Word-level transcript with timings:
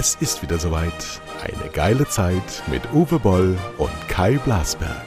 Es 0.00 0.14
ist 0.20 0.42
wieder 0.42 0.60
soweit. 0.60 1.20
Eine 1.42 1.72
geile 1.72 2.06
Zeit 2.06 2.62
mit 2.68 2.82
Uwe 2.92 3.18
Boll 3.18 3.58
und 3.78 3.90
Kai 4.06 4.38
Blasberg. 4.38 5.06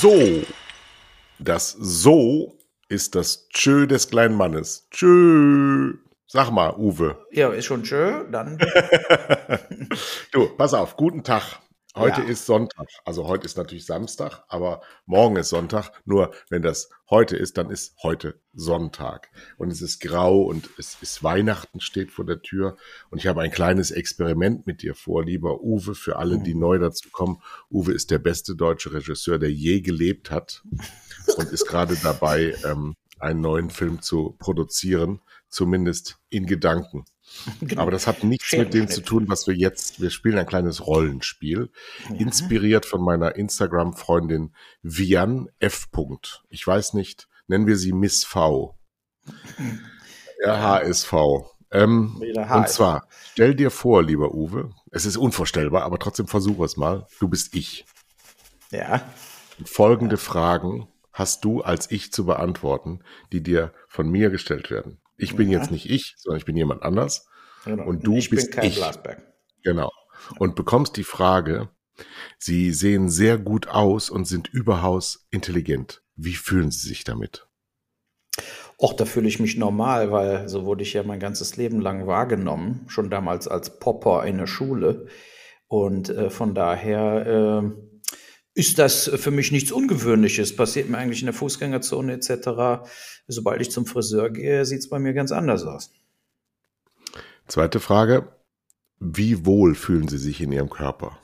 So, 0.00 0.42
das 1.38 1.70
So 1.78 2.58
ist 2.88 3.14
das 3.14 3.48
Tschö 3.50 3.86
des 3.86 4.10
kleinen 4.10 4.34
Mannes. 4.34 4.88
Tschö. 4.90 5.94
Sag 6.26 6.50
mal, 6.50 6.74
Uwe. 6.76 7.24
Ja, 7.30 7.50
ist 7.50 7.66
schon 7.66 7.84
schön, 7.84 8.32
dann. 8.32 8.58
du, 10.32 10.48
pass 10.56 10.74
auf, 10.74 10.96
guten 10.96 11.22
Tag. 11.22 11.60
Heute 11.96 12.20
Ja. 12.20 12.28
ist 12.28 12.44
Sonntag. 12.44 12.88
Also 13.06 13.26
heute 13.26 13.46
ist 13.46 13.56
natürlich 13.56 13.86
Samstag, 13.86 14.44
aber 14.48 14.82
morgen 15.06 15.36
ist 15.36 15.48
Sonntag. 15.48 15.90
Nur 16.04 16.34
wenn 16.50 16.60
das 16.60 16.90
heute 17.08 17.36
ist, 17.36 17.56
dann 17.56 17.70
ist 17.70 17.96
heute 18.02 18.38
Sonntag. 18.52 19.30
Und 19.56 19.70
es 19.72 19.80
ist 19.80 20.00
grau 20.00 20.42
und 20.42 20.68
es 20.78 20.98
ist 21.00 21.22
Weihnachten 21.22 21.80
steht 21.80 22.10
vor 22.10 22.26
der 22.26 22.42
Tür. 22.42 22.76
Und 23.08 23.18
ich 23.18 23.26
habe 23.26 23.40
ein 23.40 23.50
kleines 23.50 23.90
Experiment 23.90 24.66
mit 24.66 24.82
dir 24.82 24.94
vor, 24.94 25.24
lieber 25.24 25.62
Uwe, 25.62 25.94
für 25.94 26.16
alle, 26.16 26.38
die 26.38 26.54
neu 26.54 26.78
dazu 26.78 27.08
kommen. 27.10 27.40
Uwe 27.70 27.92
ist 27.94 28.10
der 28.10 28.18
beste 28.18 28.56
deutsche 28.56 28.92
Regisseur, 28.92 29.38
der 29.38 29.50
je 29.50 29.80
gelebt 29.80 30.30
hat 30.30 30.62
und 31.38 31.50
ist 31.50 31.66
gerade 31.66 31.96
dabei, 32.02 32.54
ähm, 32.64 32.94
einen 33.18 33.40
neuen 33.40 33.70
Film 33.70 34.02
zu 34.02 34.36
produzieren, 34.38 35.20
zumindest 35.48 36.18
in 36.28 36.44
Gedanken. 36.44 37.06
Aber 37.76 37.90
das 37.90 38.06
hat 38.06 38.24
nichts 38.24 38.52
mit 38.52 38.74
dem 38.74 38.88
zu 38.88 39.00
tun, 39.02 39.28
was 39.28 39.46
wir 39.46 39.54
jetzt, 39.54 40.00
wir 40.00 40.10
spielen 40.10 40.38
ein 40.38 40.46
kleines 40.46 40.86
Rollenspiel, 40.86 41.70
inspiriert 42.18 42.86
von 42.86 43.02
meiner 43.02 43.36
Instagram-Freundin 43.36 44.54
Vian 44.82 45.48
F. 45.58 45.88
Ich 46.48 46.66
weiß 46.66 46.94
nicht, 46.94 47.28
nennen 47.46 47.66
wir 47.66 47.76
sie 47.76 47.92
Miss 47.92 48.24
V. 48.24 48.78
Ja, 50.42 50.60
HSV. 50.60 51.12
Ähm, 51.72 52.22
und 52.54 52.68
zwar, 52.68 53.08
stell 53.32 53.54
dir 53.54 53.70
vor, 53.70 54.02
lieber 54.02 54.32
Uwe, 54.34 54.70
es 54.90 55.04
ist 55.04 55.16
unvorstellbar, 55.16 55.82
aber 55.82 55.98
trotzdem 55.98 56.28
versuche 56.28 56.64
es 56.64 56.76
mal. 56.76 57.06
Du 57.18 57.28
bist 57.28 57.54
ich. 57.54 57.84
Ja. 58.70 59.02
Folgende 59.64 60.16
Fragen 60.16 60.88
hast 61.12 61.44
du 61.44 61.62
als 61.62 61.90
ich 61.90 62.12
zu 62.12 62.26
beantworten, 62.26 63.00
die 63.32 63.42
dir 63.42 63.72
von 63.88 64.08
mir 64.08 64.30
gestellt 64.30 64.70
werden. 64.70 65.00
Ich 65.16 65.36
bin 65.36 65.50
Ja. 65.50 65.58
jetzt 65.58 65.70
nicht 65.70 65.88
ich, 65.90 66.14
sondern 66.18 66.38
ich 66.38 66.44
bin 66.44 66.56
jemand 66.56 66.82
anders. 66.82 67.26
Genau. 67.64 67.84
Und 67.86 68.06
du 68.06 68.16
ich 68.16 68.30
bist 68.30 68.50
bin 68.50 68.60
kein 68.60 68.70
ich. 68.70 68.76
Blasberg. 68.76 69.22
Genau. 69.62 69.90
Und 70.38 70.54
bekommst 70.54 70.96
die 70.96 71.04
Frage, 71.04 71.68
Sie 72.38 72.72
sehen 72.72 73.08
sehr 73.08 73.38
gut 73.38 73.68
aus 73.68 74.10
und 74.10 74.26
sind 74.26 74.48
überaus 74.48 75.26
intelligent. 75.30 76.02
Wie 76.14 76.34
fühlen 76.34 76.70
Sie 76.70 76.86
sich 76.88 77.04
damit? 77.04 77.46
Och, 78.78 78.92
da 78.94 79.06
fühle 79.06 79.28
ich 79.28 79.40
mich 79.40 79.56
normal, 79.56 80.12
weil 80.12 80.48
so 80.50 80.66
wurde 80.66 80.82
ich 80.82 80.92
ja 80.92 81.02
mein 81.02 81.20
ganzes 81.20 81.56
Leben 81.56 81.80
lang 81.80 82.06
wahrgenommen, 82.06 82.84
schon 82.88 83.08
damals 83.08 83.48
als 83.48 83.78
Popper 83.78 84.24
in 84.26 84.36
der 84.36 84.46
Schule. 84.46 85.06
Und 85.68 86.10
äh, 86.10 86.28
von 86.28 86.54
daher 86.54 87.26
äh, 87.64 87.70
ist 88.56 88.78
das 88.78 89.10
für 89.16 89.30
mich 89.30 89.52
nichts 89.52 89.70
Ungewöhnliches. 89.70 90.56
Passiert 90.56 90.88
mir 90.88 90.96
eigentlich 90.96 91.20
in 91.20 91.26
der 91.26 91.34
Fußgängerzone 91.34 92.14
etc. 92.14 92.88
Sobald 93.28 93.60
ich 93.60 93.70
zum 93.70 93.84
Friseur 93.84 94.30
gehe, 94.30 94.64
sieht 94.64 94.78
es 94.78 94.88
bei 94.88 94.98
mir 94.98 95.12
ganz 95.12 95.30
anders 95.30 95.64
aus. 95.64 95.92
Zweite 97.46 97.80
Frage. 97.80 98.32
Wie 98.98 99.44
wohl 99.44 99.74
fühlen 99.74 100.08
Sie 100.08 100.16
sich 100.16 100.40
in 100.40 100.52
Ihrem 100.52 100.70
Körper? 100.70 101.18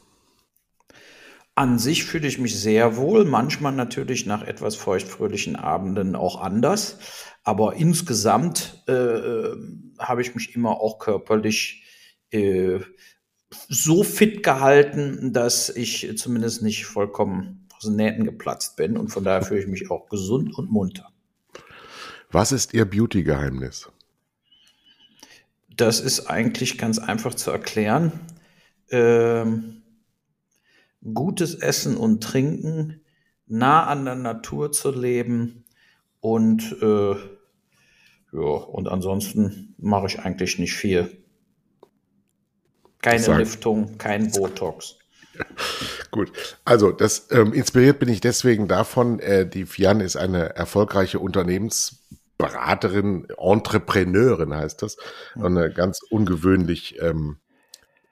An 1.55 1.79
sich 1.79 2.05
fühle 2.05 2.29
ich 2.29 2.39
mich 2.39 2.59
sehr 2.59 2.97
wohl, 2.99 3.25
manchmal 3.25 3.73
natürlich 3.73 4.27
nach 4.27 4.43
etwas 4.43 4.77
feuchtfröhlichen 4.77 5.57
Abenden 5.57 6.15
auch 6.15 6.39
anders. 6.39 6.99
Aber 7.45 7.75
insgesamt 7.77 8.85
äh, 8.89 8.93
äh, 8.93 9.57
habe 9.99 10.21
ich 10.21 10.35
mich 10.35 10.55
immer 10.55 10.81
auch 10.83 10.99
körperlich 10.99 11.85
äh, 12.31 12.81
so 13.69 14.03
fit 14.03 14.43
gehalten, 14.43 15.33
dass 15.33 15.69
ich 15.69 16.17
zumindest 16.17 16.63
nicht 16.63 16.87
vollkommen 16.87 17.67
aus 17.75 17.85
den 17.85 17.97
Nähten 17.97 18.25
geplatzt 18.25 18.77
bin. 18.77 18.97
Und 18.97 19.09
von 19.09 19.25
daher 19.25 19.43
fühle 19.43 19.61
ich 19.61 19.67
mich 19.67 19.91
auch 19.91 20.09
gesund 20.09 20.57
und 20.57 20.71
munter. 20.71 21.09
Was 22.31 22.53
ist 22.53 22.73
Ihr 22.73 22.87
Beauty-Geheimnis? 22.87 23.91
Das 25.77 26.01
ist 26.01 26.27
eigentlich 26.27 26.79
ganz 26.79 26.99
einfach 26.99 27.35
zu 27.35 27.51
erklären. 27.51 28.13
Ähm, 28.91 29.83
gutes 31.15 31.55
Essen 31.55 31.97
und 31.97 32.23
Trinken, 32.23 33.01
nah 33.47 33.87
an 33.87 34.05
der 34.05 34.15
Natur 34.15 34.73
zu 34.73 34.91
leben 34.91 35.65
und 36.21 36.77
äh, 36.81 37.15
ja, 38.33 38.41
und 38.41 38.89
ansonsten 38.89 39.75
mache 39.79 40.07
ich 40.07 40.21
eigentlich 40.21 40.59
nicht 40.59 40.75
viel. 40.75 41.22
Keine 43.03 43.23
Sag- 43.23 43.39
Liftung, 43.39 43.99
kein 43.99 44.31
Botox. 44.31 44.97
Gut, 46.11 46.33
also 46.65 46.93
das 46.93 47.29
ähm, 47.31 47.53
inspiriert 47.53 47.99
bin 47.99 48.09
ich 48.09 48.21
deswegen 48.21 48.69
davon, 48.69 49.19
äh, 49.21 49.47
die 49.47 49.67
Fian 49.67 50.01
ist 50.01 50.17
eine 50.17 50.55
erfolgreiche 50.57 51.19
Unternehmensberaterin, 51.19 53.29
Entrepreneurin 53.39 54.55
heißt 54.55 54.83
das, 54.83 54.97
und 55.35 55.57
eine 55.59 55.73
ganz 55.73 56.01
ungewöhnlich 56.11 56.99
ähm, 57.01 57.39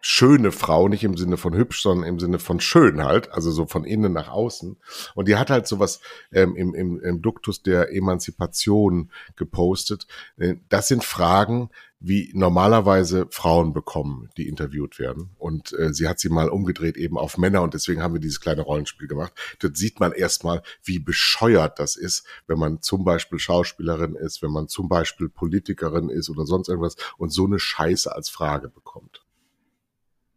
schöne 0.00 0.50
Frau, 0.50 0.88
nicht 0.88 1.04
im 1.04 1.16
Sinne 1.18 1.36
von 1.36 1.54
hübsch, 1.54 1.82
sondern 1.82 2.08
im 2.08 2.18
Sinne 2.18 2.38
von 2.38 2.58
schön 2.58 3.04
halt, 3.04 3.30
also 3.32 3.50
so 3.50 3.66
von 3.66 3.84
innen 3.84 4.14
nach 4.14 4.30
außen. 4.30 4.78
Und 5.14 5.28
die 5.28 5.36
hat 5.36 5.50
halt 5.50 5.66
sowas 5.66 6.00
ähm, 6.32 6.56
im, 6.56 6.74
im, 6.74 6.98
im 7.00 7.20
Duktus 7.20 7.62
der 7.62 7.92
Emanzipation 7.94 9.10
gepostet. 9.36 10.06
Äh, 10.38 10.54
Das 10.70 10.88
sind 10.88 11.04
Fragen, 11.04 11.68
wie 12.00 12.30
normalerweise 12.34 13.26
Frauen 13.30 13.74
bekommen, 13.74 14.30
die 14.38 14.48
interviewt 14.48 14.98
werden. 14.98 15.30
Und 15.38 15.72
äh, 15.78 15.92
sie 15.92 16.08
hat 16.08 16.18
sie 16.18 16.30
mal 16.30 16.48
umgedreht 16.48 16.96
eben 16.96 17.18
auf 17.18 17.36
Männer 17.36 17.60
und 17.60 17.74
deswegen 17.74 18.02
haben 18.02 18.14
wir 18.14 18.20
dieses 18.20 18.40
kleine 18.40 18.62
Rollenspiel 18.62 19.06
gemacht. 19.06 19.34
Dort 19.60 19.76
sieht 19.76 20.00
man 20.00 20.12
erstmal, 20.12 20.62
wie 20.82 20.98
bescheuert 20.98 21.78
das 21.78 21.96
ist, 21.96 22.26
wenn 22.46 22.58
man 22.58 22.80
zum 22.80 23.04
Beispiel 23.04 23.38
Schauspielerin 23.38 24.14
ist, 24.14 24.40
wenn 24.42 24.50
man 24.50 24.68
zum 24.68 24.88
Beispiel 24.88 25.28
Politikerin 25.28 26.08
ist 26.08 26.30
oder 26.30 26.46
sonst 26.46 26.68
irgendwas 26.68 26.96
und 27.18 27.30
so 27.30 27.44
eine 27.44 27.58
Scheiße 27.58 28.14
als 28.14 28.30
Frage 28.30 28.68
bekommt. 28.68 29.26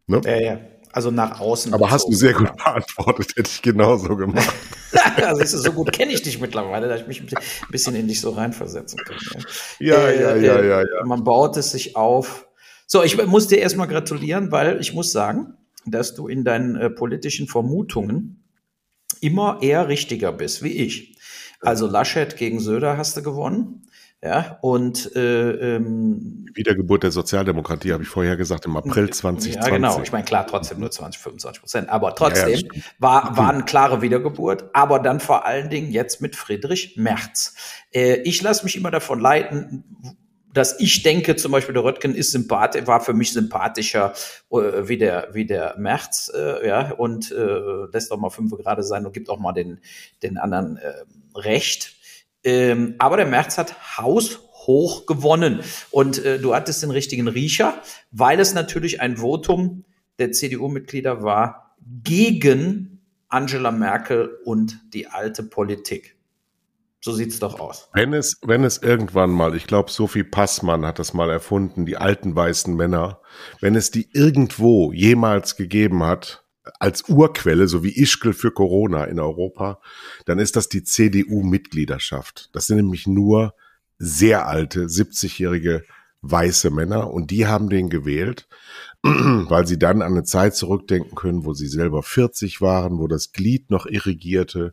Ne? 0.06 0.20
Ja, 0.24 0.36
ja. 0.38 0.60
Also 0.94 1.10
nach 1.10 1.40
außen. 1.40 1.74
Aber 1.74 1.90
hast 1.90 2.04
du 2.04 2.10
bezogen. 2.10 2.20
sehr 2.20 2.34
gut 2.34 2.56
beantwortet, 2.56 3.32
hätte 3.36 3.50
ich 3.52 3.62
genauso 3.62 4.14
gemacht. 4.14 4.52
also 5.26 5.58
so 5.58 5.72
gut 5.72 5.92
kenne 5.92 6.12
ich 6.12 6.22
dich 6.22 6.40
mittlerweile, 6.40 6.88
dass 6.88 7.00
ich 7.00 7.08
mich 7.08 7.20
ein 7.20 7.28
bisschen 7.72 7.96
in 7.96 8.06
dich 8.06 8.20
so 8.20 8.30
reinversetzen 8.30 9.00
kann. 9.04 9.44
Ja, 9.80 10.06
Äh, 10.06 10.20
ja, 10.20 10.36
ja, 10.36 10.56
äh, 10.56 10.68
ja, 10.68 10.80
ja. 10.82 11.04
Man 11.04 11.24
baut 11.24 11.56
es 11.56 11.72
sich 11.72 11.96
auf. 11.96 12.46
So, 12.86 13.02
ich 13.02 13.16
muss 13.26 13.48
dir 13.48 13.58
erstmal 13.58 13.88
gratulieren, 13.88 14.52
weil 14.52 14.80
ich 14.80 14.94
muss 14.94 15.10
sagen, 15.10 15.54
dass 15.84 16.14
du 16.14 16.28
in 16.28 16.44
deinen 16.44 16.76
äh, 16.76 16.90
politischen 16.90 17.48
Vermutungen 17.48 18.44
immer 19.20 19.58
eher 19.62 19.88
richtiger 19.88 20.30
bist, 20.30 20.62
wie 20.62 20.72
ich. 20.72 21.18
Also 21.60 21.88
Laschet 21.88 22.36
gegen 22.36 22.60
Söder 22.60 22.96
hast 22.96 23.16
du 23.16 23.22
gewonnen. 23.22 23.88
Ja, 24.24 24.58
und 24.62 25.14
äh, 25.16 25.76
ähm, 25.76 26.46
Wiedergeburt 26.54 27.02
der 27.02 27.10
Sozialdemokratie, 27.10 27.92
habe 27.92 28.04
ich 28.04 28.08
vorher 28.08 28.38
gesagt, 28.38 28.64
im 28.64 28.74
April 28.74 29.10
2020. 29.10 29.54
ja, 29.56 29.68
genau. 29.68 30.00
Ich 30.00 30.12
meine, 30.12 30.24
klar, 30.24 30.46
trotzdem 30.46 30.80
nur 30.80 30.90
20, 30.90 31.20
25 31.20 31.60
Prozent. 31.60 31.88
Aber 31.90 32.14
trotzdem 32.14 32.48
Ja, 32.48 32.56
ja, 32.56 32.82
war, 32.98 33.36
war 33.36 33.52
eine 33.52 33.64
klare 33.64 34.00
Wiedergeburt. 34.00 34.70
Aber 34.72 34.98
dann 34.98 35.20
vor 35.20 35.44
allen 35.44 35.68
Dingen 35.68 35.92
jetzt 35.92 36.22
mit 36.22 36.36
Friedrich 36.36 36.96
Merz. 36.96 37.54
Äh, 37.92 38.22
ich 38.22 38.40
lasse 38.40 38.64
mich 38.64 38.76
immer 38.76 38.90
davon 38.90 39.20
leiten, 39.20 39.84
dass 40.54 40.80
ich 40.80 41.02
denke, 41.02 41.36
zum 41.36 41.52
Beispiel 41.52 41.74
der 41.74 41.84
Röttgen 41.84 42.14
ist 42.14 42.30
sympathisch, 42.30 42.86
war 42.86 43.00
für 43.00 43.12
mich 43.12 43.34
sympathischer 43.34 44.14
äh, 44.50 44.88
wie 44.88 44.96
der 44.96 45.28
wie 45.32 45.44
der 45.44 45.74
Merz, 45.76 46.32
äh, 46.34 46.66
ja, 46.66 46.92
und 46.92 47.30
äh, 47.30 47.90
lässt 47.92 48.10
auch 48.10 48.18
mal 48.18 48.30
fünf 48.30 48.52
gerade 48.52 48.84
sein 48.84 49.04
und 49.04 49.12
gibt 49.12 49.28
auch 49.28 49.38
mal 49.38 49.52
den 49.52 49.80
den 50.22 50.38
anderen 50.38 50.78
äh, 50.78 50.94
recht. 51.34 51.93
Ähm, 52.44 52.94
aber 52.98 53.16
der 53.16 53.26
Merz 53.26 53.58
hat 53.58 53.98
haushoch 53.98 55.06
gewonnen. 55.06 55.60
Und 55.90 56.24
äh, 56.24 56.38
du 56.38 56.54
hattest 56.54 56.82
den 56.82 56.90
richtigen 56.90 57.26
Riecher, 57.26 57.74
weil 58.10 58.38
es 58.38 58.54
natürlich 58.54 59.00
ein 59.00 59.16
Votum 59.16 59.84
der 60.18 60.32
CDU-Mitglieder 60.32 61.22
war 61.22 61.76
gegen 62.02 63.00
Angela 63.28 63.72
Merkel 63.72 64.38
und 64.44 64.78
die 64.92 65.08
alte 65.08 65.42
Politik. 65.42 66.16
So 67.00 67.12
sieht's 67.12 67.38
doch 67.38 67.60
aus. 67.60 67.90
Wenn 67.92 68.14
es, 68.14 68.38
wenn 68.46 68.64
es 68.64 68.78
irgendwann 68.78 69.30
mal, 69.30 69.54
ich 69.54 69.66
glaube, 69.66 69.90
Sophie 69.90 70.22
Passmann 70.22 70.86
hat 70.86 70.98
das 70.98 71.12
mal 71.12 71.28
erfunden, 71.28 71.84
die 71.84 71.98
alten 71.98 72.34
weißen 72.34 72.74
Männer, 72.74 73.20
wenn 73.60 73.74
es 73.74 73.90
die 73.90 74.08
irgendwo 74.12 74.90
jemals 74.92 75.56
gegeben 75.56 76.02
hat, 76.02 76.43
als 76.78 77.08
Urquelle, 77.08 77.68
so 77.68 77.82
wie 77.84 77.96
Ischgl 78.00 78.32
für 78.32 78.50
Corona 78.50 79.04
in 79.04 79.20
Europa, 79.20 79.80
dann 80.24 80.38
ist 80.38 80.56
das 80.56 80.68
die 80.68 80.82
CDU-Mitgliedschaft. 80.82 82.50
Das 82.52 82.66
sind 82.66 82.76
nämlich 82.76 83.06
nur 83.06 83.54
sehr 83.98 84.46
alte, 84.46 84.86
70-jährige 84.86 85.84
weiße 86.22 86.70
Männer 86.70 87.10
und 87.12 87.30
die 87.30 87.46
haben 87.46 87.68
den 87.68 87.90
gewählt. 87.90 88.48
weil 89.04 89.66
sie 89.66 89.78
dann 89.78 90.00
an 90.00 90.12
eine 90.12 90.22
Zeit 90.22 90.56
zurückdenken 90.56 91.14
können, 91.14 91.44
wo 91.44 91.52
sie 91.52 91.66
selber 91.66 92.02
40 92.02 92.62
waren, 92.62 92.98
wo 92.98 93.06
das 93.06 93.32
Glied 93.32 93.70
noch 93.70 93.84
irrigierte 93.84 94.72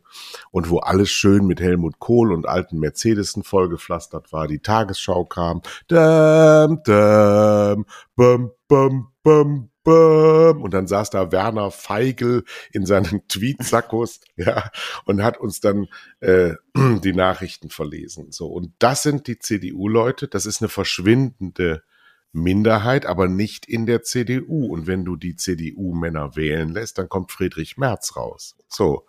und 0.50 0.70
wo 0.70 0.78
alles 0.78 1.10
schön 1.10 1.44
mit 1.46 1.60
Helmut 1.60 1.98
Kohl 1.98 2.32
und 2.32 2.48
alten 2.48 2.78
Mercedesen 2.78 3.42
vollgepflastert 3.42 4.32
war. 4.32 4.48
Die 4.48 4.60
Tagesschau 4.60 5.26
kam, 5.26 5.60
dam, 5.86 6.82
dam, 6.84 7.84
bum, 8.16 8.52
bum, 8.68 9.08
bum, 9.22 9.68
und 9.84 10.72
dann 10.72 10.86
saß 10.86 11.10
da 11.10 11.32
Werner 11.32 11.70
Feigl 11.70 12.44
in 12.72 12.86
seinen 12.86 13.22
Tweetsackos, 13.28 14.20
ja, 14.36 14.70
und 15.04 15.22
hat 15.22 15.38
uns 15.38 15.60
dann 15.60 15.88
äh, 16.20 16.54
die 16.76 17.12
Nachrichten 17.12 17.70
verlesen. 17.70 18.30
So, 18.30 18.46
und 18.46 18.72
das 18.78 19.02
sind 19.02 19.26
die 19.26 19.38
CDU-Leute, 19.38 20.28
das 20.28 20.46
ist 20.46 20.62
eine 20.62 20.68
verschwindende 20.68 21.82
Minderheit, 22.32 23.06
aber 23.06 23.28
nicht 23.28 23.66
in 23.66 23.86
der 23.86 24.02
CDU. 24.02 24.66
Und 24.66 24.86
wenn 24.86 25.04
du 25.04 25.16
die 25.16 25.36
CDU-Männer 25.36 26.36
wählen 26.36 26.70
lässt, 26.70 26.98
dann 26.98 27.08
kommt 27.08 27.30
Friedrich 27.30 27.76
Merz 27.76 28.16
raus. 28.16 28.56
So. 28.68 29.06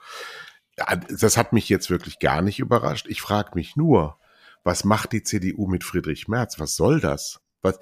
Das 1.10 1.38
hat 1.38 1.54
mich 1.54 1.70
jetzt 1.70 1.92
wirklich 1.92 2.18
gar 2.20 2.42
nicht 2.42 2.60
überrascht. 2.60 3.06
Ich 3.08 3.22
frage 3.22 3.52
mich 3.54 3.76
nur, 3.76 4.18
was 4.64 4.84
macht 4.84 5.12
die 5.12 5.24
CDU 5.24 5.68
mit 5.68 5.84
Friedrich 5.84 6.28
Merz? 6.28 6.60
Was 6.60 6.76
soll 6.76 7.00
das? 7.00 7.42
Was, 7.62 7.80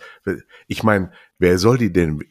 ich 0.67 0.83
meine, 0.83 1.11
wer 1.39 1.57
soll 1.57 1.77
die 1.77 1.93
denn? 1.93 2.23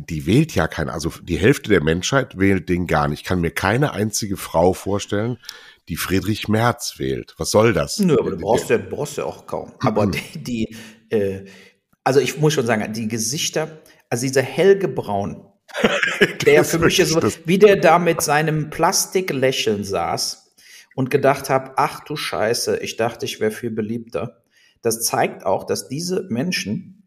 Die 0.00 0.26
wählt 0.26 0.54
ja 0.54 0.68
keiner. 0.68 0.92
Also 0.92 1.10
die 1.22 1.38
Hälfte 1.38 1.70
der 1.70 1.82
Menschheit 1.82 2.38
wählt 2.38 2.68
den 2.68 2.86
gar 2.86 3.08
nicht. 3.08 3.20
Ich 3.20 3.24
kann 3.26 3.40
mir 3.40 3.50
keine 3.50 3.92
einzige 3.92 4.36
Frau 4.36 4.72
vorstellen, 4.72 5.38
die 5.88 5.96
Friedrich 5.96 6.48
Merz 6.48 6.94
wählt. 6.98 7.34
Was 7.38 7.50
soll 7.50 7.72
das? 7.72 7.98
Nö, 7.98 8.16
aber 8.18 8.30
du 8.30 8.38
brauchst 8.38 8.70
ja, 8.70 8.78
brauchst 8.78 9.16
ja 9.16 9.24
auch 9.24 9.46
kaum. 9.46 9.72
Aber 9.80 10.06
die, 10.06 10.42
die 10.42 10.76
äh, 11.10 11.44
also 12.04 12.20
ich 12.20 12.38
muss 12.38 12.52
schon 12.52 12.66
sagen, 12.66 12.92
die 12.92 13.08
Gesichter, 13.08 13.80
also 14.10 14.26
dieser 14.26 14.42
Helge 14.42 14.88
Braun, 14.88 15.46
der 16.46 16.64
für 16.64 16.78
mich 16.78 17.02
so, 17.04 17.20
wie 17.46 17.58
der 17.58 17.76
da 17.76 17.98
mit 17.98 18.20
seinem 18.20 18.70
Plastiklächeln 18.70 19.82
saß 19.82 20.54
und 20.94 21.10
gedacht 21.10 21.48
hat, 21.48 21.72
ach 21.76 22.04
du 22.04 22.14
Scheiße, 22.14 22.76
ich 22.78 22.96
dachte, 22.96 23.24
ich 23.24 23.40
wäre 23.40 23.50
viel 23.50 23.70
beliebter. 23.70 24.42
Das 24.82 25.02
zeigt 25.02 25.46
auch, 25.46 25.64
dass 25.64 25.88
diese 25.88 26.26
Menschen 26.28 27.00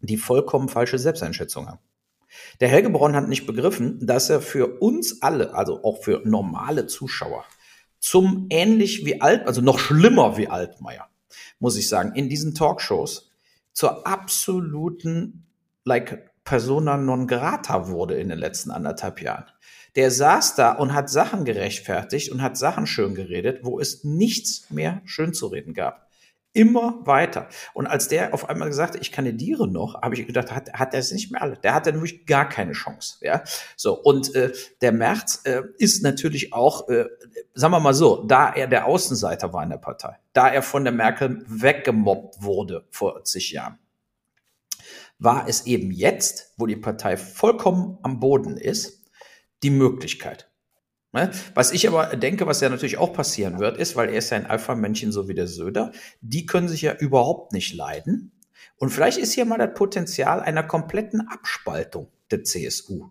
die 0.00 0.16
vollkommen 0.16 0.68
falsche 0.68 0.98
Selbsteinschätzung 0.98 1.68
haben. 1.68 1.78
Der 2.60 2.68
Helge 2.68 2.90
Braun 2.90 3.16
hat 3.16 3.28
nicht 3.28 3.46
begriffen, 3.46 4.04
dass 4.06 4.30
er 4.30 4.40
für 4.40 4.80
uns 4.80 5.22
alle, 5.22 5.54
also 5.54 5.82
auch 5.84 6.02
für 6.02 6.22
normale 6.24 6.86
Zuschauer, 6.86 7.44
zum 7.98 8.46
ähnlich 8.50 9.04
wie 9.04 9.20
Alt, 9.20 9.46
also 9.46 9.60
noch 9.60 9.78
schlimmer 9.78 10.36
wie 10.36 10.48
Altmaier, 10.48 11.08
muss 11.58 11.76
ich 11.76 11.88
sagen, 11.88 12.14
in 12.14 12.28
diesen 12.28 12.54
Talkshows 12.54 13.30
zur 13.72 14.06
absoluten, 14.06 15.46
like, 15.84 16.30
persona 16.44 16.96
non 16.96 17.26
grata 17.26 17.88
wurde 17.88 18.14
in 18.14 18.28
den 18.28 18.38
letzten 18.38 18.70
anderthalb 18.70 19.22
Jahren. 19.22 19.44
Der 19.94 20.10
saß 20.10 20.54
da 20.56 20.72
und 20.72 20.94
hat 20.94 21.10
Sachen 21.10 21.44
gerechtfertigt 21.44 22.32
und 22.32 22.42
hat 22.42 22.56
Sachen 22.56 22.86
schön 22.86 23.14
geredet, 23.14 23.60
wo 23.62 23.78
es 23.78 24.04
nichts 24.04 24.70
mehr 24.70 25.02
schön 25.04 25.34
zu 25.34 25.46
reden 25.46 25.74
gab. 25.74 26.08
Immer 26.54 27.00
weiter. 27.06 27.48
Und 27.72 27.86
als 27.86 28.08
der 28.08 28.34
auf 28.34 28.50
einmal 28.50 28.68
gesagt 28.68 28.94
hat, 28.94 29.00
ich 29.00 29.10
kandidiere 29.10 29.66
noch, 29.66 30.02
habe 30.02 30.14
ich 30.14 30.26
gedacht, 30.26 30.52
hat, 30.52 30.70
hat 30.74 30.92
er 30.92 31.00
es 31.00 31.10
nicht 31.10 31.32
mehr 31.32 31.40
alle. 31.40 31.56
Der 31.56 31.72
hatte 31.72 31.90
nämlich 31.92 32.26
gar 32.26 32.46
keine 32.46 32.72
Chance. 32.72 33.16
Ja, 33.22 33.42
so. 33.74 33.98
Und 33.98 34.34
äh, 34.34 34.52
der 34.82 34.92
Merz 34.92 35.40
äh, 35.44 35.62
ist 35.78 36.02
natürlich 36.02 36.52
auch, 36.52 36.90
äh, 36.90 37.06
sagen 37.54 37.72
wir 37.72 37.80
mal 37.80 37.94
so, 37.94 38.24
da 38.24 38.52
er 38.52 38.66
der 38.66 38.84
Außenseiter 38.84 39.54
war 39.54 39.62
in 39.62 39.70
der 39.70 39.78
Partei, 39.78 40.18
da 40.34 40.48
er 40.48 40.62
von 40.62 40.84
der 40.84 40.92
Merkel 40.92 41.42
weggemobbt 41.46 42.42
wurde 42.42 42.84
vor 42.90 43.24
zig 43.24 43.52
Jahren, 43.52 43.78
war 45.18 45.48
es 45.48 45.66
eben 45.66 45.90
jetzt, 45.90 46.52
wo 46.58 46.66
die 46.66 46.76
Partei 46.76 47.16
vollkommen 47.16 47.98
am 48.02 48.20
Boden 48.20 48.58
ist, 48.58 49.08
die 49.62 49.70
Möglichkeit. 49.70 50.51
Ne? 51.12 51.30
Was 51.54 51.72
ich 51.72 51.86
aber 51.86 52.16
denke, 52.16 52.46
was 52.46 52.60
ja 52.60 52.68
natürlich 52.70 52.98
auch 52.98 53.12
passieren 53.12 53.58
wird, 53.58 53.76
ist, 53.76 53.96
weil 53.96 54.08
er 54.08 54.16
ist 54.16 54.30
ja 54.30 54.38
ein 54.38 54.46
Alpha-Männchen 54.46 55.12
so 55.12 55.28
wie 55.28 55.34
der 55.34 55.46
Söder, 55.46 55.92
die 56.22 56.46
können 56.46 56.68
sich 56.68 56.82
ja 56.82 56.94
überhaupt 56.94 57.52
nicht 57.52 57.74
leiden. 57.74 58.32
Und 58.76 58.90
vielleicht 58.90 59.18
ist 59.18 59.32
hier 59.32 59.44
mal 59.44 59.58
das 59.58 59.74
Potenzial 59.74 60.40
einer 60.40 60.62
kompletten 60.62 61.28
Abspaltung 61.28 62.08
der 62.30 62.44
CSU. 62.44 63.10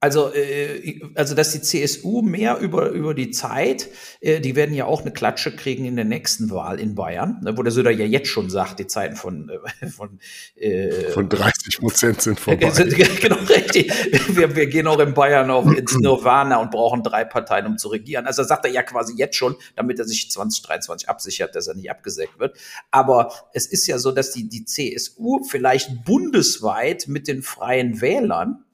Also, 0.00 0.32
äh, 0.32 1.00
also 1.16 1.34
dass 1.34 1.50
die 1.50 1.60
CSU 1.60 2.22
mehr 2.22 2.58
über, 2.58 2.90
über 2.90 3.14
die 3.14 3.32
Zeit, 3.32 3.88
äh, 4.20 4.40
die 4.40 4.54
werden 4.54 4.72
ja 4.72 4.84
auch 4.84 5.00
eine 5.00 5.10
Klatsche 5.10 5.56
kriegen 5.56 5.84
in 5.86 5.96
der 5.96 6.04
nächsten 6.04 6.50
Wahl 6.50 6.78
in 6.78 6.94
Bayern, 6.94 7.40
ne, 7.42 7.58
wo 7.58 7.64
der 7.64 7.72
Söder 7.72 7.90
ja 7.90 8.04
jetzt 8.04 8.28
schon 8.28 8.48
sagt, 8.48 8.78
die 8.78 8.86
Zeiten 8.86 9.16
von 9.16 9.48
äh, 9.48 9.88
von, 9.88 10.20
äh, 10.54 11.10
von 11.10 11.28
30 11.28 11.78
Prozent 11.80 12.22
sind 12.22 12.38
vorbei. 12.38 12.70
genau, 13.20 13.38
richtig. 13.48 13.92
Wir, 14.36 14.54
wir 14.54 14.66
gehen 14.68 14.86
auch 14.86 15.00
in 15.00 15.14
Bayern 15.14 15.50
auch 15.50 15.66
ins 15.66 15.96
Nirvana 15.98 16.58
und 16.58 16.70
brauchen 16.70 17.02
drei 17.02 17.24
Parteien, 17.24 17.66
um 17.66 17.76
zu 17.76 17.88
regieren. 17.88 18.26
Also 18.26 18.44
sagt 18.44 18.66
er 18.66 18.70
ja 18.70 18.84
quasi 18.84 19.14
jetzt 19.16 19.34
schon, 19.34 19.56
damit 19.74 19.98
er 19.98 20.04
sich 20.04 20.30
2023 20.30 21.08
absichert, 21.08 21.56
dass 21.56 21.66
er 21.66 21.74
nicht 21.74 21.90
abgesägt 21.90 22.38
wird. 22.38 22.56
Aber 22.92 23.32
es 23.52 23.66
ist 23.66 23.88
ja 23.88 23.98
so, 23.98 24.12
dass 24.12 24.30
die, 24.30 24.48
die 24.48 24.64
CSU 24.64 25.42
vielleicht 25.42 26.04
bundesweit 26.04 27.08
mit 27.08 27.26
den 27.26 27.42
freien 27.42 28.00
Wählern 28.00 28.64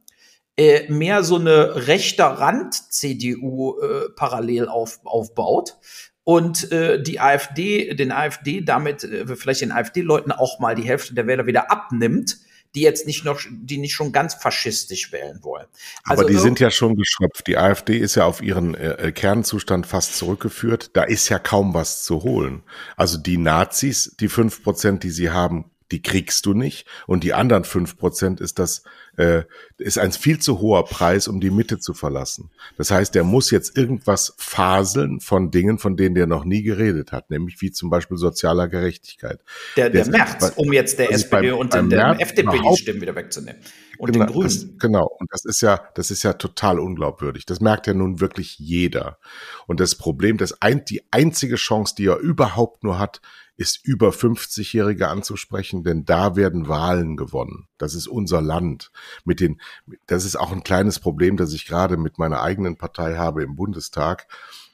äh, 0.56 0.90
mehr 0.90 1.24
so 1.24 1.36
eine 1.36 1.86
rechter 1.86 2.26
Rand-CDU 2.26 3.80
äh, 3.80 4.08
parallel 4.14 4.68
auf, 4.68 5.00
aufbaut 5.04 5.76
und 6.24 6.72
äh, 6.72 7.02
die 7.02 7.20
AfD, 7.20 7.94
den 7.94 8.10
AfD 8.10 8.62
damit 8.62 9.04
äh, 9.04 9.36
vielleicht 9.36 9.60
den 9.60 9.72
AfD-Leuten 9.72 10.32
auch 10.32 10.58
mal 10.58 10.74
die 10.74 10.82
Hälfte 10.84 11.14
der 11.14 11.26
Wähler 11.26 11.46
wieder 11.46 11.70
abnimmt, 11.70 12.38
die 12.74 12.80
jetzt 12.80 13.06
nicht 13.06 13.24
noch, 13.24 13.40
die 13.50 13.78
nicht 13.78 13.94
schon 13.94 14.10
ganz 14.10 14.34
faschistisch 14.34 15.12
wählen 15.12 15.38
wollen. 15.42 15.66
Also 16.02 16.22
Aber 16.22 16.30
die 16.30 16.38
sind 16.38 16.58
ja 16.60 16.70
schon 16.70 16.96
geschöpft. 16.96 17.46
Die 17.46 17.56
AfD 17.56 17.98
ist 17.98 18.14
ja 18.14 18.24
auf 18.24 18.42
ihren 18.42 18.74
äh, 18.74 19.12
Kernzustand 19.14 19.86
fast 19.86 20.16
zurückgeführt. 20.16 20.90
Da 20.94 21.04
ist 21.04 21.28
ja 21.28 21.38
kaum 21.38 21.74
was 21.74 22.02
zu 22.02 22.22
holen. 22.22 22.62
Also 22.96 23.18
die 23.18 23.38
Nazis, 23.38 24.16
die 24.18 24.28
fünf 24.28 24.62
Prozent, 24.62 25.04
die 25.04 25.10
sie 25.10 25.30
haben, 25.30 25.70
die 25.92 26.02
kriegst 26.02 26.46
du 26.46 26.54
nicht. 26.54 26.86
Und 27.06 27.24
die 27.24 27.34
anderen 27.34 27.64
fünf 27.64 27.96
Prozent 27.96 28.40
ist 28.40 28.58
das 28.58 28.82
äh, 29.16 29.44
ist 29.78 29.98
ein 29.98 30.12
viel 30.12 30.38
zu 30.38 30.60
hoher 30.60 30.84
Preis, 30.84 31.28
um 31.28 31.40
die 31.40 31.50
Mitte 31.50 31.78
zu 31.78 31.94
verlassen. 31.94 32.50
Das 32.76 32.90
heißt, 32.90 33.14
der 33.14 33.24
muss 33.24 33.50
jetzt 33.50 33.76
irgendwas 33.76 34.34
faseln 34.38 35.20
von 35.20 35.50
Dingen, 35.50 35.78
von 35.78 35.96
denen 35.96 36.14
der 36.14 36.26
noch 36.26 36.44
nie 36.44 36.62
geredet 36.62 37.12
hat, 37.12 37.30
nämlich 37.30 37.60
wie 37.60 37.70
zum 37.70 37.90
Beispiel 37.90 38.16
sozialer 38.16 38.68
Gerechtigkeit. 38.68 39.40
Der, 39.76 39.90
der, 39.90 40.04
der 40.04 40.12
März, 40.12 40.52
um 40.56 40.72
jetzt 40.72 40.98
der 40.98 41.12
SPD 41.12 41.50
beim, 41.50 41.58
und 41.58 41.70
beim 41.70 41.90
der 41.90 42.20
FDP 42.20 42.58
die 42.58 42.76
Stimmen 42.76 43.00
wieder 43.00 43.14
wegzunehmen. 43.14 43.60
Und 43.98 44.12
genau, 44.12 44.26
den 44.26 44.32
Grünen. 44.32 44.48
Das, 44.48 44.66
genau. 44.78 45.06
Und 45.18 45.30
das 45.30 45.44
ist 45.44 45.60
ja, 45.60 45.88
das 45.94 46.10
ist 46.10 46.22
ja 46.24 46.32
total 46.32 46.80
unglaubwürdig. 46.80 47.46
Das 47.46 47.60
merkt 47.60 47.86
ja 47.86 47.94
nun 47.94 48.20
wirklich 48.20 48.58
jeder. 48.58 49.18
Und 49.66 49.80
das 49.80 49.94
Problem, 49.94 50.36
das 50.36 50.60
ein, 50.60 50.84
die 50.84 51.02
einzige 51.12 51.56
Chance, 51.56 51.94
die 51.96 52.06
er 52.06 52.18
überhaupt 52.18 52.82
nur 52.82 52.98
hat, 52.98 53.20
ist 53.56 53.84
über 53.84 54.10
50-Jährige 54.10 55.08
anzusprechen, 55.08 55.84
denn 55.84 56.04
da 56.04 56.36
werden 56.36 56.68
Wahlen 56.68 57.16
gewonnen. 57.16 57.68
Das 57.78 57.94
ist 57.94 58.08
unser 58.08 58.42
Land. 58.42 58.90
Mit 59.24 59.40
den, 59.40 59.60
das 60.06 60.24
ist 60.24 60.36
auch 60.36 60.52
ein 60.52 60.64
kleines 60.64 60.98
Problem, 60.98 61.36
das 61.36 61.52
ich 61.52 61.66
gerade 61.66 61.96
mit 61.96 62.18
meiner 62.18 62.40
eigenen 62.40 62.76
Partei 62.76 63.16
habe 63.16 63.42
im 63.42 63.54
Bundestag 63.54 64.26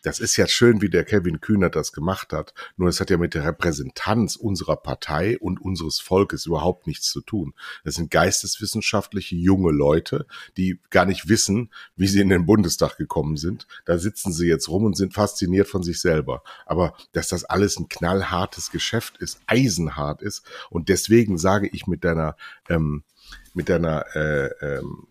das 0.02 0.18
ist 0.18 0.36
ja 0.36 0.46
schön, 0.46 0.80
wie 0.80 0.88
der 0.88 1.04
Kevin 1.04 1.40
Kühner 1.40 1.68
das 1.68 1.92
gemacht 1.92 2.32
hat. 2.32 2.54
Nur 2.76 2.88
es 2.88 3.00
hat 3.00 3.10
ja 3.10 3.18
mit 3.18 3.34
der 3.34 3.44
Repräsentanz 3.44 4.36
unserer 4.36 4.76
Partei 4.76 5.38
und 5.38 5.60
unseres 5.60 6.00
Volkes 6.00 6.46
überhaupt 6.46 6.86
nichts 6.86 7.10
zu 7.10 7.20
tun. 7.20 7.54
Das 7.84 7.96
sind 7.96 8.10
geisteswissenschaftliche 8.10 9.36
junge 9.36 9.72
Leute, 9.72 10.26
die 10.56 10.80
gar 10.90 11.04
nicht 11.04 11.28
wissen, 11.28 11.70
wie 11.96 12.06
sie 12.06 12.20
in 12.20 12.30
den 12.30 12.46
Bundestag 12.46 12.96
gekommen 12.96 13.36
sind. 13.36 13.66
Da 13.84 13.98
sitzen 13.98 14.32
sie 14.32 14.46
jetzt 14.46 14.68
rum 14.68 14.84
und 14.84 14.96
sind 14.96 15.12
fasziniert 15.12 15.68
von 15.68 15.82
sich 15.82 16.00
selber. 16.00 16.42
Aber 16.64 16.94
dass 17.12 17.28
das 17.28 17.44
alles 17.44 17.78
ein 17.78 17.88
knallhartes 17.88 18.70
Geschäft 18.70 19.18
ist, 19.18 19.40
eisenhart 19.46 20.22
ist. 20.22 20.44
Und 20.70 20.88
deswegen 20.88 21.36
sage 21.36 21.68
ich 21.72 21.86
mit 21.86 22.04
deiner, 22.04 22.36
ähm, 22.68 23.04
mit 23.52 23.68
deiner 23.68 24.04
äh, 24.14 24.46
ähm, 24.62 25.06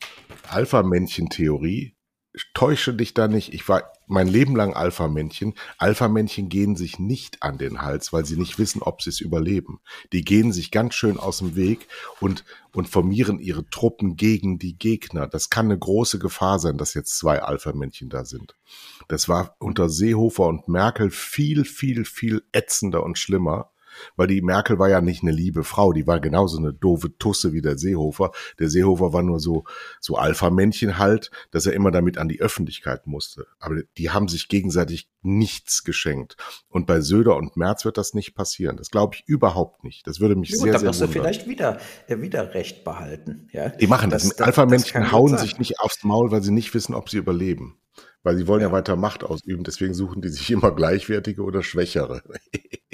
Alpha-Männchen-Theorie, 0.49 1.93
täusche 2.59 2.93
dich 2.93 3.13
da 3.13 3.29
nicht. 3.29 3.53
Ich 3.53 3.69
war 3.69 3.93
mein 4.05 4.27
Leben 4.27 4.53
lang 4.53 4.73
Alpha-Männchen. 4.73 5.53
Alpha-Männchen 5.77 6.49
gehen 6.49 6.75
sich 6.75 6.99
nicht 6.99 7.41
an 7.41 7.57
den 7.57 7.81
Hals, 7.81 8.11
weil 8.11 8.25
sie 8.25 8.35
nicht 8.35 8.59
wissen, 8.59 8.81
ob 8.81 9.01
sie 9.01 9.11
es 9.11 9.21
überleben. 9.21 9.79
Die 10.11 10.25
gehen 10.25 10.51
sich 10.51 10.69
ganz 10.69 10.93
schön 10.93 11.17
aus 11.17 11.37
dem 11.37 11.55
Weg 11.55 11.87
und, 12.19 12.43
und 12.73 12.89
formieren 12.89 13.39
ihre 13.39 13.69
Truppen 13.69 14.17
gegen 14.17 14.59
die 14.59 14.77
Gegner. 14.77 15.25
Das 15.25 15.49
kann 15.49 15.67
eine 15.67 15.79
große 15.79 16.19
Gefahr 16.19 16.59
sein, 16.59 16.77
dass 16.77 16.95
jetzt 16.95 17.17
zwei 17.17 17.41
Alpha-Männchen 17.41 18.09
da 18.09 18.25
sind. 18.25 18.55
Das 19.07 19.29
war 19.29 19.55
unter 19.59 19.87
Seehofer 19.87 20.47
und 20.47 20.67
Merkel 20.67 21.11
viel, 21.11 21.63
viel, 21.63 22.03
viel 22.03 22.43
ätzender 22.51 23.03
und 23.03 23.17
schlimmer 23.17 23.71
weil 24.15 24.27
die 24.27 24.41
Merkel 24.41 24.79
war 24.79 24.89
ja 24.89 25.01
nicht 25.01 25.23
eine 25.23 25.31
liebe 25.31 25.63
Frau, 25.63 25.93
die 25.93 26.07
war 26.07 26.19
genauso 26.19 26.57
eine 26.57 26.73
doofe 26.73 27.17
Tusse 27.17 27.53
wie 27.53 27.61
der 27.61 27.77
Seehofer. 27.77 28.31
Der 28.59 28.69
Seehofer 28.69 29.13
war 29.13 29.23
nur 29.23 29.39
so, 29.39 29.63
so 29.99 30.15
Alpha-Männchen 30.15 30.97
halt, 30.97 31.31
dass 31.51 31.65
er 31.65 31.73
immer 31.73 31.91
damit 31.91 32.17
an 32.17 32.29
die 32.29 32.41
Öffentlichkeit 32.41 33.07
musste. 33.07 33.47
Aber 33.59 33.75
die 33.97 34.09
haben 34.09 34.27
sich 34.27 34.47
gegenseitig 34.47 35.09
nichts 35.21 35.83
geschenkt. 35.83 36.37
Und 36.69 36.87
bei 36.87 37.01
Söder 37.01 37.35
und 37.35 37.57
Merz 37.57 37.85
wird 37.85 37.97
das 37.97 38.13
nicht 38.13 38.35
passieren. 38.35 38.77
Das 38.77 38.89
glaube 38.89 39.15
ich 39.15 39.23
überhaupt 39.27 39.83
nicht. 39.83 40.07
Das 40.07 40.19
würde 40.19 40.35
mich 40.35 40.51
Gut, 40.51 40.61
sehr, 40.61 40.73
da 40.73 40.79
sehr 40.79 40.89
wundern. 40.89 41.07
du 41.07 41.13
vielleicht 41.13 41.47
wieder, 41.47 41.79
äh, 42.07 42.21
wieder 42.21 42.53
recht 42.53 42.83
behalten. 42.83 43.47
Ja? 43.51 43.69
Die 43.69 43.87
machen 43.87 44.09
das. 44.09 44.29
das 44.29 44.41
Alpha-Männchen 44.41 45.11
hauen 45.11 45.37
sich 45.37 45.59
nicht 45.59 45.79
aufs 45.79 46.03
Maul, 46.03 46.31
weil 46.31 46.41
sie 46.41 46.51
nicht 46.51 46.73
wissen, 46.73 46.93
ob 46.93 47.09
sie 47.09 47.17
überleben. 47.17 47.77
Weil 48.23 48.35
sie 48.37 48.47
wollen 48.47 48.61
ja. 48.61 48.67
ja 48.67 48.73
weiter 48.73 48.95
Macht 48.95 49.23
ausüben, 49.23 49.63
deswegen 49.63 49.93
suchen 49.93 50.21
die 50.21 50.29
sich 50.29 50.51
immer 50.51 50.71
gleichwertige 50.71 51.41
oder 51.41 51.63
schwächere. 51.63 52.21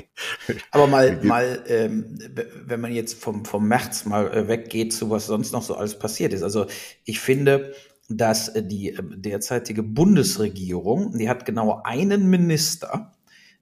Aber 0.72 0.88
mal, 0.88 1.20
mal 1.24 1.64
ähm, 1.68 2.18
wenn 2.66 2.82
man 2.82 2.94
jetzt 2.94 3.22
vom, 3.22 3.46
vom 3.46 3.68
März 3.68 4.06
mal 4.06 4.32
äh, 4.34 4.48
weggeht 4.48 4.94
zu 4.94 5.10
was 5.10 5.28
sonst 5.28 5.52
noch 5.52 5.64
so 5.64 5.76
alles 5.76 6.00
passiert 6.00 6.34
ist. 6.34 6.44
Also 6.44 6.68
ich 7.04 7.20
finde, 7.20 7.74
dass 8.10 8.54
die 8.56 8.90
äh, 8.90 9.02
derzeitige 9.02 9.84
Bundesregierung, 9.84 11.18
die 11.18 11.30
hat 11.30 11.46
genau 11.46 11.82
einen 11.84 12.30
Minister, 12.30 13.14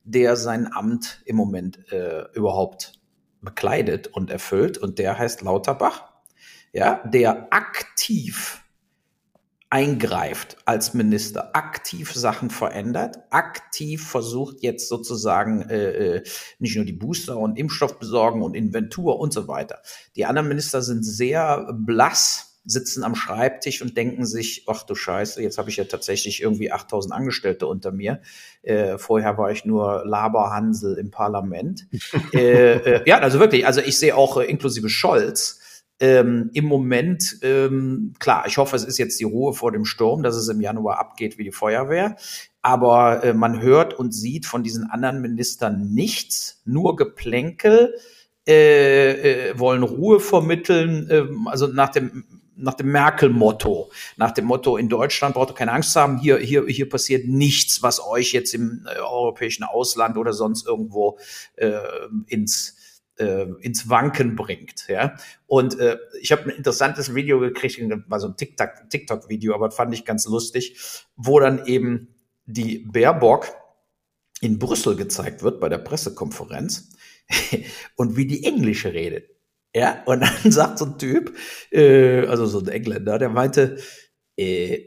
der 0.04 0.36
sein 0.36 0.72
Amt 0.72 1.22
im 1.26 1.36
Moment 1.36 1.92
äh, 1.92 2.26
überhaupt 2.34 3.00
bekleidet 3.42 4.08
und 4.08 4.30
erfüllt 4.30 4.78
und 4.78 5.00
der 5.00 5.18
heißt 5.18 5.42
Lauterbach, 5.42 6.14
ja, 6.72 7.04
der 7.06 7.54
aktiv 7.54 8.63
eingreift 9.74 10.58
als 10.66 10.94
Minister, 10.94 11.56
aktiv 11.56 12.14
Sachen 12.14 12.52
verändert, 12.52 13.18
aktiv 13.32 14.08
versucht 14.08 14.58
jetzt 14.62 14.88
sozusagen 14.88 15.68
äh, 15.68 16.18
äh, 16.18 16.24
nicht 16.60 16.76
nur 16.76 16.86
die 16.86 16.94
Booster 16.94 17.40
und 17.40 17.58
Impfstoff 17.58 17.98
besorgen 17.98 18.44
und 18.44 18.54
Inventur 18.54 19.20
und 19.20 19.34
so 19.34 19.48
weiter. 19.48 19.80
Die 20.16 20.26
anderen 20.26 20.48
Minister 20.48 20.84
sind 20.84 21.02
sehr 21.04 21.74
blass, 21.74 22.60
sitzen 22.66 23.04
am 23.04 23.16
Schreibtisch 23.16 23.82
und 23.82 23.98
denken 23.98 24.28
sich, 24.28 24.66
ach 24.68 24.84
du 24.84 24.94
Scheiße, 24.94 25.42
jetzt 25.42 25.58
habe 25.58 25.72
ich 25.72 25.78
ja 25.78 25.86
tatsächlich 25.86 26.44
irgendwie 26.44 26.72
8000 26.72 27.12
Angestellte 27.12 27.66
unter 27.66 27.92
mir. 27.92 28.22
Äh, 28.62 29.00
vorher 29.00 29.40
war 29.40 29.50
ich 29.50 29.66
nur 29.66 30.04
Laberhansel 30.06 31.00
im 31.00 31.10
Parlament. 31.10 31.88
äh, 32.34 32.74
äh, 32.74 33.10
ja, 33.10 33.18
also 33.18 33.40
wirklich, 33.40 33.66
also 33.66 33.82
ich 33.82 33.98
sehe 33.98 34.16
auch 34.16 34.38
äh, 34.38 34.46
inklusive 34.46 34.88
Scholz, 34.88 35.62
ähm, 36.00 36.50
Im 36.54 36.66
Moment, 36.66 37.38
ähm, 37.44 38.14
klar, 38.20 38.46
ich 38.48 38.58
hoffe, 38.58 38.76
es 38.76 38.84
ist 38.84 38.98
jetzt 38.98 39.20
die 39.20 39.26
Ruhe 39.26 39.54
vor 39.54 39.72
dem 39.72 39.86
Sturm, 39.86 40.24
dass 40.24 40.36
es 40.36 40.50
im 40.50 40.60
Januar 40.60 41.00
abgeht 41.00 41.38
wie 41.38 41.44
die 41.44 41.52
Feuerwehr. 41.52 42.18
Aber 42.62 43.24
äh, 43.24 43.34
man 43.34 43.62
hört 43.62 43.94
und 43.94 44.14
sieht 44.14 44.46
von 44.46 44.64
diesen 44.64 44.90
anderen 44.90 45.22
Ministern 45.22 45.94
nichts, 45.94 46.62
nur 46.66 46.96
Geplänkel, 46.96 47.96
äh, 48.48 49.52
äh, 49.52 49.60
wollen 49.60 49.84
Ruhe 49.84 50.20
vermitteln, 50.20 51.10
äh, 51.10 51.26
also 51.46 51.68
nach 51.68 51.90
dem 51.90 52.26
nach 52.56 52.76
dem 52.76 52.92
Merkel-Motto, 52.92 53.90
nach 54.16 54.32
dem 54.32 54.46
Motto 54.46 54.78
in 54.78 54.88
Deutschland 54.88 55.34
braucht 55.34 55.50
ihr 55.50 55.56
keine 55.56 55.72
Angst 55.72 55.96
haben, 55.96 56.20
hier, 56.20 56.38
hier, 56.38 56.66
hier 56.68 56.88
passiert 56.88 57.28
nichts, 57.28 57.82
was 57.82 58.00
euch 58.06 58.32
jetzt 58.32 58.54
im 58.54 58.86
äh, 58.86 59.00
europäischen 59.00 59.64
Ausland 59.64 60.18
oder 60.18 60.34
sonst 60.34 60.68
irgendwo 60.68 61.18
äh, 61.56 61.74
ins 62.28 62.78
äh, 63.18 63.46
ins 63.60 63.90
Wanken 63.90 64.36
bringt. 64.36 64.88
Ja? 64.88 65.16
Und 65.48 65.80
äh, 65.80 65.98
ich 66.22 66.32
habe 66.32 66.44
ein 66.44 66.50
interessantes 66.52 67.16
Video 67.16 67.40
gekriegt, 67.40 67.80
war 68.08 68.20
so 68.20 68.28
ein 68.28 68.38
TikTok-Video, 68.38 69.54
aber 69.54 69.72
fand 69.72 69.94
ich 69.94 70.06
ganz 70.06 70.26
lustig, 70.26 70.80
wo 71.16 71.40
dann 71.40 71.66
eben 71.66 72.16
die 72.46 72.80
Baerbock 72.80 73.48
in 74.42 74.60
Brüssel 74.60 74.96
gezeigt 74.96 75.44
wird 75.44 75.60
bei 75.60 75.70
der 75.70 75.78
Pressekonferenz 75.78 76.90
und 77.96 78.18
wie 78.18 78.28
die 78.28 78.44
Englische 78.44 78.94
redet. 78.94 79.30
Ja, 79.76 80.04
und 80.06 80.22
dann 80.22 80.52
sagt 80.52 80.80
so 80.80 80.86
ein 80.86 80.98
Typ, 80.98 81.36
äh, 81.72 82.26
also 82.28 82.46
so 82.46 82.60
ein 82.60 82.68
Engländer, 82.68 83.18
der 83.18 83.30
meinte, 83.30 83.78
äh, 84.38 84.86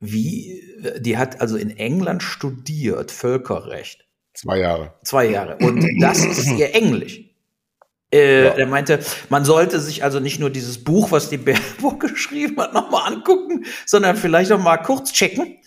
wie, 0.00 0.62
die 0.98 1.16
hat 1.16 1.40
also 1.40 1.56
in 1.56 1.70
England 1.70 2.22
studiert, 2.22 3.10
Völkerrecht. 3.12 4.08
Zwei 4.34 4.58
Jahre. 4.58 4.94
Zwei 5.04 5.26
Jahre. 5.26 5.56
Und 5.58 5.86
das 6.00 6.24
ist 6.24 6.50
ihr 6.58 6.74
Englisch. 6.74 7.20
Äh, 8.12 8.44
ja. 8.44 8.50
Er 8.50 8.66
meinte, 8.66 9.00
man 9.30 9.44
sollte 9.44 9.80
sich 9.80 10.04
also 10.04 10.20
nicht 10.20 10.38
nur 10.38 10.50
dieses 10.50 10.84
Buch, 10.84 11.10
was 11.10 11.30
die 11.30 11.38
Baerbock 11.38 12.00
geschrieben 12.12 12.60
hat, 12.60 12.74
nochmal 12.74 13.12
angucken, 13.12 13.64
sondern 13.86 14.16
vielleicht 14.16 14.50
noch 14.50 14.62
mal 14.62 14.76
kurz 14.76 15.12
checken, 15.12 15.58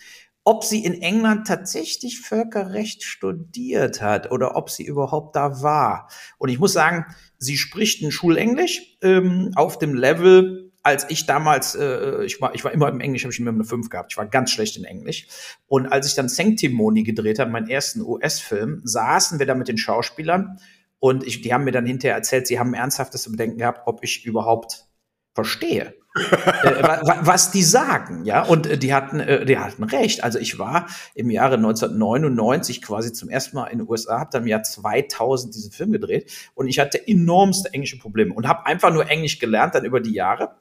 ob 0.44 0.62
sie 0.62 0.84
in 0.84 1.02
England 1.02 1.48
tatsächlich 1.48 2.20
Völkerrecht 2.20 3.02
studiert 3.02 4.00
hat 4.00 4.30
oder 4.30 4.54
ob 4.54 4.70
sie 4.70 4.84
überhaupt 4.84 5.34
da 5.34 5.60
war. 5.60 6.08
Und 6.38 6.50
ich 6.50 6.60
muss 6.60 6.72
sagen, 6.72 7.04
sie 7.36 7.56
spricht 7.56 8.00
ein 8.02 8.12
Schulenglisch 8.12 8.96
ähm, 9.02 9.50
auf 9.56 9.78
dem 9.78 9.94
Level, 9.94 10.65
als 10.86 11.04
ich 11.08 11.26
damals, 11.26 11.74
äh, 11.74 12.24
ich, 12.24 12.40
war, 12.40 12.54
ich 12.54 12.62
war 12.62 12.70
immer 12.70 12.88
im 12.88 13.00
Englisch, 13.00 13.24
habe 13.24 13.32
ich 13.32 13.40
immer 13.40 13.50
eine 13.50 13.64
5 13.64 13.90
gehabt. 13.90 14.12
Ich 14.12 14.16
war 14.16 14.26
ganz 14.26 14.52
schlecht 14.52 14.76
in 14.76 14.84
Englisch. 14.84 15.26
Und 15.66 15.88
als 15.88 16.06
ich 16.06 16.14
dann 16.14 16.28
Sanctimony 16.28 17.02
gedreht 17.02 17.40
habe, 17.40 17.50
meinen 17.50 17.68
ersten 17.68 18.02
US-Film, 18.02 18.82
saßen 18.84 19.40
wir 19.40 19.46
da 19.46 19.56
mit 19.56 19.66
den 19.66 19.78
Schauspielern 19.78 20.60
und 21.00 21.26
ich, 21.26 21.40
die 21.40 21.52
haben 21.52 21.64
mir 21.64 21.72
dann 21.72 21.86
hinterher 21.86 22.14
erzählt, 22.14 22.46
sie 22.46 22.60
haben 22.60 22.72
ernsthaftes 22.72 23.28
Bedenken 23.28 23.58
gehabt, 23.58 23.82
ob 23.86 24.04
ich 24.04 24.24
überhaupt 24.24 24.86
verstehe, 25.34 25.94
äh, 26.14 26.82
was 27.20 27.50
die 27.50 27.64
sagen, 27.64 28.24
ja. 28.24 28.44
Und 28.44 28.68
äh, 28.68 28.78
die 28.78 28.94
hatten, 28.94 29.18
äh, 29.18 29.44
die 29.44 29.58
hatten 29.58 29.82
recht. 29.82 30.22
Also 30.22 30.38
ich 30.38 30.60
war 30.60 30.86
im 31.16 31.30
Jahre 31.30 31.56
1999 31.56 32.80
quasi 32.80 33.12
zum 33.12 33.28
ersten 33.28 33.56
Mal 33.56 33.66
in 33.66 33.78
den 33.78 33.88
USA, 33.88 34.20
habe 34.20 34.30
dann 34.32 34.42
im 34.42 34.48
Jahr 34.48 34.62
2000 34.62 35.52
diesen 35.52 35.72
Film 35.72 35.90
gedreht 35.90 36.30
und 36.54 36.68
ich 36.68 36.78
hatte 36.78 37.04
enormste 37.08 37.74
englische 37.74 37.98
Probleme 37.98 38.32
und 38.32 38.46
habe 38.46 38.66
einfach 38.66 38.92
nur 38.92 39.10
Englisch 39.10 39.40
gelernt 39.40 39.74
dann 39.74 39.84
über 39.84 39.98
die 40.00 40.12
Jahre 40.12 40.54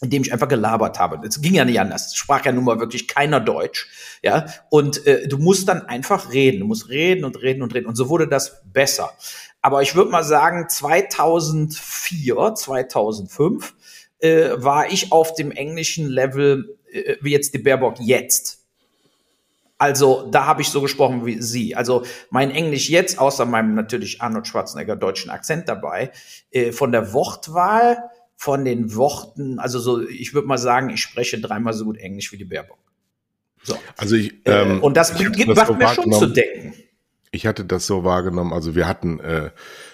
indem 0.00 0.22
ich 0.22 0.32
einfach 0.32 0.48
gelabert 0.48 0.98
habe. 0.98 1.26
Es 1.26 1.40
ging 1.40 1.54
ja 1.54 1.64
nicht 1.64 1.80
anders. 1.80 2.08
Es 2.08 2.16
sprach 2.16 2.44
ja 2.44 2.52
nun 2.52 2.64
mal 2.64 2.80
wirklich 2.80 3.08
keiner 3.08 3.40
Deutsch, 3.40 3.88
ja. 4.22 4.46
Und 4.70 5.06
äh, 5.06 5.26
du 5.28 5.38
musst 5.38 5.68
dann 5.68 5.82
einfach 5.82 6.32
reden. 6.32 6.60
Du 6.60 6.66
musst 6.66 6.88
reden 6.88 7.24
und 7.24 7.40
reden 7.40 7.62
und 7.62 7.74
reden. 7.74 7.86
Und 7.86 7.96
so 7.96 8.08
wurde 8.08 8.28
das 8.28 8.62
besser. 8.64 9.12
Aber 9.62 9.82
ich 9.82 9.94
würde 9.94 10.10
mal 10.10 10.24
sagen, 10.24 10.68
2004, 10.68 12.54
2005 12.54 13.74
äh, 14.18 14.50
war 14.56 14.90
ich 14.92 15.12
auf 15.12 15.34
dem 15.34 15.50
englischen 15.50 16.08
Level 16.08 16.76
äh, 16.92 17.16
wie 17.20 17.32
jetzt 17.32 17.54
die 17.54 17.58
Baerbock 17.58 17.96
jetzt. 18.00 18.62
Also 19.78 20.28
da 20.30 20.46
habe 20.46 20.62
ich 20.62 20.70
so 20.70 20.80
gesprochen 20.80 21.26
wie 21.26 21.42
Sie. 21.42 21.74
Also 21.74 22.04
mein 22.30 22.50
Englisch 22.50 22.88
jetzt, 22.88 23.18
außer 23.18 23.44
meinem 23.44 23.74
natürlich 23.74 24.22
Arnold 24.22 24.46
Schwarzenegger 24.46 24.96
deutschen 24.96 25.30
Akzent 25.30 25.68
dabei, 25.68 26.12
äh, 26.50 26.72
von 26.72 26.92
der 26.92 27.12
Wortwahl, 27.12 28.10
von 28.36 28.64
den 28.64 28.94
Worten, 28.94 29.58
also 29.58 29.78
so, 29.78 30.06
ich 30.06 30.34
würde 30.34 30.46
mal 30.46 30.58
sagen, 30.58 30.90
ich 30.90 31.00
spreche 31.00 31.40
dreimal 31.40 31.72
so 31.72 31.86
gut 31.86 31.96
Englisch 31.96 32.30
wie 32.32 32.36
die 32.36 32.44
Baerbock. 32.44 32.78
So. 33.62 33.76
Also 33.96 34.14
ich, 34.14 34.46
äh, 34.46 34.62
ähm, 34.62 34.82
und 34.82 34.96
das 34.96 35.14
bringt, 35.14 35.44
macht 35.48 35.78
mir 35.78 35.88
schon 35.88 36.12
zu 36.12 36.26
denken. 36.26 36.74
Ich 37.32 37.46
hatte 37.46 37.64
das 37.64 37.86
so 37.86 38.04
wahrgenommen, 38.04 38.52
also 38.52 38.74
wir 38.74 38.86
hatten, 38.86 39.18
äh, 39.20 39.50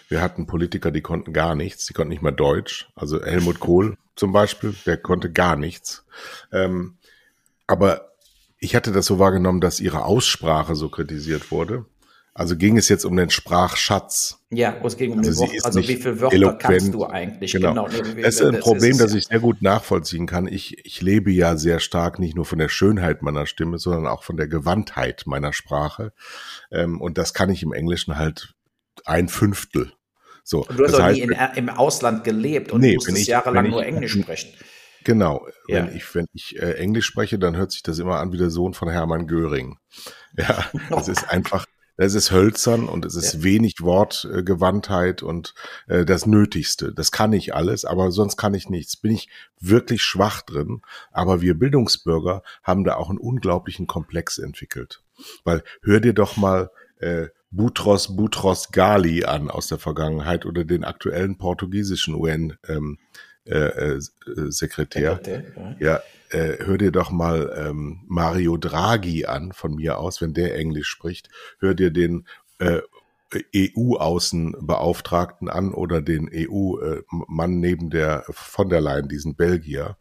wir 0.08 0.20
hatten 0.20 0.46
Politiker, 0.46 0.90
die 0.90 1.00
konnten 1.00 1.32
gar 1.32 1.54
nichts, 1.54 1.86
die 1.86 1.94
konnten 1.94 2.10
nicht 2.10 2.22
mal 2.22 2.32
Deutsch. 2.32 2.90
Also 2.94 3.24
Helmut 3.24 3.60
Kohl 3.60 3.96
zum 4.16 4.32
Beispiel, 4.32 4.74
der 4.84 4.98
konnte 4.98 5.32
gar 5.32 5.56
nichts. 5.56 6.04
Ähm, 6.52 6.98
aber 7.66 8.12
ich 8.58 8.76
hatte 8.76 8.92
das 8.92 9.06
so 9.06 9.18
wahrgenommen, 9.18 9.60
dass 9.60 9.80
ihre 9.80 10.04
Aussprache 10.04 10.74
so 10.74 10.88
kritisiert 10.88 11.50
wurde. 11.50 11.86
Also 12.34 12.56
ging 12.56 12.78
es 12.78 12.88
jetzt 12.88 13.04
um 13.04 13.14
den 13.14 13.28
Sprachschatz. 13.28 14.38
Ja, 14.48 14.74
es 14.82 14.96
ging 14.96 15.12
um 15.12 15.18
also 15.18 15.30
den 15.30 15.38
Wort, 15.38 15.66
also 15.66 15.80
wie 15.80 15.96
viele 15.96 16.20
Wörter 16.20 16.34
eloquent. 16.34 16.60
kannst 16.60 16.94
du 16.94 17.04
eigentlich? 17.04 17.52
Genau. 17.52 17.74
genau. 17.74 17.88
Das 18.22 18.36
ist 18.36 18.42
ein 18.42 18.58
Problem, 18.58 18.96
das 18.96 19.12
ich 19.12 19.26
sehr 19.26 19.40
gut 19.40 19.60
nachvollziehen 19.60 20.26
kann. 20.26 20.46
Ich, 20.46 20.82
ich 20.84 21.02
lebe 21.02 21.30
ja 21.30 21.56
sehr 21.56 21.78
stark 21.78 22.18
nicht 22.18 22.34
nur 22.34 22.46
von 22.46 22.58
der 22.58 22.70
Schönheit 22.70 23.20
meiner 23.20 23.44
Stimme, 23.44 23.78
sondern 23.78 24.06
auch 24.06 24.22
von 24.22 24.38
der 24.38 24.48
Gewandtheit 24.48 25.24
meiner 25.26 25.52
Sprache. 25.52 26.12
Ähm, 26.70 27.02
und 27.02 27.18
das 27.18 27.34
kann 27.34 27.50
ich 27.50 27.62
im 27.62 27.74
Englischen 27.74 28.16
halt 28.16 28.54
ein 29.04 29.28
Fünftel. 29.28 29.92
So, 30.42 30.64
und 30.66 30.78
du 30.78 30.84
hast 30.84 30.94
doch 30.94 31.10
nie 31.10 31.20
in, 31.20 31.36
im 31.56 31.68
Ausland 31.68 32.24
gelebt 32.24 32.72
und 32.72 32.80
nee, 32.80 32.94
musstest 32.94 33.18
ich, 33.18 33.26
jahrelang 33.28 33.70
nur 33.70 33.84
Englisch 33.84 34.12
sprechen. 34.12 34.52
Genau, 35.04 35.46
ja. 35.68 35.86
wenn 35.86 35.96
ich, 35.96 36.14
wenn 36.14 36.26
ich 36.32 36.60
äh, 36.60 36.74
Englisch 36.74 37.06
spreche, 37.06 37.38
dann 37.38 37.56
hört 37.56 37.72
sich 37.72 37.82
das 37.82 37.98
immer 37.98 38.20
an 38.20 38.32
wie 38.32 38.38
der 38.38 38.50
Sohn 38.50 38.74
von 38.74 38.88
Hermann 38.88 39.26
Göring. 39.26 39.78
Ja, 40.34 40.64
es 40.98 41.08
ist 41.08 41.28
einfach, 41.28 41.66
es 41.96 42.14
ist 42.14 42.30
hölzern 42.30 42.88
und 42.88 43.04
es 43.04 43.14
ist 43.14 43.34
ja. 43.34 43.42
wenig 43.42 43.80
Wortgewandtheit 43.80 45.22
und 45.22 45.54
äh, 45.88 46.04
das 46.04 46.26
Nötigste. 46.26 46.92
Das 46.92 47.12
kann 47.12 47.32
ich 47.32 47.54
alles, 47.54 47.84
aber 47.84 48.10
sonst 48.10 48.36
kann 48.36 48.54
ich 48.54 48.68
nichts. 48.68 48.96
Bin 48.96 49.12
ich 49.12 49.28
wirklich 49.60 50.02
schwach 50.02 50.42
drin. 50.42 50.82
Aber 51.10 51.40
wir 51.40 51.54
Bildungsbürger 51.58 52.42
haben 52.62 52.84
da 52.84 52.96
auch 52.96 53.10
einen 53.10 53.18
unglaublichen 53.18 53.86
Komplex 53.86 54.38
entwickelt. 54.38 55.02
Weil 55.44 55.62
hör 55.82 56.00
dir 56.00 56.14
doch 56.14 56.36
mal 56.36 56.70
äh, 56.98 57.28
Boutros 57.50 58.16
Boutros 58.16 58.72
Ghali 58.72 59.24
an 59.24 59.50
aus 59.50 59.66
der 59.66 59.78
Vergangenheit 59.78 60.46
oder 60.46 60.64
den 60.64 60.84
aktuellen 60.84 61.36
portugiesischen 61.36 62.14
UN 62.14 62.56
ähm, 62.66 62.98
äh, 63.44 63.96
äh, 63.96 64.00
Sekretär. 64.50 65.20
Ja, 65.56 65.76
ja 65.80 66.00
äh, 66.30 66.64
hör 66.64 66.78
dir 66.78 66.92
doch 66.92 67.10
mal 67.10 67.52
ähm, 67.56 68.02
Mario 68.06 68.56
Draghi 68.56 69.26
an 69.26 69.52
von 69.52 69.74
mir 69.74 69.98
aus, 69.98 70.20
wenn 70.20 70.32
der 70.32 70.56
Englisch 70.56 70.88
spricht. 70.88 71.28
Hör 71.58 71.74
dir 71.74 71.90
den 71.90 72.26
äh, 72.58 72.80
EU-Außenbeauftragten 73.54 75.48
an 75.48 75.72
oder 75.72 76.02
den 76.02 76.30
EU-Mann 76.32 77.60
neben 77.60 77.90
der 77.90 78.24
von 78.28 78.68
der 78.68 78.80
Leyen, 78.80 79.08
diesen 79.08 79.34
Belgier. 79.36 79.96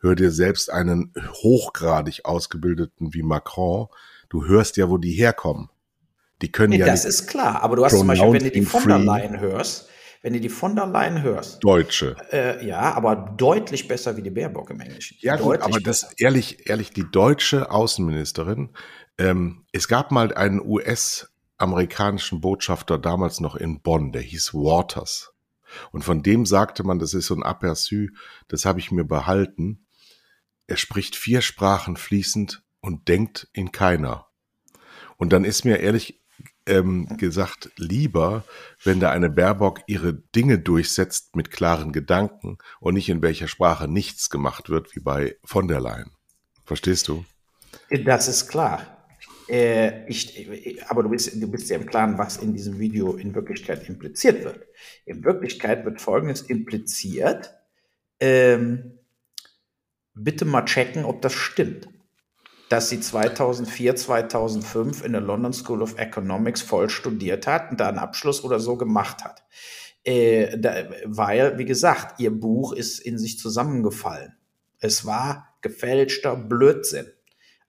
Hör 0.00 0.14
dir 0.16 0.30
selbst 0.30 0.70
einen 0.70 1.12
hochgradig 1.42 2.24
ausgebildeten 2.24 3.14
wie 3.14 3.22
Macron. 3.22 3.86
Du 4.28 4.46
hörst 4.46 4.76
ja, 4.76 4.88
wo 4.88 4.98
die 4.98 5.12
herkommen. 5.12 5.68
Die 6.42 6.50
können 6.50 6.72
ja. 6.72 6.86
Das 6.86 7.04
ist 7.04 7.28
klar. 7.28 7.62
Aber 7.62 7.76
du 7.76 7.84
hast 7.84 7.96
zum 7.96 8.08
Beispiel, 8.08 8.32
wenn 8.32 8.42
du 8.44 8.50
die 8.50 8.62
von 8.62 8.88
der 8.88 8.98
Leyen 8.98 9.38
hörst, 9.38 9.88
wenn 10.22 10.32
du 10.32 10.40
die 10.40 10.48
von 10.48 10.76
der 10.76 10.86
Leyen 10.86 11.22
hörst. 11.22 11.62
Deutsche. 11.62 12.16
Äh, 12.30 12.64
ja, 12.64 12.94
aber 12.94 13.16
deutlich 13.36 13.88
besser 13.88 14.16
wie 14.16 14.22
die 14.22 14.30
Baerbock 14.30 14.70
im 14.70 14.80
Englischen. 14.80 15.16
Ja, 15.20 15.36
gut, 15.36 15.60
aber 15.60 15.80
das 15.80 16.12
ehrlich, 16.16 16.68
ehrlich, 16.68 16.92
die 16.92 17.10
deutsche 17.10 17.70
Außenministerin, 17.70 18.70
ähm, 19.18 19.66
es 19.72 19.88
gab 19.88 20.12
mal 20.12 20.32
einen 20.32 20.60
US-amerikanischen 20.64 22.40
Botschafter 22.40 22.98
damals 22.98 23.40
noch 23.40 23.56
in 23.56 23.82
Bonn, 23.82 24.12
der 24.12 24.22
hieß 24.22 24.54
Waters. 24.54 25.34
Und 25.90 26.04
von 26.04 26.22
dem 26.22 26.46
sagte 26.46 26.84
man, 26.84 26.98
das 26.98 27.14
ist 27.14 27.26
so 27.26 27.34
ein 27.34 27.42
Aperçu, 27.42 28.10
das 28.46 28.64
habe 28.64 28.78
ich 28.78 28.92
mir 28.92 29.04
behalten. 29.04 29.86
Er 30.66 30.76
spricht 30.76 31.16
vier 31.16 31.40
Sprachen 31.40 31.96
fließend 31.96 32.62
und 32.80 33.08
denkt 33.08 33.48
in 33.52 33.72
keiner. 33.72 34.28
Und 35.16 35.32
dann 35.32 35.44
ist 35.44 35.64
mir 35.64 35.80
ehrlich 35.80 36.21
ähm, 36.66 37.08
gesagt 37.16 37.70
lieber, 37.76 38.44
wenn 38.82 39.00
da 39.00 39.10
eine 39.10 39.30
Baerbock 39.30 39.80
ihre 39.86 40.14
Dinge 40.14 40.58
durchsetzt 40.58 41.34
mit 41.36 41.50
klaren 41.50 41.92
Gedanken 41.92 42.58
und 42.80 42.94
nicht 42.94 43.08
in 43.08 43.22
welcher 43.22 43.48
Sprache 43.48 43.88
nichts 43.88 44.30
gemacht 44.30 44.70
wird, 44.70 44.94
wie 44.94 45.00
bei 45.00 45.36
von 45.44 45.68
der 45.68 45.80
Leyen. 45.80 46.10
Verstehst 46.64 47.08
du? 47.08 47.24
Das 48.04 48.28
ist 48.28 48.48
klar. 48.48 49.06
Äh, 49.48 50.06
ich, 50.08 50.80
aber 50.88 51.02
du 51.02 51.10
bist, 51.10 51.34
du 51.34 51.50
bist 51.50 51.68
ja 51.68 51.76
im 51.76 51.86
Klaren, 51.86 52.16
was 52.16 52.36
in 52.36 52.54
diesem 52.54 52.78
Video 52.78 53.14
in 53.14 53.34
Wirklichkeit 53.34 53.88
impliziert 53.88 54.44
wird. 54.44 54.66
In 55.04 55.24
Wirklichkeit 55.24 55.84
wird 55.84 56.00
Folgendes 56.00 56.42
impliziert. 56.42 57.54
Ähm, 58.20 58.98
bitte 60.14 60.44
mal 60.44 60.64
checken, 60.64 61.04
ob 61.04 61.22
das 61.22 61.32
stimmt 61.32 61.88
dass 62.72 62.88
sie 62.88 63.00
2004, 63.00 63.96
2005 63.96 65.04
in 65.04 65.12
der 65.12 65.20
London 65.20 65.52
School 65.52 65.82
of 65.82 65.98
Economics 65.98 66.62
voll 66.62 66.88
studiert 66.88 67.46
hat 67.46 67.70
und 67.70 67.78
da 67.78 67.88
einen 67.88 67.98
Abschluss 67.98 68.42
oder 68.44 68.60
so 68.60 68.78
gemacht 68.78 69.24
hat. 69.24 69.42
Äh, 70.04 70.58
da, 70.58 70.86
weil, 71.04 71.58
wie 71.58 71.66
gesagt, 71.66 72.18
ihr 72.18 72.30
Buch 72.30 72.72
ist 72.72 72.98
in 72.98 73.18
sich 73.18 73.38
zusammengefallen. 73.38 74.36
Es 74.78 75.04
war 75.04 75.54
gefälschter 75.60 76.34
Blödsinn, 76.34 77.08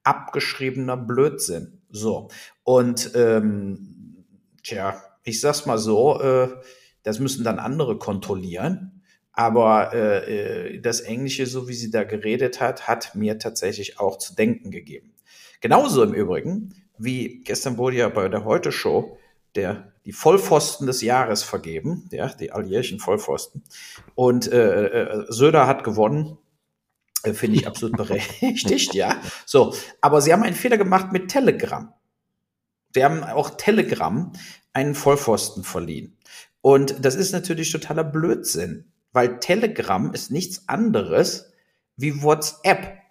abgeschriebener 0.03 0.95
Blödsinn. 0.95 1.81
So. 1.89 2.29
Und 2.63 3.11
ähm, 3.13 4.23
tja, 4.63 5.03
ich 5.25 5.41
sag's 5.41 5.65
mal 5.65 5.79
so, 5.79 6.21
äh, 6.21 6.47
das 7.03 7.19
müssen 7.19 7.43
dann 7.43 7.59
andere 7.59 7.97
kontrollieren. 7.97 9.02
Aber 9.33 9.93
äh, 9.93 10.75
äh, 10.75 10.79
das 10.79 11.01
Englische, 11.01 11.45
so 11.47 11.67
wie 11.67 11.73
sie 11.73 11.91
da 11.91 12.03
geredet 12.03 12.61
hat, 12.61 12.87
hat 12.87 13.15
mir 13.15 13.39
tatsächlich 13.39 13.99
auch 13.99 14.17
zu 14.17 14.35
denken 14.35 14.71
gegeben. 14.71 15.13
Genauso 15.59 16.03
im 16.03 16.13
Übrigen, 16.13 16.75
wie 16.97 17.41
gestern 17.43 17.77
wurde 17.77 17.97
ja 17.97 18.09
bei 18.09 18.29
der 18.29 18.45
Heute-Show 18.45 19.17
der 19.55 19.91
die 20.05 20.11
Vollpfosten 20.11 20.87
des 20.87 21.01
Jahres 21.01 21.43
vergeben, 21.43 22.09
ja, 22.11 22.27
die 22.27 22.51
alljährlichen 22.51 22.99
Vollpfosten. 22.99 23.63
Und 24.15 24.51
äh, 24.51 24.87
äh, 24.87 25.25
Söder 25.29 25.67
hat 25.67 25.83
gewonnen. 25.83 26.37
Äh, 27.23 27.33
Finde 27.33 27.57
ich 27.57 27.67
absolut 27.67 27.95
berechtigt, 27.97 28.93
ja. 28.93 29.21
So, 29.45 29.73
aber 30.01 30.21
sie 30.21 30.33
haben 30.33 30.43
einen 30.43 30.55
Fehler 30.55 30.77
gemacht 30.77 31.11
mit 31.13 31.29
Telegram. 31.29 31.93
Sie 32.93 33.03
haben 33.03 33.23
auch 33.23 33.51
Telegram 33.51 34.33
einen 34.73 34.93
Vollpfosten 34.93 35.63
verliehen. 35.63 36.17
Und 36.61 37.03
das 37.03 37.15
ist 37.15 37.31
natürlich 37.31 37.71
totaler 37.71 38.03
Blödsinn 38.03 38.92
weil 39.13 39.39
Telegram 39.39 40.11
ist 40.11 40.31
nichts 40.31 40.67
anderes 40.67 41.53
wie 41.95 42.21
WhatsApp. 42.21 43.03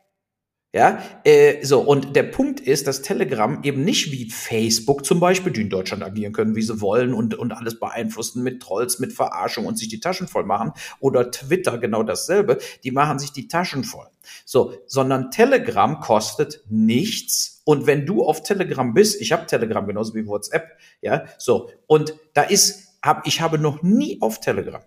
Ja, 0.74 1.02
äh, 1.24 1.62
so, 1.62 1.82
und 1.82 2.16
der 2.16 2.22
Punkt 2.22 2.58
ist, 2.58 2.86
dass 2.86 3.02
Telegram 3.02 3.62
eben 3.62 3.84
nicht 3.84 4.10
wie 4.10 4.30
Facebook 4.30 5.04
zum 5.04 5.20
Beispiel, 5.20 5.52
die 5.52 5.60
in 5.60 5.68
Deutschland 5.68 6.02
agieren 6.02 6.32
können, 6.32 6.56
wie 6.56 6.62
sie 6.62 6.80
wollen 6.80 7.12
und, 7.12 7.34
und 7.34 7.52
alles 7.52 7.78
beeinflussen 7.78 8.42
mit 8.42 8.62
Trolls, 8.62 8.98
mit 8.98 9.12
Verarschung 9.12 9.66
und 9.66 9.78
sich 9.78 9.88
die 9.88 10.00
Taschen 10.00 10.28
voll 10.28 10.44
machen, 10.44 10.72
oder 10.98 11.30
Twitter 11.30 11.76
genau 11.76 12.02
dasselbe, 12.02 12.56
die 12.84 12.90
machen 12.90 13.18
sich 13.18 13.32
die 13.32 13.48
Taschen 13.48 13.84
voll. 13.84 14.06
So, 14.46 14.72
sondern 14.86 15.30
Telegram 15.30 16.00
kostet 16.00 16.62
nichts. 16.70 17.60
Und 17.66 17.86
wenn 17.86 18.06
du 18.06 18.24
auf 18.24 18.42
Telegram 18.42 18.94
bist, 18.94 19.20
ich 19.20 19.30
habe 19.30 19.44
Telegram 19.44 19.86
genauso 19.86 20.14
wie 20.14 20.26
WhatsApp, 20.26 20.78
ja, 21.02 21.26
so, 21.36 21.68
und 21.86 22.14
da 22.32 22.44
ist, 22.44 22.96
hab, 23.02 23.26
ich 23.26 23.42
habe 23.42 23.58
noch 23.58 23.82
nie 23.82 24.22
auf 24.22 24.40
Telegram 24.40 24.82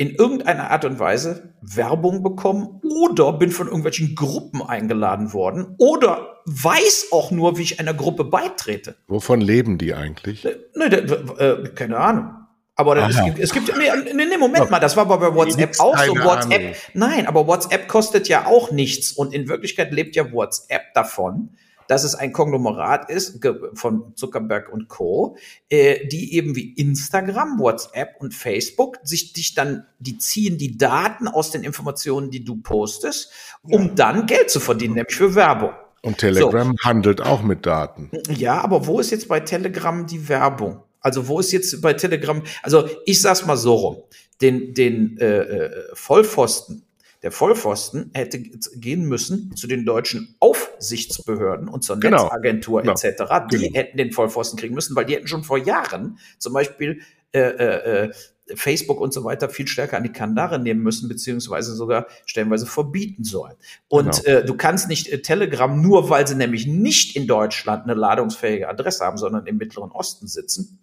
in 0.00 0.14
irgendeiner 0.14 0.70
Art 0.70 0.86
und 0.86 0.98
Weise 0.98 1.52
Werbung 1.60 2.22
bekommen 2.22 2.80
oder 2.82 3.34
bin 3.34 3.50
von 3.50 3.66
irgendwelchen 3.66 4.14
Gruppen 4.14 4.62
eingeladen 4.62 5.34
worden 5.34 5.74
oder 5.76 6.38
weiß 6.46 7.08
auch 7.12 7.30
nur, 7.30 7.58
wie 7.58 7.62
ich 7.62 7.80
einer 7.80 7.92
Gruppe 7.92 8.24
beitrete. 8.24 8.96
Wovon 9.08 9.42
leben 9.42 9.76
die 9.76 9.92
eigentlich? 9.92 10.42
Ne, 10.42 10.88
ne, 10.88 10.96
äh, 11.38 11.68
keine 11.74 11.98
Ahnung. 11.98 12.30
Aber 12.76 12.96
es 12.96 13.22
gibt, 13.22 13.38
es 13.38 13.52
gibt, 13.52 13.76
nee, 13.76 13.90
nee, 14.14 14.38
Moment 14.38 14.70
mal, 14.70 14.80
das 14.80 14.96
war 14.96 15.04
aber 15.04 15.18
bei 15.18 15.34
WhatsApp 15.34 15.78
auch 15.80 15.98
so. 15.98 16.14
WhatsApp, 16.14 16.60
Ahnung. 16.60 16.74
nein, 16.94 17.26
aber 17.26 17.46
WhatsApp 17.46 17.86
kostet 17.86 18.26
ja 18.26 18.46
auch 18.46 18.70
nichts 18.70 19.12
und 19.12 19.34
in 19.34 19.48
Wirklichkeit 19.50 19.92
lebt 19.92 20.16
ja 20.16 20.32
WhatsApp 20.32 20.94
davon, 20.94 21.50
dass 21.90 22.04
es 22.04 22.14
ein 22.14 22.32
Konglomerat 22.32 23.10
ist 23.10 23.44
von 23.74 24.12
Zuckerberg 24.14 24.72
und 24.72 24.86
Co., 24.86 25.36
äh, 25.68 26.06
die 26.06 26.34
eben 26.34 26.54
wie 26.54 26.72
Instagram, 26.74 27.58
WhatsApp 27.58 28.14
und 28.20 28.32
Facebook 28.32 28.98
sich 29.02 29.32
dich 29.32 29.54
dann, 29.54 29.86
die 29.98 30.16
ziehen 30.16 30.56
die 30.56 30.78
Daten 30.78 31.26
aus 31.26 31.50
den 31.50 31.64
Informationen, 31.64 32.30
die 32.30 32.44
du 32.44 32.62
postest, 32.62 33.32
um 33.62 33.88
ja. 33.88 33.92
dann 33.96 34.26
Geld 34.26 34.50
zu 34.50 34.60
verdienen, 34.60 34.94
nämlich 34.94 35.16
für 35.16 35.34
Werbung. 35.34 35.72
Und 36.02 36.18
Telegram 36.18 36.76
so. 36.80 36.88
handelt 36.88 37.22
auch 37.22 37.42
mit 37.42 37.66
Daten. 37.66 38.12
Ja, 38.28 38.60
aber 38.60 38.86
wo 38.86 39.00
ist 39.00 39.10
jetzt 39.10 39.26
bei 39.26 39.40
Telegram 39.40 40.06
die 40.06 40.28
Werbung? 40.28 40.84
Also 41.00 41.26
wo 41.26 41.40
ist 41.40 41.50
jetzt 41.50 41.82
bei 41.82 41.94
Telegram, 41.94 42.40
also 42.62 42.88
ich 43.04 43.20
sag's 43.20 43.44
mal 43.44 43.56
so 43.56 43.74
rum, 43.74 43.96
den, 44.40 44.74
den 44.74 45.18
äh, 45.18 45.26
äh 45.26 45.70
Vollpfosten 45.94 46.84
der 47.22 47.32
Vollpfosten 47.32 48.10
hätte 48.14 48.40
gehen 48.40 49.04
müssen 49.04 49.54
zu 49.54 49.66
den 49.66 49.84
deutschen 49.84 50.36
Aufsichtsbehörden 50.40 51.68
und 51.68 51.84
zur 51.84 52.00
genau. 52.00 52.24
Netzagentur 52.24 52.82
genau. 52.82 52.92
etc. 52.92 53.22
Die 53.52 53.58
genau. 53.58 53.74
hätten 53.74 53.98
den 53.98 54.12
Vollpfosten 54.12 54.58
kriegen 54.58 54.74
müssen, 54.74 54.96
weil 54.96 55.04
die 55.04 55.14
hätten 55.14 55.26
schon 55.28 55.44
vor 55.44 55.58
Jahren 55.58 56.18
zum 56.38 56.52
Beispiel 56.52 57.02
äh, 57.32 57.40
äh, 57.40 58.04
äh, 58.06 58.12
Facebook 58.56 59.00
und 59.00 59.12
so 59.12 59.22
weiter 59.22 59.48
viel 59.48 59.68
stärker 59.68 59.96
an 59.96 60.02
die 60.02 60.12
Kandare 60.12 60.58
nehmen 60.58 60.82
müssen, 60.82 61.08
beziehungsweise 61.08 61.74
sogar 61.74 62.06
stellenweise 62.26 62.66
verbieten 62.66 63.22
sollen. 63.22 63.54
Und 63.88 64.24
genau. 64.24 64.38
äh, 64.38 64.44
du 64.44 64.56
kannst 64.56 64.88
nicht 64.88 65.08
äh, 65.12 65.22
Telegram, 65.22 65.80
nur 65.80 66.10
weil 66.10 66.26
sie 66.26 66.34
nämlich 66.34 66.66
nicht 66.66 67.14
in 67.14 67.26
Deutschland 67.28 67.84
eine 67.84 67.94
ladungsfähige 67.94 68.68
Adresse 68.68 69.04
haben, 69.04 69.18
sondern 69.18 69.46
im 69.46 69.58
Mittleren 69.58 69.92
Osten 69.92 70.26
sitzen, 70.26 70.80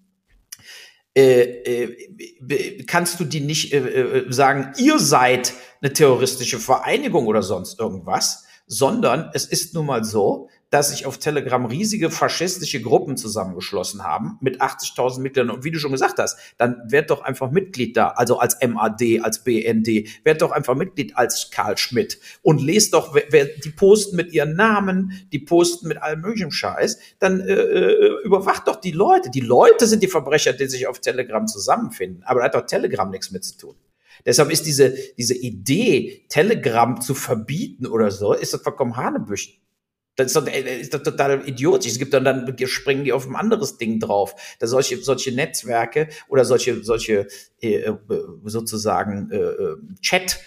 kannst 2.86 3.20
du 3.20 3.24
die 3.24 3.40
nicht 3.40 3.74
äh, 3.74 3.78
äh, 3.78 4.32
sagen, 4.32 4.74
ihr 4.78 5.00
seid 5.00 5.54
eine 5.82 5.92
terroristische 5.92 6.60
Vereinigung 6.60 7.26
oder 7.26 7.42
sonst 7.42 7.80
irgendwas, 7.80 8.46
sondern 8.68 9.32
es 9.34 9.46
ist 9.46 9.74
nun 9.74 9.88
mal 9.88 10.04
so, 10.04 10.50
dass 10.70 10.90
sich 10.90 11.06
auf 11.06 11.18
Telegram 11.18 11.66
riesige 11.66 12.12
faschistische 12.12 12.82
Gruppen 12.82 13.16
zusammengeschlossen 13.18 14.04
haben 14.04 14.38
mit 14.42 14.62
80.000 14.62 15.22
Mitgliedern. 15.22 15.50
Und 15.50 15.64
wie 15.64 15.72
du 15.72 15.80
schon 15.80 15.92
gesagt 15.92 16.20
hast, 16.20 16.38
dann 16.58 16.82
werd 16.88 17.10
doch 17.10 17.22
einfach 17.22 17.52
Mitglied 17.52 17.96
da, 17.96 18.10
also 18.10 18.40
als 18.40 18.58
MAD, 18.66 19.22
als 19.22 19.44
BND, 19.44 20.08
werd 20.26 20.42
doch 20.42 20.52
einfach 20.52 20.76
Mitglied 20.76 21.16
als 21.16 21.52
Karl 21.52 21.78
Schmidt 21.78 22.20
und 22.42 22.62
lest 22.62 22.94
doch, 22.94 23.14
wer, 23.14 23.24
wer 23.30 23.46
die 23.46 23.70
posten 23.70 24.16
mit 24.16 24.34
ihren 24.34 24.56
Namen, 24.56 25.28
die 25.32 25.40
posten 25.40 25.88
mit 25.88 26.02
allem 26.02 26.22
möglichen 26.22 26.52
Scheiß, 26.52 27.00
dann 27.20 27.40
äh, 27.40 27.54
äh, 27.54 28.24
überwacht 28.24 28.68
doch 28.68 28.78
die 28.78 28.92
Leute. 28.92 29.30
Die 29.30 29.42
Leute 29.42 29.88
sind 29.88 30.04
die 30.04 30.08
Verbrecher, 30.08 30.54
die 30.54 30.68
sich 30.68 30.88
auf 30.88 31.00
Telegram 31.00 31.48
zusammenfinden. 31.48 32.24
Aber 32.24 32.40
da 32.40 32.46
hat 32.46 32.56
doch 32.56 32.66
Telegram 32.66 33.10
nichts 33.10 33.32
mit 33.32 33.44
zu 33.46 33.58
tun. 33.58 33.76
Deshalb 34.26 34.52
ist 34.52 34.66
diese, 34.66 34.96
diese 35.18 35.36
Idee, 35.36 36.26
Telegram 36.28 37.00
zu 37.00 37.14
verbieten 37.14 37.86
oder 37.86 38.12
so, 38.12 38.34
ist 38.34 38.54
das 38.54 38.62
vollkommen 38.62 38.98
Hanebüchen. 38.98 39.54
Das 40.18 40.28
ist 40.28 40.36
doch, 40.36 40.48
äh, 40.48 40.82
ist 40.82 40.94
doch 40.94 41.02
total 41.02 41.48
idiotisch. 41.48 41.94
Es 41.94 42.00
gibt 42.00 42.14
dann, 42.14 42.26
dann 42.26 42.56
springen 42.66 43.06
die 43.06 43.14
auf 43.14 43.26
ein 43.28 43.36
anderes 43.36 43.78
Ding 43.78 44.00
drauf. 44.00 44.36
Da 44.60 44.68
solche, 44.68 44.98
solche 44.98 45.34
Netzwerke 45.34 46.10
oder 46.28 46.44
solche, 46.44 46.84
solche 46.84 47.28
äh, 47.62 47.76
äh 47.76 47.98
sozusagen 48.44 49.32
äh, 49.32 49.38
äh, 49.38 49.78
Chat- 50.02 50.40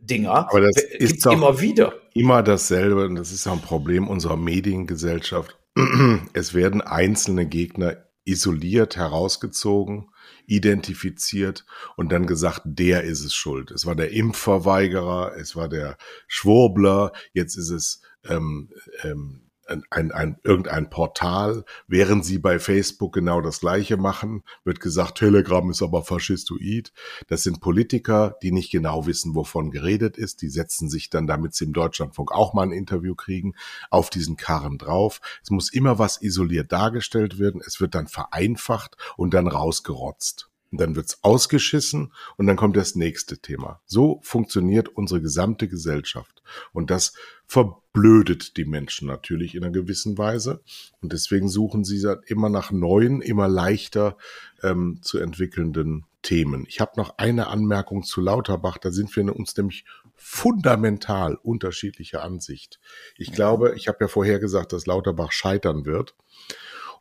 Dinger 0.00 0.48
Aber 0.48 0.60
das 0.60 0.76
ist 0.76 1.26
doch 1.26 1.32
immer 1.32 1.60
wieder. 1.60 1.92
Immer 2.14 2.42
dasselbe. 2.42 3.06
Und 3.06 3.16
das 3.16 3.32
ist 3.32 3.46
ja 3.46 3.52
ein 3.52 3.60
Problem 3.60 4.08
unserer 4.08 4.36
Mediengesellschaft. 4.36 5.58
Es 6.32 6.54
werden 6.54 6.80
einzelne 6.80 7.46
Gegner 7.46 8.04
isoliert 8.24 8.96
herausgezogen, 8.96 10.10
identifiziert 10.46 11.64
und 11.96 12.12
dann 12.12 12.26
gesagt, 12.26 12.62
der 12.64 13.04
ist 13.04 13.24
es 13.24 13.34
schuld. 13.34 13.70
Es 13.70 13.86
war 13.86 13.94
der 13.94 14.12
Impfverweigerer, 14.12 15.32
es 15.36 15.56
war 15.56 15.68
der 15.68 15.96
Schwurbler, 16.26 17.12
jetzt 17.32 17.56
ist 17.56 17.70
es 17.70 18.02
ähm, 18.28 18.70
ähm, 19.02 19.48
ein, 19.90 20.12
ein, 20.12 20.38
irgendein 20.42 20.90
Portal, 20.90 21.64
während 21.86 22.24
sie 22.24 22.38
bei 22.38 22.58
Facebook 22.58 23.12
genau 23.12 23.40
das 23.40 23.60
Gleiche 23.60 23.96
machen, 23.96 24.42
wird 24.64 24.80
gesagt, 24.80 25.18
Telegram 25.18 25.68
ist 25.70 25.82
aber 25.82 26.02
faschistoid. 26.02 26.92
Das 27.28 27.42
sind 27.42 27.60
Politiker, 27.60 28.36
die 28.42 28.52
nicht 28.52 28.70
genau 28.70 29.06
wissen, 29.06 29.34
wovon 29.34 29.70
geredet 29.70 30.16
ist. 30.16 30.42
Die 30.42 30.48
setzen 30.48 30.88
sich 30.88 31.10
dann, 31.10 31.26
damit 31.26 31.54
sie 31.54 31.66
im 31.66 31.72
Deutschlandfunk 31.72 32.32
auch 32.32 32.54
mal 32.54 32.62
ein 32.62 32.72
Interview 32.72 33.14
kriegen, 33.14 33.54
auf 33.90 34.10
diesen 34.10 34.36
Karren 34.36 34.78
drauf. 34.78 35.20
Es 35.42 35.50
muss 35.50 35.72
immer 35.72 35.98
was 35.98 36.22
isoliert 36.22 36.72
dargestellt 36.72 37.38
werden. 37.38 37.60
Es 37.64 37.80
wird 37.80 37.94
dann 37.94 38.08
vereinfacht 38.08 38.96
und 39.16 39.34
dann 39.34 39.46
rausgerotzt. 39.46 40.48
Und 40.70 40.82
dann 40.82 40.96
wird's 40.96 41.18
ausgeschissen 41.22 42.12
und 42.36 42.46
dann 42.46 42.56
kommt 42.56 42.76
das 42.76 42.94
nächste 42.94 43.38
Thema. 43.38 43.80
So 43.86 44.20
funktioniert 44.22 44.90
unsere 44.90 45.22
gesamte 45.22 45.66
Gesellschaft. 45.66 46.42
Und 46.72 46.90
das 46.90 47.14
verblödet 47.48 48.58
die 48.58 48.66
Menschen 48.66 49.08
natürlich 49.08 49.54
in 49.54 49.64
einer 49.64 49.72
gewissen 49.72 50.18
Weise. 50.18 50.60
Und 51.00 51.12
deswegen 51.14 51.48
suchen 51.48 51.82
sie 51.82 52.06
immer 52.26 52.50
nach 52.50 52.70
neuen, 52.70 53.22
immer 53.22 53.48
leichter 53.48 54.18
ähm, 54.62 55.00
zu 55.02 55.18
entwickelnden 55.18 56.04
Themen. 56.20 56.66
Ich 56.68 56.80
habe 56.80 56.92
noch 56.96 57.16
eine 57.16 57.46
Anmerkung 57.46 58.02
zu 58.02 58.20
Lauterbach. 58.20 58.76
Da 58.76 58.90
sind 58.90 59.14
wir 59.16 59.34
uns 59.34 59.56
nämlich 59.56 59.86
fundamental 60.14 61.36
unterschiedlicher 61.36 62.22
Ansicht. 62.22 62.80
Ich 63.16 63.32
glaube, 63.32 63.74
ich 63.76 63.88
habe 63.88 63.98
ja 64.02 64.08
vorher 64.08 64.38
gesagt, 64.38 64.74
dass 64.74 64.84
Lauterbach 64.84 65.32
scheitern 65.32 65.86
wird. 65.86 66.14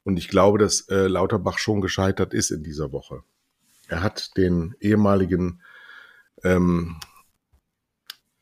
Und 0.03 0.17
ich 0.17 0.29
glaube, 0.29 0.59
dass 0.59 0.87
äh, 0.87 1.07
Lauterbach 1.07 1.57
schon 1.57 1.81
gescheitert 1.81 2.33
ist 2.33 2.51
in 2.51 2.63
dieser 2.63 2.93
Woche. 2.93 3.23
Er 3.89 4.01
hat 4.01 4.37
den 4.37 4.75
ehemaligen 4.79 5.61
ähm, 6.43 6.99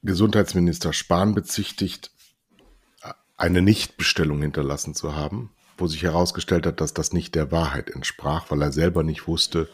Gesundheitsminister 0.06 0.94
Spahn 0.94 1.34
bezichtigt, 1.36 2.12
eine 3.38 3.62
Nichtbestellung 3.62 4.42
hinterlassen 4.42 4.96
zu 4.96 5.16
haben, 5.16 5.52
wo 5.78 5.88
sich 5.88 6.04
herausgestellt 6.04 6.66
hat, 6.66 6.80
dass 6.82 6.94
das 6.94 7.12
nicht 7.14 7.36
der 7.36 7.52
Wahrheit 7.52 7.90
entsprach, 7.90 8.50
weil 8.50 8.62
er 8.62 8.72
selber 8.72 9.04
nicht 9.04 9.28
wusste, 9.28 9.68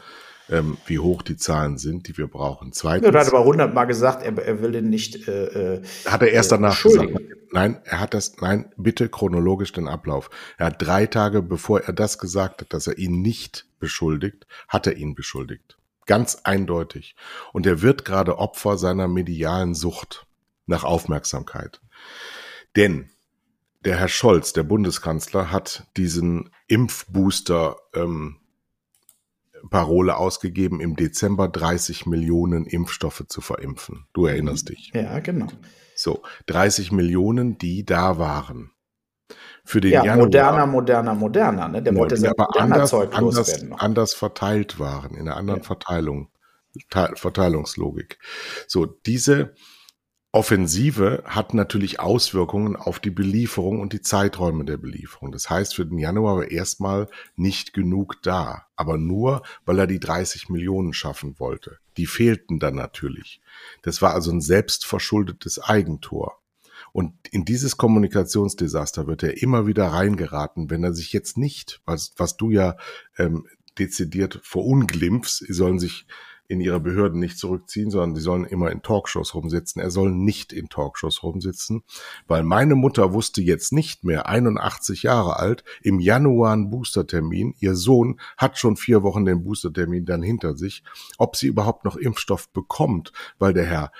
ähm, 0.49 0.77
wie 0.85 0.99
hoch 0.99 1.21
die 1.21 1.37
Zahlen 1.37 1.77
sind, 1.77 2.07
die 2.07 2.17
wir 2.17 2.27
brauchen. 2.27 2.73
Zweitens. 2.73 3.13
Er 3.13 3.19
hat 3.19 3.27
aber 3.27 3.45
hundertmal 3.45 3.87
gesagt, 3.87 4.23
er, 4.23 4.37
er, 4.37 4.61
will 4.61 4.71
den 4.71 4.89
nicht. 4.89 5.27
Äh, 5.27 5.75
äh 5.77 5.83
hat 6.05 6.21
er 6.21 6.31
erst 6.31 6.51
danach 6.51 6.81
gesagt. 6.81 7.13
Nein, 7.51 7.79
er 7.83 7.99
hat 7.99 8.13
das. 8.13 8.37
Nein, 8.41 8.71
bitte 8.77 9.09
chronologisch 9.09 9.71
den 9.71 9.87
Ablauf. 9.87 10.29
Er 10.57 10.67
hat 10.67 10.81
drei 10.81 11.05
Tage 11.05 11.41
bevor 11.41 11.81
er 11.81 11.93
das 11.93 12.17
gesagt 12.17 12.61
hat, 12.61 12.73
dass 12.73 12.87
er 12.87 12.97
ihn 12.97 13.21
nicht 13.21 13.65
beschuldigt, 13.79 14.47
hat 14.67 14.87
er 14.87 14.97
ihn 14.97 15.15
beschuldigt. 15.15 15.77
Ganz 16.05 16.41
eindeutig. 16.43 17.15
Und 17.53 17.65
er 17.65 17.81
wird 17.81 18.05
gerade 18.05 18.37
Opfer 18.37 18.77
seiner 18.77 19.07
medialen 19.07 19.75
Sucht 19.75 20.25
nach 20.65 20.83
Aufmerksamkeit. 20.83 21.81
Denn 22.75 23.09
der 23.83 23.97
Herr 23.97 24.07
Scholz, 24.07 24.53
der 24.53 24.63
Bundeskanzler, 24.63 25.51
hat 25.51 25.87
diesen 25.97 26.51
Impfbooster 26.67 27.77
ähm, 27.93 28.37
Parole 29.69 30.17
ausgegeben, 30.17 30.81
im 30.81 30.95
Dezember 30.95 31.47
30 31.47 32.05
Millionen 32.05 32.65
Impfstoffe 32.65 33.25
zu 33.27 33.41
verimpfen. 33.41 34.07
Du 34.13 34.25
erinnerst 34.25 34.69
dich. 34.69 34.91
Ja, 34.93 35.19
genau. 35.19 35.47
So, 35.95 36.23
30 36.47 36.91
Millionen, 36.91 37.57
die 37.57 37.85
da 37.85 38.17
waren 38.17 38.71
für 39.63 39.81
den 39.81 39.91
ja, 39.91 40.03
Januar. 40.03 40.25
Moderner, 40.25 40.65
moderner, 40.65 41.15
moderner. 41.15 41.67
Ne? 41.67 41.81
Der 41.81 41.95
wollte 41.95 42.15
ja 42.15 42.31
aber 42.31 42.59
anders, 42.59 42.89
Zeug 42.89 43.15
anders, 43.17 43.63
anders 43.77 44.13
verteilt 44.13 44.79
waren, 44.79 45.15
in 45.15 45.27
einer 45.27 45.37
anderen 45.37 45.61
ja. 45.61 45.65
Verteilung, 45.65 46.29
Verteilungslogik. 47.15 48.19
So, 48.67 48.85
diese 48.85 49.53
Offensive 50.33 51.23
hat 51.25 51.53
natürlich 51.53 51.99
Auswirkungen 51.99 52.77
auf 52.77 53.01
die 53.01 53.09
Belieferung 53.09 53.81
und 53.81 53.91
die 53.91 54.01
Zeiträume 54.01 54.63
der 54.63 54.77
Belieferung. 54.77 55.33
Das 55.33 55.49
heißt, 55.49 55.75
für 55.75 55.85
den 55.85 55.97
Januar 55.97 56.37
war 56.37 56.49
erstmal 56.49 57.07
nicht 57.35 57.73
genug 57.73 58.15
da, 58.23 58.67
aber 58.77 58.97
nur, 58.97 59.43
weil 59.65 59.79
er 59.79 59.87
die 59.87 59.99
30 59.99 60.47
Millionen 60.47 60.93
schaffen 60.93 61.37
wollte. 61.37 61.79
Die 61.97 62.05
fehlten 62.05 62.59
dann 62.59 62.75
natürlich. 62.75 63.41
Das 63.81 64.01
war 64.01 64.13
also 64.13 64.31
ein 64.31 64.39
selbstverschuldetes 64.39 65.59
Eigentor. 65.59 66.40
Und 66.93 67.13
in 67.31 67.45
dieses 67.45 67.77
Kommunikationsdesaster 67.77 69.07
wird 69.07 69.23
er 69.23 69.41
immer 69.41 69.67
wieder 69.67 69.87
reingeraten, 69.87 70.69
wenn 70.69 70.83
er 70.83 70.93
sich 70.93 71.13
jetzt 71.13 71.37
nicht, 71.37 71.81
was, 71.85 72.13
was 72.17 72.37
du 72.37 72.49
ja 72.49 72.75
ähm, 73.17 73.47
dezidiert 73.79 74.39
verunglimpfst, 74.43 75.45
sie 75.45 75.53
sollen 75.53 75.79
sich 75.79 76.05
in 76.51 76.59
ihre 76.59 76.81
Behörden 76.81 77.17
nicht 77.17 77.37
zurückziehen, 77.37 77.91
sondern 77.91 78.13
sie 78.13 78.21
sollen 78.21 78.43
immer 78.43 78.71
in 78.71 78.81
Talkshows 78.81 79.33
rumsitzen. 79.35 79.81
Er 79.81 79.89
soll 79.89 80.11
nicht 80.11 80.51
in 80.51 80.67
Talkshows 80.67 81.23
rumsitzen, 81.23 81.83
weil 82.27 82.43
meine 82.43 82.75
Mutter 82.75 83.13
wusste 83.13 83.41
jetzt 83.41 83.71
nicht 83.71 84.03
mehr, 84.03 84.27
81 84.27 85.03
Jahre 85.03 85.39
alt, 85.39 85.63
im 85.81 86.01
Januar 86.01 86.51
einen 86.51 86.69
Boostertermin. 86.69 87.55
Ihr 87.59 87.75
Sohn 87.75 88.19
hat 88.35 88.57
schon 88.57 88.75
vier 88.75 89.01
Wochen 89.01 89.23
den 89.23 89.45
Boostertermin 89.45 90.03
dann 90.03 90.21
hinter 90.21 90.57
sich, 90.57 90.83
ob 91.17 91.37
sie 91.37 91.47
überhaupt 91.47 91.85
noch 91.85 91.95
Impfstoff 91.95 92.49
bekommt, 92.49 93.13
weil 93.39 93.53
der 93.53 93.65
Herr 93.65 93.91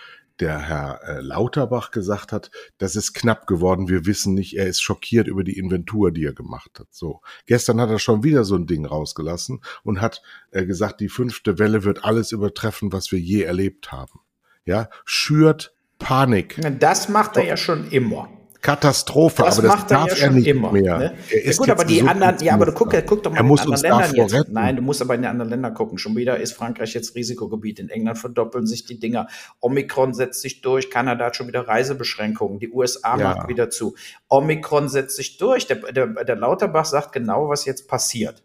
der 0.42 0.60
Herr 0.60 1.02
äh, 1.04 1.22
Lauterbach 1.22 1.92
gesagt 1.92 2.32
hat, 2.32 2.52
das 2.78 2.96
ist 2.96 3.14
knapp 3.14 3.48
geworden, 3.48 3.88
wir 3.88 4.06
wissen 4.06 4.34
nicht, 4.34 4.58
er 4.58 4.68
ist 4.68 4.82
schockiert 4.82 5.28
über 5.28 5.44
die 5.44 5.58
Inventur, 5.58 6.12
die 6.12 6.26
er 6.26 6.34
gemacht 6.34 6.80
hat. 6.80 6.88
So. 6.90 7.22
Gestern 7.46 7.80
hat 7.80 7.90
er 7.90 8.00
schon 8.00 8.24
wieder 8.24 8.44
so 8.44 8.56
ein 8.56 8.68
Ding 8.68 8.86
rausgelassen 8.86 9.62
und 9.84 10.02
hat 10.02 10.22
äh, 10.52 10.66
gesagt, 10.66 11.00
die 11.00 11.10
fünfte 11.10 11.60
Welle 11.60 11.84
wird 11.84 12.04
alles 12.04 12.32
übertreffen, 12.32 12.92
was 12.92 13.12
wir 13.12 13.20
je 13.20 13.44
erlebt 13.44 13.92
haben. 13.92 14.20
Ja, 14.66 14.90
schürt 15.06 15.74
Panik. 16.00 16.60
Das 16.80 17.10
macht 17.10 17.38
er 17.38 17.46
ja 17.46 17.58
schon 17.58 17.90
immer. 17.90 18.28
Katastrophe, 18.62 19.42
das 19.42 19.58
aber 19.58 19.70
das 19.70 19.88
darf 19.88 20.12
er, 20.12 20.18
ja 20.18 20.24
er 20.26 20.32
nicht 20.32 20.48
immer, 20.48 20.72
mehr. 20.72 20.98
Ne? 20.98 21.14
Er 21.32 21.44
ist 21.44 21.58
ja, 21.58 21.62
gut, 21.62 21.70
aber 21.72 21.84
die 21.84 22.04
anderen, 22.04 22.38
ja, 22.44 22.54
aber 22.54 22.68
du 22.68 22.74
guck, 22.74 22.94
guck 23.08 23.24
doch 23.24 23.32
mal 23.32 23.38
er 23.38 23.44
in 23.44 23.60
anderen 23.60 23.82
Ländern 23.82 24.16
jetzt. 24.16 24.34
Retten. 24.34 24.54
Nein, 24.54 24.76
du 24.76 24.82
musst 24.84 25.02
aber 25.02 25.16
in 25.16 25.24
die 25.24 25.28
anderen 25.28 25.50
Länder 25.50 25.72
gucken. 25.72 25.98
Schon 25.98 26.16
wieder 26.16 26.38
ist 26.38 26.54
Frankreich 26.54 26.94
jetzt 26.94 27.16
Risikogebiet. 27.16 27.80
In 27.80 27.90
England 27.90 28.20
verdoppeln 28.20 28.68
sich 28.68 28.86
die 28.86 29.00
Dinger. 29.00 29.28
Omikron 29.62 30.14
setzt 30.14 30.42
sich 30.42 30.62
durch. 30.62 30.92
Kanada 30.92 31.26
hat 31.26 31.36
schon 31.36 31.48
wieder 31.48 31.68
Reisebeschränkungen. 31.68 32.60
Die 32.60 32.70
USA 32.70 33.18
ja. 33.18 33.34
macht 33.34 33.48
wieder 33.48 33.72
zu. 33.72 33.96
Omikron 34.30 34.90
setzt 34.90 35.16
sich 35.16 35.38
durch. 35.38 35.66
Der, 35.66 35.78
der, 35.78 36.08
der 36.24 36.36
Lauterbach 36.36 36.86
sagt 36.86 37.14
genau, 37.14 37.50
was 37.50 37.66
jetzt 37.66 37.88
passiert. 37.88 38.44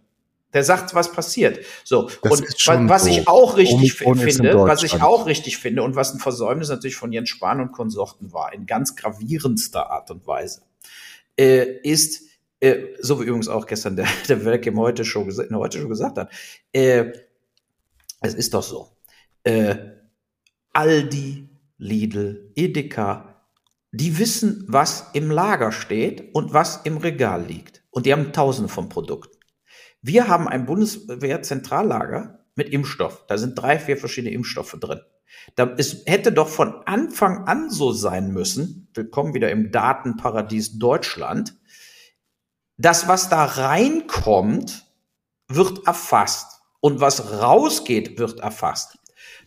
Der 0.57 0.65
sagt, 0.65 0.95
was 0.95 1.13
passiert. 1.13 1.59
So. 1.85 2.09
Das 2.23 2.41
und 2.67 2.89
was 2.89 3.05
so. 3.05 3.11
ich 3.11 3.29
auch 3.29 3.59
richtig 3.59 3.93
finde, 3.93 4.57
was 4.57 4.83
ich 4.83 5.03
auch 5.03 5.27
richtig 5.27 5.59
finde 5.59 5.83
und 5.83 5.97
was 5.97 6.15
ein 6.15 6.19
Versäumnis 6.19 6.71
natürlich 6.71 6.97
von 6.97 7.13
Jens 7.13 7.29
Spahn 7.29 7.61
und 7.61 7.73
Konsorten 7.73 8.33
war, 8.33 8.55
in 8.55 8.65
ganz 8.65 8.97
gravierendster 8.97 9.91
Art 9.91 10.11
und 10.11 10.27
Weise, 10.27 10.63
äh, 11.39 11.79
ist, 11.83 12.23
äh, 12.61 12.87
so 13.01 13.21
wie 13.21 13.25
übrigens 13.25 13.49
auch 13.49 13.67
gestern 13.67 13.97
der, 13.97 14.09
der 14.31 14.47
Welk 14.47 14.65
im 14.65 14.79
heute 14.79 15.05
schon, 15.05 15.31
heute 15.53 15.79
schon 15.79 15.91
gesagt 15.91 16.17
hat, 16.17 16.33
äh, 16.73 17.13
es 18.23 18.33
ist 18.33 18.55
doch 18.55 18.63
so. 18.63 18.89
Äh, 19.45 19.77
Aldi, 20.73 21.51
Lidl, 21.77 22.51
Edeka, 22.55 23.43
die 23.93 24.19
wissen, 24.19 24.65
was 24.69 25.11
im 25.13 25.31
Lager 25.31 25.71
steht 25.71 26.35
und 26.35 26.55
was 26.55 26.81
im 26.85 26.97
Regal 26.97 27.45
liegt. 27.45 27.83
Und 27.91 28.07
die 28.07 28.13
haben 28.15 28.33
tausende 28.33 28.71
von 28.71 28.89
Produkten. 28.89 29.36
Wir 30.09 30.29
haben 30.29 30.47
ein 30.47 30.67
Bundeswehrzentrallager 30.67 32.39
mit 32.55 32.69
Impfstoff. 32.69 33.27
Da 33.27 33.39
sind 33.39 33.57
drei, 33.57 33.77
vier 33.77 33.97
verschiedene 33.97 34.33
Impfstoffe 34.33 34.77
drin. 34.79 35.01
Da, 35.57 35.75
es 35.79 36.05
hätte 36.07 36.31
doch 36.31 36.49
von 36.49 36.75
Anfang 36.87 37.49
an 37.49 37.71
so 37.71 37.91
sein 37.91 38.31
müssen, 38.31 38.89
willkommen 38.95 39.35
wieder 39.35 39.51
im 39.51 39.73
Datenparadies 39.73 40.79
Deutschland, 40.79 41.57
das, 42.77 43.09
was 43.09 43.31
da 43.31 43.47
reinkommt, 43.47 44.85
wird 45.49 45.89
erfasst. 45.89 46.61
Und 46.79 47.01
was 47.01 47.41
rausgeht, 47.43 48.17
wird 48.17 48.39
erfasst. 48.39 48.99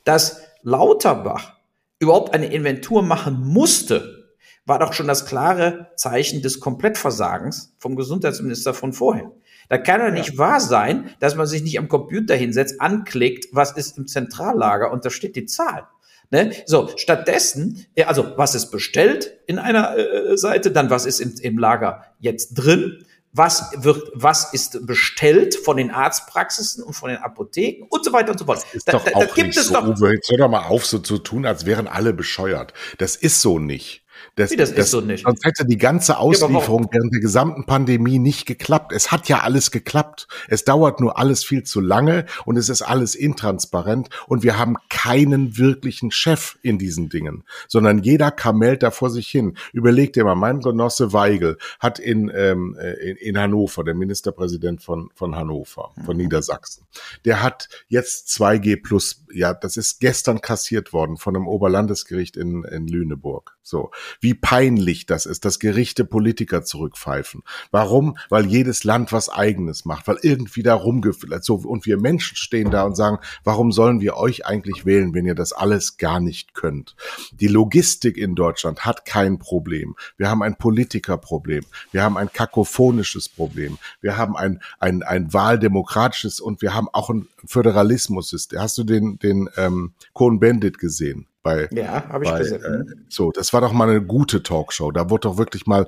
Dass 0.03 0.41
Lauterbach 0.61 1.53
überhaupt 1.99 2.33
eine 2.33 2.51
Inventur 2.51 3.01
machen 3.01 3.47
musste, 3.47 4.35
war 4.65 4.79
doch 4.79 4.91
schon 4.91 5.07
das 5.07 5.25
klare 5.25 5.91
Zeichen 5.95 6.41
des 6.41 6.59
Komplettversagens 6.59 7.77
vom 7.79 7.95
Gesundheitsminister 7.95 8.73
von 8.73 8.91
vorher. 8.91 9.31
Da 9.69 9.77
kann 9.77 10.01
doch 10.01 10.11
nicht 10.11 10.33
ja. 10.33 10.37
wahr 10.37 10.59
sein, 10.59 11.11
dass 11.19 11.35
man 11.35 11.47
sich 11.47 11.63
nicht 11.63 11.77
am 11.79 11.87
Computer 11.87 12.35
hinsetzt, 12.35 12.81
anklickt, 12.81 13.47
was 13.51 13.71
ist 13.71 13.97
im 13.97 14.07
Zentrallager 14.07 14.91
und 14.91 15.05
da 15.05 15.09
steht 15.09 15.35
die 15.35 15.45
Zahl. 15.45 15.87
Ne? 16.31 16.51
So, 16.65 16.89
stattdessen, 16.95 17.85
also 18.05 18.33
was 18.35 18.55
ist 18.55 18.71
bestellt 18.71 19.39
in 19.47 19.57
einer 19.57 19.97
äh, 19.97 20.37
Seite, 20.37 20.71
dann 20.71 20.89
was 20.89 21.05
ist 21.05 21.19
im, 21.19 21.33
im 21.41 21.57
Lager 21.57 22.03
jetzt 22.19 22.53
drin, 22.55 23.05
was 23.31 23.71
wird, 23.75 24.11
was 24.13 24.53
ist 24.53 24.85
bestellt 24.87 25.55
von 25.55 25.77
den 25.77 25.91
Arztpraxisen 25.91 26.83
und 26.83 26.93
von 26.93 27.09
den 27.09 27.19
Apotheken 27.19 27.85
und 27.89 28.03
so 28.03 28.11
weiter 28.11 28.31
und 28.31 28.39
so 28.39 28.45
fort. 28.45 28.63
Das 28.63 28.73
ist 28.73 28.87
da, 28.87 28.93
doch 28.93 29.05
da, 29.05 29.11
auch 29.11 29.19
da 29.19 29.25
gibt 29.27 29.47
nicht 29.47 29.57
es 29.57 29.67
so, 29.67 29.73
doch. 29.75 29.87
Uwe, 29.87 30.13
jetzt 30.13 30.29
hör 30.29 30.37
doch 30.37 30.49
mal 30.49 30.65
auf, 30.67 30.85
so 30.85 30.99
zu 30.99 31.19
tun, 31.19 31.45
als 31.45 31.65
wären 31.65 31.87
alle 31.87 32.13
bescheuert. 32.13 32.73
Das 32.97 33.15
ist 33.15 33.41
so 33.41 33.59
nicht. 33.59 34.03
Das, 34.39 34.51
Wie, 34.51 34.55
das, 34.55 34.73
das 34.73 34.85
ist 34.85 34.91
so 34.91 35.01
nicht. 35.01 35.25
Sonst 35.25 35.43
hätte 35.43 35.65
die 35.65 35.77
ganze 35.77 36.17
Auslieferung 36.17 36.83
ja, 36.83 36.89
während 36.93 37.13
der 37.13 37.19
gesamten 37.19 37.65
Pandemie 37.65 38.19
nicht 38.19 38.45
geklappt. 38.45 38.93
Es 38.93 39.11
hat 39.11 39.27
ja 39.27 39.39
alles 39.39 39.69
geklappt. 39.69 40.29
Es 40.47 40.63
dauert 40.63 41.01
nur 41.01 41.19
alles 41.19 41.43
viel 41.43 41.63
zu 41.63 41.81
lange 41.81 42.25
und 42.45 42.55
es 42.55 42.69
ist 42.69 42.81
alles 42.81 43.15
intransparent 43.15 44.07
und 44.27 44.41
wir 44.41 44.57
haben 44.57 44.77
keinen 44.89 45.57
wirklichen 45.57 46.11
Chef 46.11 46.57
in 46.61 46.77
diesen 46.77 47.09
Dingen, 47.09 47.43
sondern 47.67 48.01
jeder 48.01 48.31
kamelt 48.31 48.81
da 48.81 48.91
vor 48.91 49.09
sich 49.09 49.27
hin. 49.27 49.57
Überleg 49.73 50.13
dir 50.13 50.23
mal, 50.23 50.35
mein 50.35 50.61
Genosse 50.61 51.11
Weigel 51.11 51.57
hat 51.81 51.99
in, 51.99 52.31
ähm, 52.33 52.77
in, 53.01 53.17
in 53.17 53.37
Hannover, 53.37 53.83
der 53.83 53.93
Ministerpräsident 53.93 54.81
von, 54.81 55.09
von 55.15 55.35
Hannover, 55.35 55.91
von 56.05 56.15
mhm. 56.15 56.23
Niedersachsen, 56.23 56.85
der 57.25 57.43
hat 57.43 57.67
jetzt 57.89 58.29
2G 58.29 58.81
plus, 58.81 59.25
ja, 59.33 59.53
das 59.53 59.75
ist 59.75 59.99
gestern 59.99 60.39
kassiert 60.39 60.93
worden 60.93 61.17
von 61.17 61.35
einem 61.35 61.47
Oberlandesgericht 61.47 62.37
in, 62.37 62.63
in 62.63 62.87
Lüneburg. 62.87 63.57
So, 63.61 63.91
wie 64.21 64.28
peinlich 64.33 65.05
das 65.05 65.25
ist, 65.25 65.45
dass 65.45 65.59
Gerichte 65.59 66.05
Politiker 66.05 66.63
zurückpfeifen. 66.63 67.43
Warum? 67.71 68.17
Weil 68.29 68.45
jedes 68.45 68.83
Land 68.83 69.11
was 69.11 69.29
eigenes 69.29 69.85
macht, 69.85 70.07
weil 70.07 70.17
irgendwie 70.21 70.63
da 70.63 70.73
rumgefüllt 70.73 71.43
so 71.43 71.55
und 71.55 71.85
wir 71.85 71.97
Menschen 71.97 72.35
stehen 72.35 72.71
da 72.71 72.83
und 72.83 72.95
sagen, 72.95 73.19
warum 73.43 73.71
sollen 73.71 74.01
wir 74.01 74.17
euch 74.17 74.45
eigentlich 74.45 74.85
wählen, 74.85 75.13
wenn 75.13 75.25
ihr 75.25 75.35
das 75.35 75.53
alles 75.53 75.97
gar 75.97 76.19
nicht 76.19 76.53
könnt? 76.53 76.95
Die 77.31 77.47
Logistik 77.47 78.17
in 78.17 78.35
Deutschland 78.35 78.85
hat 78.85 79.05
kein 79.05 79.39
Problem. 79.39 79.95
Wir 80.17 80.29
haben 80.29 80.41
ein 80.41 80.55
Politikerproblem. 80.55 81.63
Wir 81.91 82.03
haben 82.03 82.17
ein 82.17 82.31
kakophonisches 82.31 83.29
Problem. 83.29 83.77
Wir 84.01 84.17
haben 84.17 84.35
ein 84.35 84.59
ein 84.79 85.03
ein 85.03 85.33
wahldemokratisches 85.33 86.39
und 86.39 86.61
wir 86.61 86.73
haben 86.73 86.87
auch 86.91 87.09
ein 87.09 87.27
Föderalismus. 87.45 88.35
Hast 88.55 88.77
du 88.77 88.83
den 88.83 89.19
den 89.19 89.49
ähm, 89.57 89.93
Cohn-Bendit 90.13 90.77
gesehen? 90.77 91.27
Bei. 91.43 91.67
Ja, 91.71 92.07
habe 92.09 92.25
ich 92.25 92.31
bei, 92.31 92.39
gesehen. 92.39 92.63
Äh, 92.63 92.95
so, 93.09 93.31
das 93.31 93.53
war 93.53 93.61
doch 93.61 93.71
mal 93.71 93.89
eine 93.89 94.01
gute 94.01 94.43
Talkshow. 94.43 94.91
Da 94.91 95.09
wurde 95.09 95.21
doch 95.21 95.37
wirklich 95.37 95.65
mal 95.65 95.87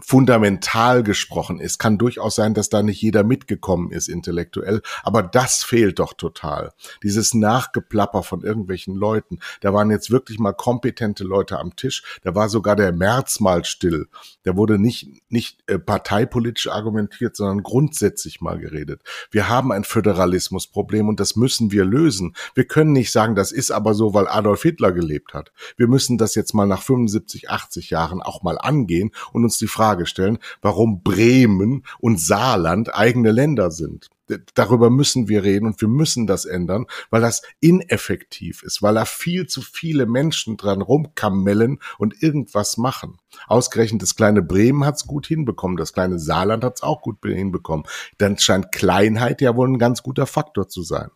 fundamental 0.00 1.02
gesprochen 1.02 1.60
ist. 1.60 1.78
Kann 1.78 1.98
durchaus 1.98 2.34
sein, 2.34 2.54
dass 2.54 2.68
da 2.68 2.82
nicht 2.82 3.00
jeder 3.00 3.24
mitgekommen 3.24 3.90
ist 3.90 4.08
intellektuell, 4.08 4.82
aber 5.02 5.22
das 5.22 5.64
fehlt 5.64 5.98
doch 5.98 6.12
total. 6.12 6.72
Dieses 7.02 7.34
Nachgeplapper 7.34 8.22
von 8.22 8.42
irgendwelchen 8.42 8.94
Leuten. 8.94 9.38
Da 9.60 9.72
waren 9.72 9.90
jetzt 9.90 10.10
wirklich 10.10 10.38
mal 10.38 10.52
kompetente 10.52 11.24
Leute 11.24 11.58
am 11.58 11.76
Tisch. 11.76 12.02
Da 12.22 12.34
war 12.34 12.48
sogar 12.48 12.76
der 12.76 12.92
März 12.92 13.40
mal 13.40 13.64
still. 13.64 14.08
Da 14.42 14.56
wurde 14.56 14.78
nicht, 14.78 15.22
nicht 15.30 15.62
äh, 15.66 15.78
parteipolitisch 15.78 16.68
argumentiert, 16.68 17.36
sondern 17.36 17.62
grundsätzlich 17.62 18.40
mal 18.40 18.58
geredet. 18.58 19.02
Wir 19.30 19.48
haben 19.48 19.72
ein 19.72 19.84
Föderalismusproblem 19.84 21.08
und 21.08 21.20
das 21.20 21.36
müssen 21.36 21.72
wir 21.72 21.84
lösen. 21.84 22.34
Wir 22.54 22.66
können 22.66 22.92
nicht 22.92 23.12
sagen, 23.12 23.34
das 23.34 23.52
ist 23.52 23.70
aber 23.70 23.94
so, 23.94 24.14
weil 24.14 24.28
Adolf 24.28 24.62
Hitler 24.62 24.92
gelebt 24.92 25.34
hat. 25.34 25.52
Wir 25.76 25.88
müssen 25.88 26.18
das 26.18 26.34
jetzt 26.34 26.54
mal 26.54 26.66
nach 26.66 26.82
75, 26.82 27.50
80 27.50 27.90
Jahren 27.90 28.22
auch 28.22 28.42
mal 28.42 28.58
angehen 28.58 29.12
und 29.32 29.44
uns 29.44 29.58
die 29.58 29.66
Frage 29.68 30.06
stellen, 30.06 30.38
warum 30.62 31.02
Bremen 31.02 31.84
und 31.98 32.20
Saarland 32.20 32.94
eigene 32.94 33.30
Länder 33.30 33.70
sind. 33.70 34.10
Darüber 34.54 34.90
müssen 34.90 35.28
wir 35.28 35.42
reden 35.42 35.66
und 35.66 35.80
wir 35.80 35.88
müssen 35.88 36.26
das 36.26 36.44
ändern, 36.44 36.86
weil 37.08 37.22
das 37.22 37.42
ineffektiv 37.60 38.62
ist, 38.62 38.82
weil 38.82 38.94
da 38.94 39.06
viel 39.06 39.46
zu 39.46 39.62
viele 39.62 40.04
Menschen 40.04 40.56
dran 40.58 40.82
rumkamellen 40.82 41.78
und 41.98 42.22
irgendwas 42.22 42.76
machen. 42.76 43.16
Ausgerechnet 43.46 44.02
das 44.02 44.16
kleine 44.16 44.42
Bremen 44.42 44.84
hat's 44.84 45.06
gut 45.06 45.26
hinbekommen, 45.26 45.76
das 45.78 45.94
kleine 45.94 46.18
Saarland 46.18 46.62
hat's 46.62 46.82
auch 46.82 47.00
gut 47.00 47.18
hinbekommen. 47.22 47.86
Dann 48.18 48.38
scheint 48.38 48.70
Kleinheit 48.72 49.40
ja 49.40 49.56
wohl 49.56 49.68
ein 49.68 49.78
ganz 49.78 50.02
guter 50.02 50.26
Faktor 50.26 50.68
zu 50.68 50.82
sein. 50.82 51.08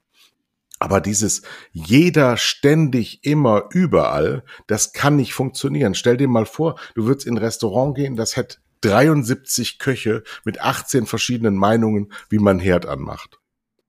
Aber 0.83 1.01
dieses 1.01 1.43
jeder 1.71 2.37
ständig 2.37 3.25
immer 3.25 3.67
überall, 3.71 4.43
das 4.67 4.93
kann 4.93 5.15
nicht 5.15 5.33
funktionieren. 5.33 5.95
Stell 5.95 6.17
dir 6.17 6.27
mal 6.27 6.45
vor, 6.45 6.77
du 6.97 7.07
würdest 7.07 7.25
in 7.25 7.35
ein 7.35 7.39
Restaurant 7.39 7.95
gehen, 7.95 8.17
das 8.17 8.35
hätte 8.35 8.57
73 8.81 9.79
Köche 9.79 10.25
mit 10.45 10.61
18 10.61 11.07
verschiedenen 11.07 11.55
Meinungen, 11.55 12.13
wie 12.31 12.41
man 12.41 12.59
Herd 12.59 12.87
anmacht. 12.87 13.39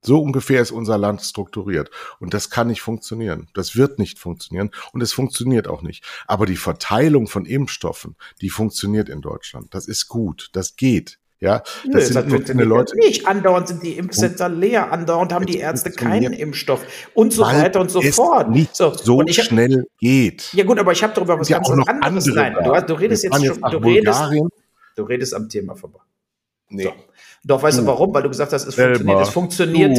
So 0.03 0.21
ungefähr 0.21 0.61
ist 0.61 0.69
unser 0.69 0.99
Land 0.99 1.23
strukturiert. 1.23 1.89
Und 2.19 2.35
das 2.35 2.51
kann 2.51 2.67
nicht 2.67 2.83
funktionieren. 2.83 3.47
Das 3.55 3.75
wird 3.75 3.97
nicht 3.97 4.19
funktionieren. 4.19 4.69
Und 4.91 5.01
es 5.01 5.13
funktioniert 5.13 5.67
auch 5.67 5.81
nicht. 5.81 6.05
Aber 6.27 6.45
die 6.45 6.57
Verteilung 6.57 7.25
von 7.25 7.47
Impfstoffen, 7.47 8.17
die 8.39 8.51
funktioniert 8.51 9.09
in 9.09 9.21
Deutschland. 9.21 9.73
Das 9.73 9.87
ist 9.87 10.09
gut. 10.09 10.49
Das 10.53 10.75
geht. 10.75 11.17
Ja, 11.43 11.61
das 11.91 12.09
Nö, 12.13 12.29
sind 12.29 12.55
nur 12.55 12.65
Leute. 12.65 12.95
Nicht 12.95 13.27
andauernd 13.27 13.67
sind 13.67 13.83
die 13.83 13.97
Impfcenter 13.97 14.47
leer, 14.47 14.93
andauernd 14.93 15.33
haben 15.33 15.45
die 15.45 15.57
Ärzte 15.57 15.91
keinen 15.91 16.31
Impfstoff 16.31 16.85
und 17.15 17.33
so 17.33 17.43
weiter 17.43 17.81
und 17.81 17.91
so 17.91 18.01
fort. 18.01 18.49
Nicht 18.49 18.73
so, 18.73 18.93
so 18.93 19.19
hab, 19.19 19.29
schnell 19.29 19.85
geht. 19.99 20.53
Ja 20.53 20.63
gut, 20.63 20.79
aber 20.79 20.93
ich 20.93 21.03
habe 21.03 21.13
darüber 21.13 21.37
was 21.37 21.49
ja 21.49 21.59
ganz 21.59 21.69
anderes. 21.69 22.27
Nein, 22.27 22.55
du, 22.63 22.71
du, 22.87 22.93
redest 22.93 23.25
jetzt, 23.25 23.43
jetzt 23.43 23.59
schon, 23.59 23.71
du 23.71 23.77
redest, 23.79 24.21
du 24.95 25.03
redest 25.03 25.33
am 25.33 25.49
Thema 25.49 25.75
vorbei. 25.75 25.99
Nee. 26.69 26.83
So. 26.83 26.93
Doch, 27.43 27.61
weißt 27.61 27.79
du 27.79 27.81
hm. 27.81 27.87
warum? 27.87 28.13
Weil 28.13 28.23
du 28.23 28.29
gesagt 28.29 28.53
hast, 28.53 28.65
es 28.65 28.75
funktioniert. 29.29 29.91
Es. 29.91 29.97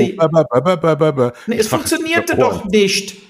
Nee, 1.46 1.58
es 1.58 1.68
funktionierte 1.68 2.36
doch 2.38 2.64
nicht. 2.64 3.20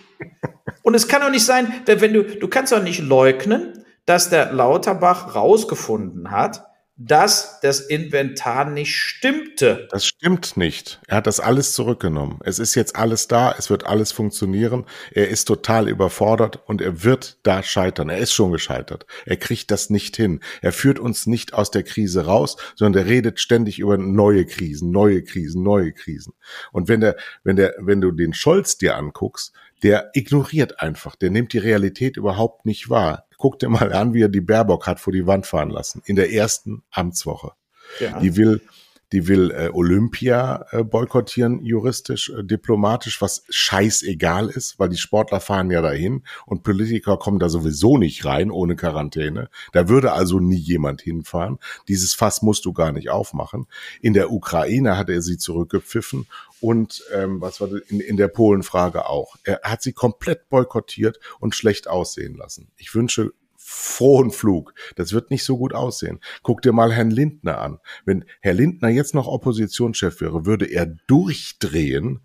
Und 0.83 0.95
es 0.95 1.09
kann 1.09 1.21
doch 1.21 1.31
nicht 1.31 1.45
sein, 1.45 1.73
wenn 1.85 2.13
du, 2.13 2.23
du 2.23 2.47
kannst 2.47 2.73
doch 2.73 2.81
nicht 2.81 3.01
leugnen, 3.01 3.85
dass 4.07 4.31
der 4.31 4.53
Lauterbach 4.53 5.35
rausgefunden 5.35 6.31
hat, 6.31 6.65
dass 6.97 7.59
das 7.61 7.81
Inventar 7.81 8.71
nicht 8.71 8.95
stimmte. 8.95 9.89
Das 9.91 10.07
stimmt 10.07 10.57
nicht. 10.57 11.01
Er 11.09 11.17
hat 11.17 11.27
das 11.27 11.41
alles 11.41 11.73
zurückgenommen. 11.73 12.39
Es 12.45 12.61
ist 12.61 12.77
jetzt 12.77 12.95
alles 12.95 13.27
da, 13.27 13.53
es 13.59 13.69
wird 13.69 13.85
alles 13.85 14.13
funktionieren. 14.13 14.87
Er 15.11 15.29
ist 15.29 15.47
total 15.47 15.89
überfordert 15.89 16.61
und 16.67 16.81
er 16.81 17.03
wird 17.03 17.39
da 17.43 17.65
scheitern. 17.65 18.11
Er 18.11 18.19
ist 18.19 18.33
schon 18.33 18.53
gescheitert. 18.53 19.07
Er 19.27 19.37
kriegt 19.37 19.73
das 19.73 19.91
nicht 19.91 20.17
hin. 20.17 20.41
Er 20.63 20.73
führt 20.73 21.01
uns 21.01 21.27
nicht 21.27 21.53
aus 21.53 21.73
der 21.73 21.83
Krise 21.83 22.27
raus, 22.27 22.57
sondern 22.77 23.05
er 23.05 23.11
redet 23.11 23.41
ständig 23.41 23.81
über 23.81 23.99
neue 23.99 24.47
Krisen, 24.47 24.93
neue 24.93 25.25
Krisen, 25.25 25.65
neue 25.65 25.93
Krisen. 25.93 26.35
Und 26.71 26.89
wenn 26.89 27.01
der, 27.01 27.17
wenn 27.43 27.57
der, 27.57 27.75
wenn 27.81 28.01
du 28.01 28.13
den 28.13 28.35
Scholz 28.35 28.79
dir 28.79 28.97
anguckst, 28.97 29.53
der 29.83 30.11
ignoriert 30.15 30.81
einfach, 30.81 31.15
der 31.15 31.31
nimmt 31.31 31.53
die 31.53 31.59
Realität 31.59 32.17
überhaupt 32.17 32.65
nicht 32.65 32.89
wahr. 32.89 33.24
Guck 33.45 33.59
dir 33.59 33.69
mal 33.69 33.93
an, 33.93 34.15
wie 34.15 34.23
er 34.23 34.31
die 34.31 34.41
Baerbock 34.41 34.87
hat 34.87 35.01
vor 35.01 35.13
die 35.13 35.27
Wand 35.27 35.47
fahren 35.47 35.69
lassen 35.69 36.01
in 36.07 36.17
der 36.17 36.33
ersten 36.33 36.83
Amtswoche. 36.91 37.53
Ja. 38.01 38.19
Die 38.19 38.37
will, 38.37 38.63
die 39.13 39.29
will 39.29 39.51
äh, 39.51 39.71
Olympia 39.73 40.67
äh, 40.71 40.85
boykottieren, 40.85 41.65
juristisch, 41.65 42.31
äh, 42.31 42.43
diplomatisch, 42.43 43.21
was 43.21 43.45
scheißegal 43.49 44.49
ist, 44.49 44.79
weil 44.79 44.89
die 44.89 44.97
Sportler 44.97 45.41
fahren 45.41 45.71
ja 45.71 45.83
dahin 45.83 46.23
und 46.47 46.63
Politiker 46.63 47.17
kommen 47.17 47.39
da 47.39 47.49
sowieso 47.49 47.99
nicht 47.99 48.25
rein 48.25 48.51
ohne 48.51 48.77
Quarantäne. 48.77 49.49
Da 49.73 49.89
würde 49.89 50.13
also 50.13 50.41
nie 50.41 50.57
jemand 50.57 51.03
hinfahren. 51.03 51.59
Dieses 51.89 52.15
Fass 52.15 52.43
musst 52.43 52.65
du 52.65 52.73
gar 52.73 52.93
nicht 52.93 53.11
aufmachen. 53.11 53.67
In 54.01 54.15
der 54.15 54.33
Ukraine 54.33 54.97
hat 54.97 55.11
er 55.11 55.23
sie 55.23 55.39
zurückgepfiffen 55.39 56.27
und 56.61 57.05
ähm, 57.13 57.41
was 57.41 57.61
war 57.61 57.69
in, 57.89 58.01
in 58.01 58.17
der 58.17 58.29
Polenfrage 58.29 59.07
auch. 59.07 59.37
Er 59.45 59.61
hat 59.63 59.83
sie 59.83 59.93
komplett 59.93 60.49
boykottiert 60.49 61.21
und 61.41 61.55
schlecht 61.55 61.89
aussehen 61.89 62.37
lassen. 62.37 62.71
Ich 62.77 62.95
wünsche 62.95 63.33
frohen 63.67 64.31
Flug. 64.31 64.75
Das 64.95 65.15
wird 65.15 65.31
nicht 65.31 65.43
so 65.43 65.57
gut 65.57 65.73
aussehen. 65.73 66.21
Guck 66.43 66.61
dir 66.61 66.73
mal 66.73 66.93
Herrn 66.93 67.11
Lindner 67.11 67.63
an. 67.63 67.79
Wenn 68.05 68.27
Herr 68.43 68.53
Lindner 68.53 68.91
jetzt 68.91 69.15
noch 69.15 69.27
Oppositionschef 69.27 70.21
wäre, 70.21 70.45
würde 70.45 70.67
er 70.67 70.85
durchdrehen, 70.85 72.21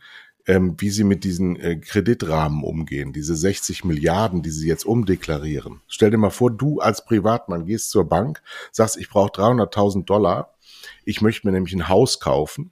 ähm, 0.48 0.76
wie 0.80 0.90
sie 0.90 1.06
mit 1.06 1.24
diesen 1.24 1.56
äh, 1.56 1.78
Kreditrahmen 1.78 2.64
umgehen, 2.64 3.14
diese 3.14 3.38
60 3.38 3.86
Milliarden, 3.86 4.42
die 4.42 4.50
sie 4.50 4.68
jetzt 4.68 4.86
umdeklarieren. 4.86 5.82
Stell 5.88 6.12
dir 6.12 6.18
mal 6.18 6.30
vor, 6.30 6.52
du 6.52 6.82
als 6.82 7.06
Privatmann 7.06 7.66
gehst 7.66 7.90
zur 7.92 8.10
Bank, 8.10 8.42
sagst, 8.74 8.98
ich 8.98 9.10
brauche 9.10 9.32
300.000 9.32 10.04
Dollar, 10.04 10.56
ich 11.06 11.22
möchte 11.22 11.48
mir 11.48 11.54
nämlich 11.54 11.74
ein 11.74 11.88
Haus 11.88 12.20
kaufen 12.20 12.72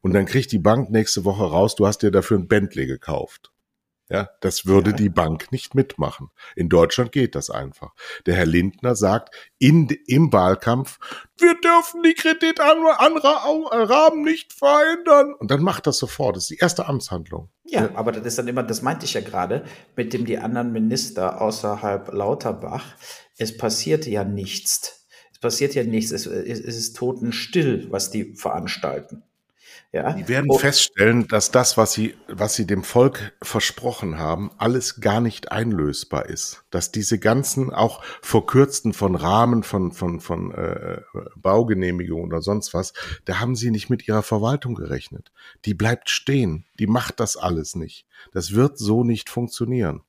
und 0.00 0.14
dann 0.14 0.24
kriegt 0.24 0.52
die 0.52 0.58
Bank 0.58 0.90
nächste 0.90 1.26
Woche 1.26 1.44
raus, 1.44 1.74
du 1.74 1.86
hast 1.86 1.98
dir 1.98 2.10
dafür 2.10 2.38
ein 2.38 2.48
Bentley 2.48 2.86
gekauft. 2.86 3.52
Ja, 4.08 4.30
das 4.40 4.66
würde 4.66 4.90
ja. 4.90 4.96
die 4.96 5.08
Bank 5.08 5.50
nicht 5.50 5.74
mitmachen. 5.74 6.30
In 6.54 6.68
Deutschland 6.68 7.10
geht 7.10 7.34
das 7.34 7.50
einfach. 7.50 7.92
Der 8.24 8.36
Herr 8.36 8.46
Lindner 8.46 8.94
sagt 8.94 9.34
in, 9.58 9.88
im 10.06 10.32
Wahlkampf, 10.32 10.98
wir 11.38 11.60
dürfen 11.60 12.04
die 12.04 12.14
Kreditanrahmen 12.14 14.22
nicht 14.22 14.52
verändern. 14.52 15.34
Und 15.34 15.50
dann 15.50 15.62
macht 15.62 15.88
das 15.88 15.98
sofort. 15.98 16.36
Das 16.36 16.44
ist 16.44 16.50
die 16.50 16.58
erste 16.58 16.86
Amtshandlung. 16.86 17.48
Ja, 17.64 17.90
aber 17.94 18.12
das 18.12 18.24
ist 18.24 18.38
dann 18.38 18.46
immer, 18.46 18.62
das 18.62 18.80
meinte 18.80 19.06
ich 19.06 19.14
ja 19.14 19.20
gerade, 19.20 19.64
mit 19.96 20.12
dem 20.12 20.24
die 20.24 20.38
anderen 20.38 20.72
Minister 20.72 21.40
außerhalb 21.40 22.12
Lauterbach, 22.12 22.84
es 23.38 23.56
passiert 23.56 24.06
ja 24.06 24.22
nichts. 24.22 25.08
Es 25.32 25.40
passiert 25.40 25.74
ja 25.74 25.82
nichts. 25.82 26.12
Es, 26.12 26.26
es 26.26 26.60
ist 26.60 26.96
totenstill, 26.96 27.88
was 27.90 28.10
die 28.10 28.36
veranstalten. 28.36 29.24
Ja. 29.92 30.12
Die 30.12 30.28
werden 30.28 30.50
und, 30.50 30.60
feststellen, 30.60 31.26
dass 31.28 31.50
das, 31.50 31.76
was 31.76 31.92
sie, 31.92 32.14
was 32.28 32.54
sie 32.54 32.66
dem 32.66 32.82
Volk 32.82 33.32
versprochen 33.40 34.18
haben, 34.18 34.50
alles 34.58 35.00
gar 35.00 35.20
nicht 35.20 35.52
einlösbar 35.52 36.26
ist. 36.26 36.64
Dass 36.70 36.92
diese 36.92 37.18
ganzen 37.18 37.72
auch 37.72 38.02
verkürzten 38.20 38.92
von 38.92 39.14
Rahmen 39.14 39.62
von 39.62 39.92
von 39.92 40.20
von 40.20 40.52
äh, 40.52 41.00
Baugenehmigungen 41.36 42.26
oder 42.26 42.42
sonst 42.42 42.74
was, 42.74 42.92
da 43.24 43.40
haben 43.40 43.56
sie 43.56 43.70
nicht 43.70 43.88
mit 43.88 44.06
ihrer 44.06 44.22
Verwaltung 44.22 44.74
gerechnet. 44.74 45.32
Die 45.64 45.74
bleibt 45.74 46.10
stehen. 46.10 46.66
Die 46.78 46.86
macht 46.86 47.20
das 47.20 47.36
alles 47.36 47.74
nicht. 47.74 48.06
Das 48.32 48.52
wird 48.52 48.78
so 48.78 49.04
nicht 49.04 49.30
funktionieren. 49.30 50.02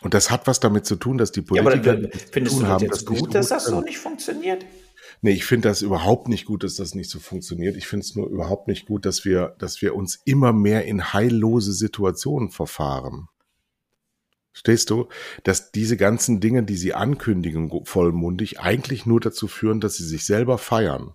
Und 0.00 0.14
das 0.14 0.30
hat 0.30 0.46
was 0.46 0.60
damit 0.60 0.86
zu 0.86 0.96
tun, 0.96 1.18
dass 1.18 1.32
die 1.32 1.42
Politiker. 1.42 1.94
Ja, 1.94 1.98
aber 1.98 2.08
findest 2.30 2.56
du 2.56 2.60
das 2.60 2.68
haben, 2.68 2.84
jetzt 2.84 3.06
gut, 3.06 3.34
dass 3.34 3.48
das 3.48 3.64
so 3.64 3.80
nicht 3.80 3.98
funktioniert? 3.98 4.64
Nee, 5.20 5.32
ich 5.32 5.44
finde 5.44 5.68
das 5.68 5.82
überhaupt 5.82 6.28
nicht 6.28 6.44
gut, 6.44 6.62
dass 6.62 6.76
das 6.76 6.94
nicht 6.94 7.10
so 7.10 7.18
funktioniert. 7.18 7.76
Ich 7.76 7.86
finde 7.86 8.04
es 8.04 8.14
nur 8.14 8.28
überhaupt 8.28 8.68
nicht 8.68 8.86
gut, 8.86 9.04
dass 9.04 9.24
wir, 9.24 9.56
dass 9.58 9.82
wir 9.82 9.94
uns 9.94 10.20
immer 10.24 10.52
mehr 10.52 10.84
in 10.84 11.12
heillose 11.12 11.72
Situationen 11.72 12.50
verfahren. 12.50 13.28
Stehst 14.52 14.90
du, 14.90 15.08
dass 15.44 15.70
diese 15.70 15.96
ganzen 15.96 16.40
Dinge, 16.40 16.64
die 16.64 16.76
sie 16.76 16.94
ankündigen, 16.94 17.70
vollmundig, 17.84 18.60
eigentlich 18.60 19.06
nur 19.06 19.20
dazu 19.20 19.46
führen, 19.46 19.80
dass 19.80 19.96
sie 19.96 20.04
sich 20.04 20.24
selber 20.24 20.58
feiern. 20.58 21.14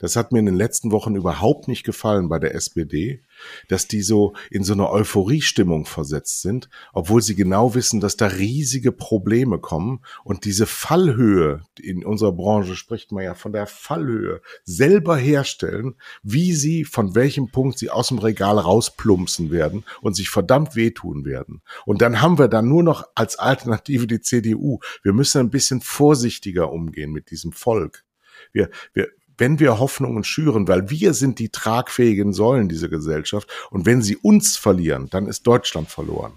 Das 0.00 0.16
hat 0.16 0.32
mir 0.32 0.38
in 0.38 0.46
den 0.46 0.56
letzten 0.56 0.90
Wochen 0.92 1.14
überhaupt 1.14 1.68
nicht 1.68 1.84
gefallen 1.84 2.30
bei 2.30 2.38
der 2.38 2.54
SPD, 2.54 3.22
dass 3.68 3.86
die 3.86 4.00
so 4.00 4.32
in 4.50 4.64
so 4.64 4.72
eine 4.72 4.90
Euphoriestimmung 4.90 5.84
versetzt 5.84 6.40
sind, 6.40 6.70
obwohl 6.94 7.20
sie 7.20 7.34
genau 7.34 7.74
wissen, 7.74 8.00
dass 8.00 8.16
da 8.16 8.26
riesige 8.26 8.92
Probleme 8.92 9.58
kommen 9.58 10.00
und 10.24 10.46
diese 10.46 10.66
Fallhöhe, 10.66 11.62
in 11.78 12.04
unserer 12.04 12.32
Branche 12.32 12.76
spricht 12.76 13.12
man 13.12 13.24
ja 13.24 13.34
von 13.34 13.52
der 13.52 13.66
Fallhöhe, 13.66 14.40
selber 14.64 15.16
herstellen, 15.16 15.96
wie 16.22 16.54
sie, 16.54 16.84
von 16.84 17.14
welchem 17.14 17.50
Punkt 17.50 17.78
sie 17.78 17.90
aus 17.90 18.08
dem 18.08 18.18
Regal 18.18 18.58
rausplumpsen 18.58 19.50
werden 19.50 19.84
und 20.00 20.16
sich 20.16 20.30
verdammt 20.30 20.76
wehtun 20.76 21.26
werden. 21.26 21.60
Und 21.84 22.00
dann 22.00 22.22
haben 22.22 22.38
wir 22.38 22.48
dann 22.48 22.68
nur 22.68 22.82
noch 22.82 23.04
als 23.14 23.38
Alternative 23.38 24.06
die 24.06 24.22
CDU. 24.22 24.78
Wir 25.02 25.12
müssen 25.12 25.40
ein 25.40 25.50
bisschen 25.50 25.82
vorsichtiger 25.82 26.72
umgehen 26.72 27.12
mit 27.12 27.30
diesem 27.30 27.52
Volk. 27.52 28.04
Wir, 28.52 28.70
wir, 28.94 29.08
wenn 29.40 29.58
wir 29.58 29.78
Hoffnungen 29.78 30.22
schüren, 30.22 30.68
weil 30.68 30.90
wir 30.90 31.14
sind 31.14 31.38
die 31.38 31.48
tragfähigen 31.48 32.32
Säulen 32.32 32.68
dieser 32.68 32.88
Gesellschaft 32.88 33.48
und 33.70 33.86
wenn 33.86 34.02
sie 34.02 34.16
uns 34.16 34.56
verlieren, 34.56 35.08
dann 35.10 35.26
ist 35.26 35.46
Deutschland 35.46 35.88
verloren. 35.88 36.34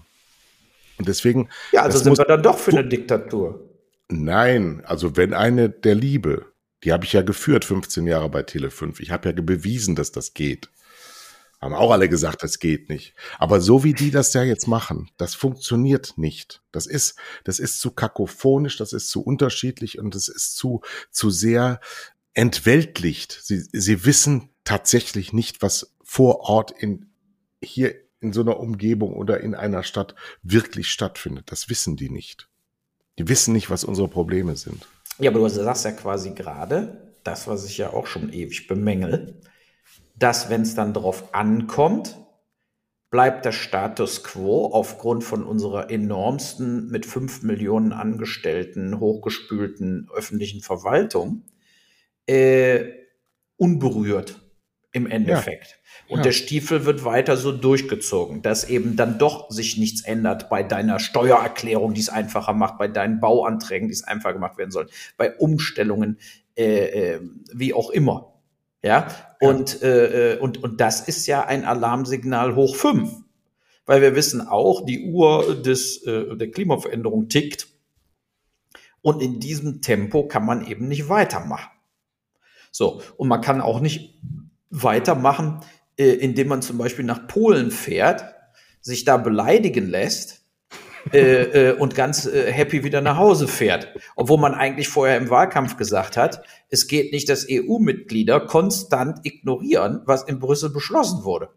Und 0.98 1.08
deswegen. 1.08 1.48
Ja, 1.72 1.82
also 1.82 1.98
sind 1.98 2.16
wir 2.16 2.24
dann 2.24 2.42
doch 2.42 2.58
für 2.58 2.70
eine 2.70 2.86
Diktatur. 2.86 3.60
Nein, 4.08 4.82
also 4.84 5.16
wenn 5.16 5.34
eine 5.34 5.70
der 5.70 5.94
Liebe, 5.94 6.46
die 6.82 6.92
habe 6.92 7.04
ich 7.04 7.12
ja 7.12 7.22
geführt 7.22 7.64
15 7.64 8.06
Jahre 8.06 8.28
bei 8.28 8.40
Tele5. 8.40 9.00
Ich 9.00 9.10
habe 9.10 9.28
ja 9.28 9.34
bewiesen, 9.34 9.96
dass 9.96 10.12
das 10.12 10.34
geht. 10.34 10.68
Haben 11.60 11.74
auch 11.74 11.92
alle 11.92 12.10
gesagt, 12.10 12.42
das 12.42 12.58
geht 12.58 12.90
nicht. 12.90 13.14
Aber 13.38 13.58
so 13.58 13.84
wie 13.84 13.94
die 13.94 14.10
das 14.10 14.34
ja 14.34 14.42
jetzt 14.42 14.68
machen, 14.68 15.10
das 15.16 15.34
funktioniert 15.34 16.18
nicht. 16.18 16.62
Das 16.72 16.84
ist, 16.84 17.16
das 17.44 17.58
ist 17.58 17.80
zu 17.80 17.90
kakophonisch, 17.92 18.76
das 18.76 18.92
ist 18.92 19.08
zu 19.08 19.22
unterschiedlich 19.22 19.98
und 19.98 20.14
es 20.14 20.28
ist 20.28 20.56
zu, 20.56 20.82
zu 21.10 21.30
sehr 21.30 21.80
entweltlicht. 22.34 23.40
Sie, 23.42 23.64
sie 23.72 24.04
wissen 24.04 24.50
tatsächlich 24.64 25.32
nicht, 25.32 25.62
was 25.62 25.94
vor 26.02 26.40
Ort 26.40 26.70
in, 26.70 27.10
hier 27.62 27.94
in 28.20 28.32
so 28.32 28.40
einer 28.40 28.58
Umgebung 28.58 29.14
oder 29.14 29.40
in 29.40 29.54
einer 29.54 29.82
Stadt 29.82 30.14
wirklich 30.42 30.88
stattfindet. 30.88 31.50
Das 31.50 31.68
wissen 31.68 31.96
die 31.96 32.10
nicht. 32.10 32.48
Die 33.18 33.28
wissen 33.28 33.52
nicht, 33.52 33.70
was 33.70 33.84
unsere 33.84 34.08
Probleme 34.08 34.56
sind. 34.56 34.86
Ja, 35.18 35.30
aber 35.30 35.40
du 35.40 35.48
sagst 35.48 35.84
ja 35.84 35.92
quasi 35.92 36.32
gerade, 36.32 37.14
das, 37.22 37.46
was 37.46 37.64
ich 37.64 37.78
ja 37.78 37.90
auch 37.92 38.06
schon 38.06 38.32
ewig 38.32 38.66
bemängel, 38.66 39.40
dass 40.16 40.50
wenn 40.50 40.62
es 40.62 40.74
dann 40.74 40.92
drauf 40.92 41.34
ankommt, 41.34 42.18
bleibt 43.10 43.44
der 43.44 43.52
Status 43.52 44.24
quo 44.24 44.66
aufgrund 44.72 45.22
von 45.22 45.44
unserer 45.44 45.90
enormsten 45.90 46.88
mit 46.88 47.06
fünf 47.06 47.42
Millionen 47.42 47.92
Angestellten 47.92 48.98
hochgespülten 48.98 50.08
öffentlichen 50.12 50.62
Verwaltung 50.62 51.44
äh, 52.26 52.84
unberührt 53.56 54.40
im 54.92 55.06
Endeffekt. 55.06 55.66
Ja. 55.66 56.12
Und 56.12 56.18
ja. 56.18 56.22
der 56.24 56.32
Stiefel 56.32 56.84
wird 56.84 57.04
weiter 57.04 57.36
so 57.36 57.50
durchgezogen, 57.50 58.42
dass 58.42 58.68
eben 58.68 58.94
dann 58.96 59.18
doch 59.18 59.50
sich 59.50 59.76
nichts 59.76 60.02
ändert 60.02 60.48
bei 60.50 60.62
deiner 60.62 61.00
Steuererklärung, 61.00 61.94
die 61.94 62.00
es 62.00 62.08
einfacher 62.08 62.52
macht, 62.52 62.78
bei 62.78 62.88
deinen 62.88 63.20
Bauanträgen, 63.20 63.88
die 63.88 63.94
es 63.94 64.04
einfacher 64.04 64.34
gemacht 64.34 64.58
werden 64.58 64.70
sollen, 64.70 64.88
bei 65.16 65.34
Umstellungen, 65.36 66.18
äh, 66.56 67.14
äh, 67.14 67.20
wie 67.52 67.74
auch 67.74 67.90
immer. 67.90 68.34
Ja, 68.82 69.08
ja. 69.40 69.48
Und, 69.48 69.82
äh, 69.82 70.34
äh, 70.34 70.38
und, 70.38 70.62
und 70.62 70.80
das 70.80 71.00
ist 71.00 71.26
ja 71.26 71.44
ein 71.44 71.64
Alarmsignal 71.64 72.54
hoch 72.54 72.76
fünf, 72.76 73.10
weil 73.86 74.02
wir 74.02 74.14
wissen 74.14 74.42
auch, 74.42 74.84
die 74.84 75.10
Uhr 75.10 75.60
des, 75.62 76.06
äh, 76.06 76.36
der 76.36 76.50
Klimaveränderung 76.50 77.28
tickt. 77.28 77.68
Und 79.00 79.22
in 79.22 79.40
diesem 79.40 79.80
Tempo 79.82 80.28
kann 80.28 80.46
man 80.46 80.66
eben 80.66 80.86
nicht 80.86 81.08
weitermachen. 81.08 81.73
So, 82.76 83.02
und 83.16 83.28
man 83.28 83.40
kann 83.40 83.60
auch 83.60 83.78
nicht 83.78 84.20
weitermachen, 84.68 85.60
äh, 85.96 86.06
indem 86.06 86.48
man 86.48 86.60
zum 86.60 86.76
Beispiel 86.76 87.04
nach 87.04 87.28
Polen 87.28 87.70
fährt, 87.70 88.24
sich 88.80 89.04
da 89.04 89.16
beleidigen 89.16 89.88
lässt 89.88 90.42
äh, 91.12 91.68
äh, 91.68 91.76
und 91.76 91.94
ganz 91.94 92.26
äh, 92.26 92.50
happy 92.50 92.82
wieder 92.82 93.00
nach 93.00 93.16
Hause 93.16 93.46
fährt. 93.46 93.94
Obwohl 94.16 94.38
man 94.38 94.54
eigentlich 94.54 94.88
vorher 94.88 95.16
im 95.18 95.30
Wahlkampf 95.30 95.76
gesagt 95.76 96.16
hat, 96.16 96.42
es 96.68 96.88
geht 96.88 97.12
nicht, 97.12 97.28
dass 97.28 97.46
EU-Mitglieder 97.48 98.40
konstant 98.40 99.20
ignorieren, 99.22 100.00
was 100.06 100.24
in 100.24 100.40
Brüssel 100.40 100.70
beschlossen 100.70 101.22
wurde. 101.22 101.50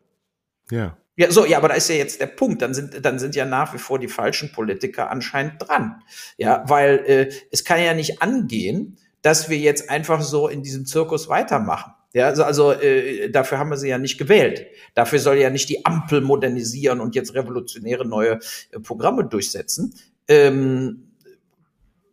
Ja. 0.69 0.97
Ja, 1.15 1.32
so, 1.32 1.45
ja, 1.45 1.58
aber 1.58 1.69
da 1.69 1.73
ist 1.73 1.89
ja 1.89 1.95
jetzt 1.95 2.21
der 2.21 2.27
Punkt. 2.27 2.62
Dann 2.62 2.75
sind, 2.75 3.03
dann 3.03 3.17
sind 3.17 3.36
ja 3.36 3.45
nach 3.45 3.73
wie 3.73 3.80
vor 3.80 3.97
die 3.97 4.08
falschen 4.08 4.51
Politiker 4.51 5.10
anscheinend 5.10 5.56
dran. 5.67 6.03
Ja, 6.38 6.63
weil 6.67 7.03
äh, 7.08 7.32
es 7.49 7.63
kann 7.63 7.82
ja 7.82 7.95
nicht 7.95 8.21
angehen, 8.21 8.99
dass 9.28 9.50
wir 9.50 9.58
jetzt 9.58 9.90
einfach 9.90 10.22
so 10.22 10.48
in 10.48 10.63
diesem 10.63 10.86
Zirkus 10.86 11.28
weitermachen. 11.28 11.92
Ja, 12.13 12.28
also, 12.28 12.46
also 12.46 12.72
äh, 12.72 13.30
dafür 13.30 13.58
haben 13.58 13.70
wir 13.70 13.76
sie 13.76 13.90
ja 13.90 13.98
nicht 13.98 14.18
gewählt. 14.18 14.68
Dafür 14.96 15.20
soll 15.20 15.36
ja 15.36 15.50
nicht 15.50 15.68
die 15.68 15.86
Ampel 15.86 16.22
modernisieren 16.22 17.02
und 17.02 17.13
jetzt 17.13 17.36
revolutionäre 17.36 18.08
neue 18.08 18.40
äh, 18.72 18.80
Programme 18.80 19.26
durchsetzen. 19.26 19.94
Ähm, 20.30 21.12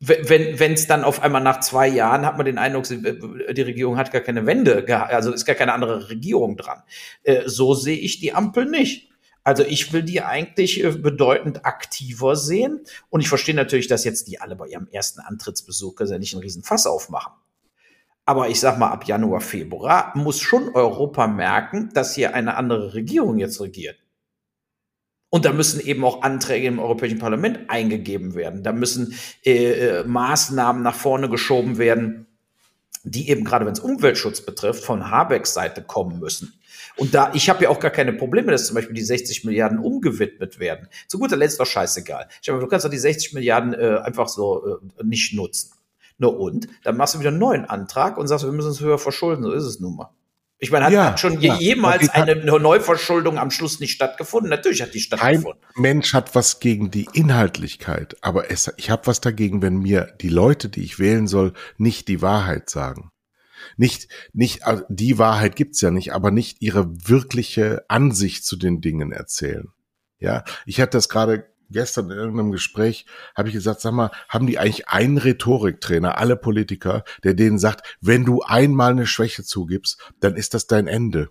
wenn 0.00 0.72
es 0.72 0.88
dann 0.88 1.04
auf 1.04 1.22
einmal 1.22 1.40
nach 1.40 1.60
zwei 1.60 1.86
Jahren 1.86 2.26
hat 2.26 2.36
man 2.36 2.46
den 2.46 2.58
Eindruck, 2.58 2.84
die 2.88 3.62
Regierung 3.62 3.96
hat 3.96 4.10
gar 4.10 4.20
keine 4.20 4.44
Wende, 4.44 4.84
also 5.08 5.32
ist 5.32 5.44
gar 5.44 5.54
keine 5.54 5.72
andere 5.72 6.10
Regierung 6.10 6.56
dran. 6.56 6.82
Äh, 7.22 7.42
so 7.46 7.74
sehe 7.74 7.96
ich 7.96 8.18
die 8.18 8.34
Ampel 8.34 8.66
nicht. 8.66 9.13
Also 9.44 9.62
ich 9.62 9.92
will 9.92 10.02
die 10.02 10.22
eigentlich 10.22 10.82
äh, 10.82 10.90
bedeutend 10.90 11.66
aktiver 11.66 12.34
sehen. 12.34 12.80
Und 13.10 13.20
ich 13.20 13.28
verstehe 13.28 13.54
natürlich, 13.54 13.86
dass 13.86 14.04
jetzt 14.04 14.26
die 14.26 14.40
alle 14.40 14.56
bei 14.56 14.68
ihrem 14.68 14.88
ersten 14.88 15.20
Antrittsbesuch 15.20 16.00
ja 16.00 16.18
nicht 16.18 16.34
einen 16.34 16.42
riesen 16.42 16.62
Fass 16.62 16.86
aufmachen. 16.86 17.34
Aber 18.24 18.48
ich 18.48 18.58
sag 18.58 18.78
mal, 18.78 18.88
ab 18.88 19.04
Januar, 19.06 19.42
Februar 19.42 20.12
muss 20.16 20.40
schon 20.40 20.70
Europa 20.74 21.26
merken, 21.26 21.90
dass 21.92 22.14
hier 22.14 22.34
eine 22.34 22.56
andere 22.56 22.94
Regierung 22.94 23.38
jetzt 23.38 23.60
regiert. 23.60 23.98
Und 25.28 25.44
da 25.44 25.52
müssen 25.52 25.80
eben 25.80 26.04
auch 26.04 26.22
Anträge 26.22 26.68
im 26.68 26.78
Europäischen 26.78 27.18
Parlament 27.18 27.68
eingegeben 27.68 28.34
werden. 28.34 28.62
Da 28.62 28.72
müssen 28.72 29.14
äh, 29.44 29.72
äh, 29.72 30.04
Maßnahmen 30.04 30.82
nach 30.82 30.94
vorne 30.94 31.28
geschoben 31.28 31.76
werden, 31.76 32.26
die 33.04 33.28
eben 33.28 33.44
gerade 33.44 33.66
wenn 33.66 33.74
es 33.74 33.80
Umweltschutz 33.80 34.40
betrifft, 34.40 34.82
von 34.82 35.10
Habecks 35.10 35.54
Seite 35.54 35.82
kommen 35.82 36.18
müssen. 36.18 36.54
Und 36.96 37.14
da, 37.14 37.32
ich 37.34 37.50
habe 37.50 37.64
ja 37.64 37.70
auch 37.70 37.80
gar 37.80 37.90
keine 37.90 38.12
Probleme, 38.12 38.52
dass 38.52 38.66
zum 38.66 38.74
Beispiel 38.74 38.94
die 38.94 39.02
60 39.02 39.44
Milliarden 39.44 39.78
umgewidmet 39.78 40.58
werden. 40.58 40.88
Zu 41.08 41.18
guter 41.18 41.36
Letzt 41.36 41.60
doch 41.60 41.66
scheißegal. 41.66 42.28
Ich 42.40 42.48
meine, 42.48 42.60
du 42.60 42.66
kannst 42.66 42.86
doch 42.86 42.90
die 42.90 42.98
60 42.98 43.34
Milliarden 43.34 43.74
äh, 43.74 43.98
einfach 44.02 44.28
so 44.28 44.78
äh, 44.98 45.04
nicht 45.04 45.34
nutzen. 45.34 45.72
Nur 46.18 46.38
und, 46.38 46.68
dann 46.84 46.96
machst 46.96 47.14
du 47.14 47.18
wieder 47.18 47.30
einen 47.30 47.38
neuen 47.38 47.64
Antrag 47.64 48.16
und 48.16 48.28
sagst, 48.28 48.44
wir 48.44 48.52
müssen 48.52 48.68
uns 48.68 48.80
höher 48.80 48.98
verschulden. 48.98 49.42
So 49.42 49.52
ist 49.52 49.64
es 49.64 49.80
nun 49.80 49.96
mal. 49.96 50.10
Ich 50.64 50.70
meine, 50.70 50.86
hat, 50.86 50.92
ja, 50.92 51.04
hat 51.06 51.20
schon 51.20 51.40
ja. 51.40 51.56
jemals 51.56 52.08
eine 52.08 52.36
Neuverschuldung 52.36 53.38
am 53.38 53.50
Schluss 53.50 53.80
nicht 53.80 53.92
stattgefunden? 53.92 54.50
Natürlich 54.50 54.82
hat 54.82 54.94
die 54.94 55.00
stattgefunden. 55.00 55.60
Kein 55.74 55.82
Mensch 55.82 56.12
hat 56.14 56.34
was 56.34 56.60
gegen 56.60 56.90
die 56.90 57.08
Inhaltlichkeit, 57.12 58.16
aber 58.22 58.50
es, 58.50 58.72
ich 58.76 58.90
habe 58.90 59.06
was 59.06 59.20
dagegen, 59.20 59.62
wenn 59.62 59.76
mir 59.76 60.14
die 60.20 60.28
Leute, 60.28 60.68
die 60.68 60.82
ich 60.82 60.98
wählen 60.98 61.26
soll, 61.26 61.52
nicht 61.78 62.08
die 62.08 62.22
Wahrheit 62.22 62.70
sagen 62.70 63.10
nicht, 63.76 64.08
nicht, 64.32 64.66
also 64.66 64.84
die 64.88 65.18
Wahrheit 65.18 65.56
gibt's 65.56 65.80
ja 65.80 65.90
nicht, 65.90 66.12
aber 66.12 66.30
nicht 66.30 66.60
ihre 66.60 66.86
wirkliche 67.08 67.84
Ansicht 67.88 68.44
zu 68.44 68.56
den 68.56 68.80
Dingen 68.80 69.12
erzählen. 69.12 69.68
Ja, 70.18 70.44
ich 70.64 70.80
hatte 70.80 70.96
das 70.96 71.08
gerade 71.08 71.46
gestern 71.70 72.10
in 72.10 72.16
irgendeinem 72.16 72.52
Gespräch, 72.52 73.06
habe 73.36 73.48
ich 73.48 73.54
gesagt, 73.54 73.80
sag 73.80 73.92
mal, 73.92 74.10
haben 74.28 74.46
die 74.46 74.58
eigentlich 74.58 74.88
einen 74.88 75.18
Rhetoriktrainer, 75.18 76.18
alle 76.18 76.36
Politiker, 76.36 77.04
der 77.22 77.34
denen 77.34 77.58
sagt, 77.58 77.96
wenn 78.00 78.24
du 78.24 78.42
einmal 78.42 78.92
eine 78.92 79.06
Schwäche 79.06 79.44
zugibst, 79.44 80.12
dann 80.20 80.36
ist 80.36 80.54
das 80.54 80.66
dein 80.66 80.86
Ende. 80.86 81.30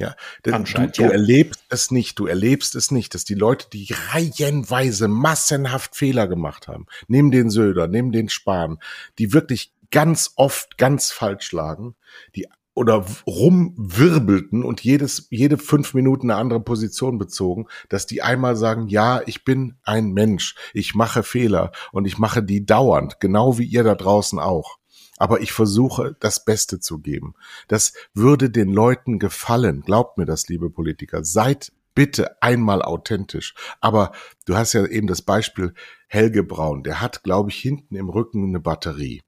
Ja, 0.00 0.14
du, 0.42 0.52
du 0.52 1.02
ja. 1.02 1.10
erlebst 1.10 1.62
es 1.68 1.90
nicht, 1.90 2.18
du 2.18 2.26
erlebst 2.26 2.74
es 2.74 2.90
nicht, 2.90 3.14
dass 3.14 3.24
die 3.24 3.34
Leute, 3.34 3.66
die 3.70 3.88
reihenweise 4.12 5.08
massenhaft 5.08 5.94
Fehler 5.94 6.26
gemacht 6.26 6.68
haben, 6.68 6.86
neben 7.06 7.30
den 7.30 7.50
Söder, 7.50 7.86
neben 7.86 8.10
den 8.10 8.30
Spahn, 8.30 8.78
die 9.18 9.34
wirklich 9.34 9.74
ganz 9.90 10.32
oft 10.36 10.78
ganz 10.78 11.12
falsch 11.12 11.52
lagen, 11.52 11.96
die 12.34 12.46
oder 12.74 13.04
rumwirbelten 13.26 14.64
und 14.64 14.82
jedes, 14.82 15.26
jede 15.30 15.58
fünf 15.58 15.94
Minuten 15.94 16.30
eine 16.30 16.40
andere 16.40 16.60
Position 16.60 17.18
bezogen, 17.18 17.66
dass 17.88 18.06
die 18.06 18.22
einmal 18.22 18.56
sagen, 18.56 18.88
ja, 18.88 19.22
ich 19.26 19.44
bin 19.44 19.76
ein 19.82 20.12
Mensch, 20.12 20.54
ich 20.72 20.94
mache 20.94 21.22
Fehler 21.22 21.72
und 21.92 22.06
ich 22.06 22.18
mache 22.18 22.42
die 22.42 22.64
dauernd, 22.64 23.20
genau 23.20 23.58
wie 23.58 23.64
ihr 23.64 23.82
da 23.82 23.94
draußen 23.94 24.38
auch. 24.38 24.78
Aber 25.18 25.40
ich 25.42 25.52
versuche, 25.52 26.16
das 26.20 26.44
Beste 26.46 26.80
zu 26.80 26.98
geben. 26.98 27.34
Das 27.68 27.92
würde 28.14 28.48
den 28.48 28.70
Leuten 28.70 29.18
gefallen. 29.18 29.82
Glaubt 29.82 30.16
mir 30.16 30.24
das, 30.24 30.48
liebe 30.48 30.70
Politiker. 30.70 31.24
Seid 31.24 31.72
Bitte 31.94 32.40
einmal 32.40 32.82
authentisch. 32.82 33.54
Aber 33.80 34.12
du 34.46 34.56
hast 34.56 34.72
ja 34.72 34.86
eben 34.86 35.06
das 35.06 35.22
Beispiel 35.22 35.74
Helge 36.06 36.42
Braun. 36.42 36.82
Der 36.82 37.00
hat, 37.00 37.22
glaube 37.22 37.50
ich, 37.50 37.56
hinten 37.56 37.96
im 37.96 38.08
Rücken 38.08 38.48
eine 38.48 38.60
Batterie. 38.60 39.22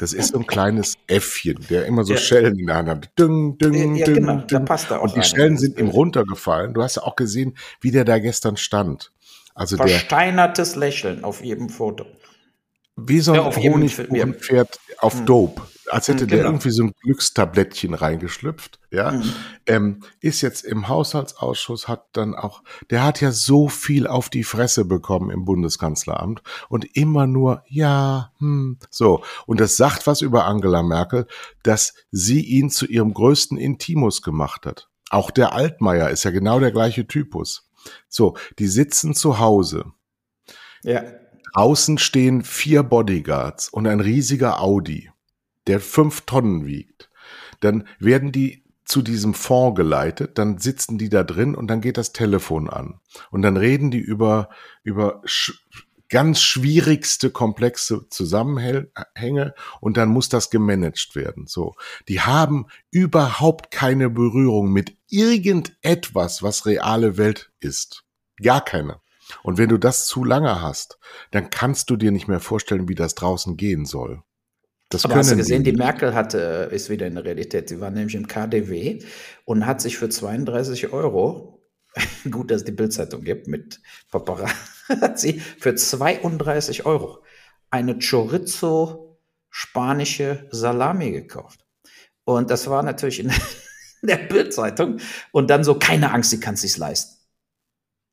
Das 0.00 0.12
ist 0.12 0.32
so 0.32 0.38
ein 0.38 0.46
kleines 0.46 0.94
Äffchen, 1.06 1.58
der 1.70 1.86
immer 1.86 2.04
so 2.04 2.14
ja. 2.14 2.18
Schellen 2.18 2.58
in 2.58 2.66
der 2.66 2.76
Hand 2.76 2.88
hat. 2.88 3.18
Ding, 3.18 3.58
ding, 3.58 3.94
ja, 3.94 4.06
ding, 4.06 4.14
genau. 4.14 4.42
Da 4.48 4.60
passt 4.60 4.90
da 4.90 4.98
auch 4.98 5.04
Und 5.04 5.16
die 5.16 5.22
Schellen 5.22 5.56
sind 5.58 5.78
ihm 5.78 5.88
runtergefallen. 5.88 6.74
Du 6.74 6.82
hast 6.82 6.96
ja 6.96 7.02
auch 7.02 7.16
gesehen, 7.16 7.56
wie 7.80 7.90
der 7.90 8.04
da 8.04 8.18
gestern 8.18 8.56
stand. 8.56 9.12
Also 9.54 9.76
Versteinertes 9.76 10.72
der, 10.72 10.80
Lächeln 10.80 11.24
auf 11.24 11.42
jedem 11.42 11.68
Foto. 11.68 12.06
Wie 12.96 13.20
so 13.20 13.32
ein 13.32 13.38
ja, 13.38 13.56
Honigpferd 13.56 14.80
auf 14.98 15.14
hm. 15.14 15.26
Dope 15.26 15.62
als 15.90 16.08
hätte 16.08 16.26
genau. 16.26 16.42
der 16.42 16.50
irgendwie 16.50 16.70
so 16.70 16.84
ein 16.84 16.92
Glückstablettchen 17.02 17.94
reingeschlüpft, 17.94 18.78
ja, 18.90 19.12
mhm. 19.12 19.32
ähm, 19.66 20.00
ist 20.20 20.40
jetzt 20.40 20.64
im 20.64 20.88
Haushaltsausschuss, 20.88 21.88
hat 21.88 22.06
dann 22.12 22.34
auch, 22.34 22.62
der 22.90 23.04
hat 23.04 23.20
ja 23.20 23.32
so 23.32 23.68
viel 23.68 24.06
auf 24.06 24.28
die 24.28 24.44
Fresse 24.44 24.84
bekommen 24.84 25.30
im 25.30 25.44
Bundeskanzleramt 25.44 26.42
und 26.68 26.96
immer 26.96 27.26
nur, 27.26 27.62
ja, 27.66 28.32
hm, 28.38 28.78
so. 28.90 29.22
Und 29.46 29.60
das 29.60 29.76
sagt 29.76 30.06
was 30.06 30.20
über 30.20 30.46
Angela 30.46 30.82
Merkel, 30.82 31.26
dass 31.62 31.94
sie 32.10 32.40
ihn 32.40 32.70
zu 32.70 32.86
ihrem 32.86 33.12
größten 33.14 33.58
Intimus 33.58 34.22
gemacht 34.22 34.66
hat. 34.66 34.88
Auch 35.10 35.30
der 35.30 35.52
Altmaier 35.52 36.10
ist 36.10 36.24
ja 36.24 36.30
genau 36.30 36.60
der 36.60 36.72
gleiche 36.72 37.06
Typus. 37.06 37.68
So, 38.08 38.36
die 38.58 38.68
sitzen 38.68 39.14
zu 39.14 39.38
Hause. 39.38 39.86
Ja. 40.82 41.02
Außen 41.54 41.98
stehen 41.98 42.42
vier 42.42 42.82
Bodyguards 42.82 43.70
und 43.70 43.86
ein 43.86 44.00
riesiger 44.00 44.60
Audi 44.60 45.10
der 45.68 45.80
fünf 45.80 46.22
Tonnen 46.22 46.66
wiegt, 46.66 47.10
dann 47.60 47.86
werden 47.98 48.32
die 48.32 48.64
zu 48.84 49.02
diesem 49.02 49.34
Fonds 49.34 49.76
geleitet, 49.76 50.38
dann 50.38 50.58
sitzen 50.58 50.96
die 50.96 51.10
da 51.10 51.22
drin 51.22 51.54
und 51.54 51.68
dann 51.68 51.82
geht 51.82 51.98
das 51.98 52.12
Telefon 52.12 52.70
an. 52.70 53.00
Und 53.30 53.42
dann 53.42 53.56
reden 53.56 53.90
die 53.90 53.98
über, 53.98 54.48
über 54.82 55.20
sch 55.24 55.52
ganz 56.08 56.40
schwierigste, 56.40 57.30
komplexe 57.30 58.08
Zusammenhänge 58.08 59.54
und 59.80 59.98
dann 59.98 60.08
muss 60.08 60.30
das 60.30 60.48
gemanagt 60.48 61.14
werden. 61.14 61.46
So. 61.46 61.74
Die 62.08 62.22
haben 62.22 62.66
überhaupt 62.90 63.70
keine 63.70 64.08
Berührung 64.08 64.72
mit 64.72 64.96
irgendetwas, 65.08 66.42
was 66.42 66.64
reale 66.64 67.18
Welt 67.18 67.52
ist. 67.60 68.04
Gar 68.42 68.64
keine. 68.64 69.00
Und 69.42 69.58
wenn 69.58 69.68
du 69.68 69.76
das 69.76 70.06
zu 70.06 70.24
lange 70.24 70.62
hast, 70.62 70.98
dann 71.30 71.50
kannst 71.50 71.90
du 71.90 71.96
dir 71.96 72.10
nicht 72.10 72.28
mehr 72.28 72.40
vorstellen, 72.40 72.88
wie 72.88 72.94
das 72.94 73.14
draußen 73.14 73.58
gehen 73.58 73.84
soll. 73.84 74.22
Das 74.88 75.04
Aber 75.04 75.16
hast 75.16 75.30
du 75.30 75.36
gesehen, 75.36 75.64
die, 75.64 75.72
die 75.72 75.76
Merkel 75.76 76.14
hatte, 76.14 76.68
ist 76.72 76.88
wieder 76.88 77.06
in 77.06 77.14
der 77.14 77.24
Realität. 77.24 77.68
Sie 77.68 77.80
war 77.80 77.90
nämlich 77.90 78.14
im 78.14 78.26
KDW 78.26 79.02
und 79.44 79.66
hat 79.66 79.82
sich 79.82 79.98
für 79.98 80.08
32 80.08 80.92
Euro, 80.92 81.62
gut, 82.30 82.50
dass 82.50 82.58
es 82.58 82.64
die 82.64 82.72
Bildzeitung 82.72 83.22
gibt 83.22 83.48
mit 83.48 83.80
Paparazzi, 84.10 84.54
hat 84.88 85.18
sie 85.20 85.40
für 85.40 85.74
32 85.74 86.86
Euro 86.86 87.22
eine 87.70 87.98
Chorizo 87.98 89.18
spanische 89.50 90.48
Salami 90.50 91.10
gekauft. 91.12 91.66
Und 92.24 92.50
das 92.50 92.68
war 92.68 92.82
natürlich 92.82 93.20
in 93.20 93.32
der 94.02 94.16
Bildzeitung. 94.16 95.00
Und 95.32 95.50
dann 95.50 95.64
so, 95.64 95.78
keine 95.78 96.12
Angst, 96.12 96.30
sie 96.30 96.40
kann 96.40 96.54
es 96.54 96.62
sich 96.62 96.76
leisten. 96.76 97.17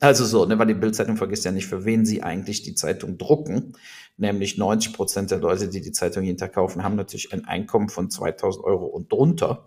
Also 0.05 0.23
so, 0.23 0.45
ne, 0.45 0.59
weil 0.59 0.67
die 0.67 0.75
Bildzeitung 0.75 1.17
vergisst 1.17 1.45
ja 1.45 1.51
nicht, 1.51 1.65
für 1.65 1.83
wen 1.83 2.05
sie 2.05 2.21
eigentlich 2.21 2.61
die 2.61 2.75
Zeitung 2.75 3.17
drucken. 3.17 3.73
Nämlich 4.17 4.55
90 4.55 4.93
Prozent 4.93 5.31
der 5.31 5.39
Leute, 5.39 5.67
die 5.67 5.81
die 5.81 5.91
Zeitung 5.91 6.23
jeden 6.23 6.37
Tag 6.37 6.53
kaufen, 6.53 6.83
haben 6.83 6.95
natürlich 6.95 7.33
ein 7.33 7.45
Einkommen 7.45 7.89
von 7.89 8.11
2000 8.11 8.63
Euro 8.63 8.85
und 8.85 9.11
drunter 9.11 9.65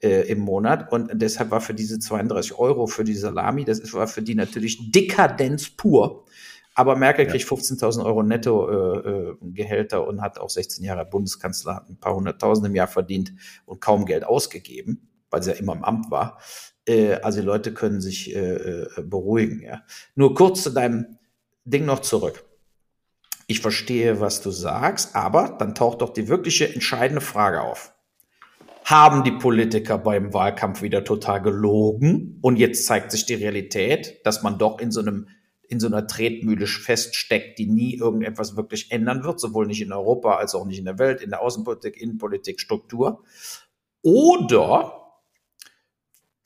äh, 0.00 0.28
im 0.28 0.38
Monat. 0.38 0.92
Und 0.92 1.10
deshalb 1.14 1.50
war 1.50 1.60
für 1.60 1.74
diese 1.74 1.98
32 1.98 2.56
Euro 2.56 2.86
für 2.86 3.02
die 3.02 3.16
Salami, 3.16 3.64
das 3.64 3.92
war 3.92 4.06
für 4.06 4.22
die 4.22 4.36
natürlich 4.36 4.92
Dekadenz 4.92 5.70
pur. 5.70 6.24
Aber 6.76 6.94
Merkel 6.94 7.24
ja. 7.24 7.32
kriegt 7.32 7.48
15.000 7.48 8.04
Euro 8.04 8.22
netto 8.22 8.70
äh, 8.70 9.08
äh, 9.08 9.36
Gehälter 9.42 10.06
und 10.06 10.22
hat 10.22 10.38
auch 10.38 10.50
16 10.50 10.84
Jahre 10.84 11.04
Bundeskanzler, 11.04 11.74
hat 11.74 11.90
ein 11.90 11.98
paar 11.98 12.14
hunderttausend 12.14 12.64
im 12.68 12.76
Jahr 12.76 12.86
verdient 12.86 13.32
und 13.66 13.80
kaum 13.80 14.06
Geld 14.06 14.24
ausgegeben, 14.24 15.08
weil 15.30 15.42
sie 15.42 15.50
ja 15.50 15.56
immer 15.56 15.72
im 15.72 15.82
Amt 15.82 16.12
war. 16.12 16.38
Äh, 16.90 17.20
also 17.22 17.40
die 17.40 17.46
Leute 17.46 17.72
können 17.72 18.00
sich 18.00 18.34
äh, 18.34 18.54
äh, 18.54 19.02
beruhigen. 19.02 19.62
Ja. 19.62 19.82
Nur 20.14 20.34
kurz 20.34 20.62
zu 20.64 20.70
deinem 20.70 21.18
Ding 21.64 21.84
noch 21.84 22.00
zurück. 22.00 22.44
Ich 23.46 23.60
verstehe, 23.60 24.20
was 24.20 24.42
du 24.42 24.50
sagst, 24.50 25.16
aber 25.16 25.56
dann 25.58 25.74
taucht 25.74 26.02
doch 26.02 26.10
die 26.10 26.28
wirkliche 26.28 26.72
entscheidende 26.72 27.20
Frage 27.20 27.62
auf. 27.62 27.92
Haben 28.84 29.24
die 29.24 29.32
Politiker 29.32 29.98
beim 29.98 30.32
Wahlkampf 30.32 30.82
wieder 30.82 31.04
total 31.04 31.42
gelogen 31.42 32.38
und 32.42 32.56
jetzt 32.56 32.86
zeigt 32.86 33.12
sich 33.12 33.26
die 33.26 33.34
Realität, 33.34 34.20
dass 34.24 34.42
man 34.42 34.58
doch 34.58 34.80
in 34.80 34.90
so 34.90 35.00
einem 35.00 35.28
in 35.68 35.78
so 35.78 35.86
einer 35.86 36.08
Tretmühle 36.08 36.66
feststeckt, 36.66 37.60
die 37.60 37.66
nie 37.66 37.94
irgendetwas 37.96 38.56
wirklich 38.56 38.90
ändern 38.90 39.22
wird, 39.22 39.38
sowohl 39.38 39.68
nicht 39.68 39.80
in 39.80 39.92
Europa 39.92 40.34
als 40.34 40.56
auch 40.56 40.66
nicht 40.66 40.80
in 40.80 40.84
der 40.84 40.98
Welt, 40.98 41.20
in 41.20 41.30
der 41.30 41.42
Außenpolitik, 41.42 41.96
Innenpolitik, 41.96 42.58
Struktur. 42.58 43.22
Oder 44.02 44.99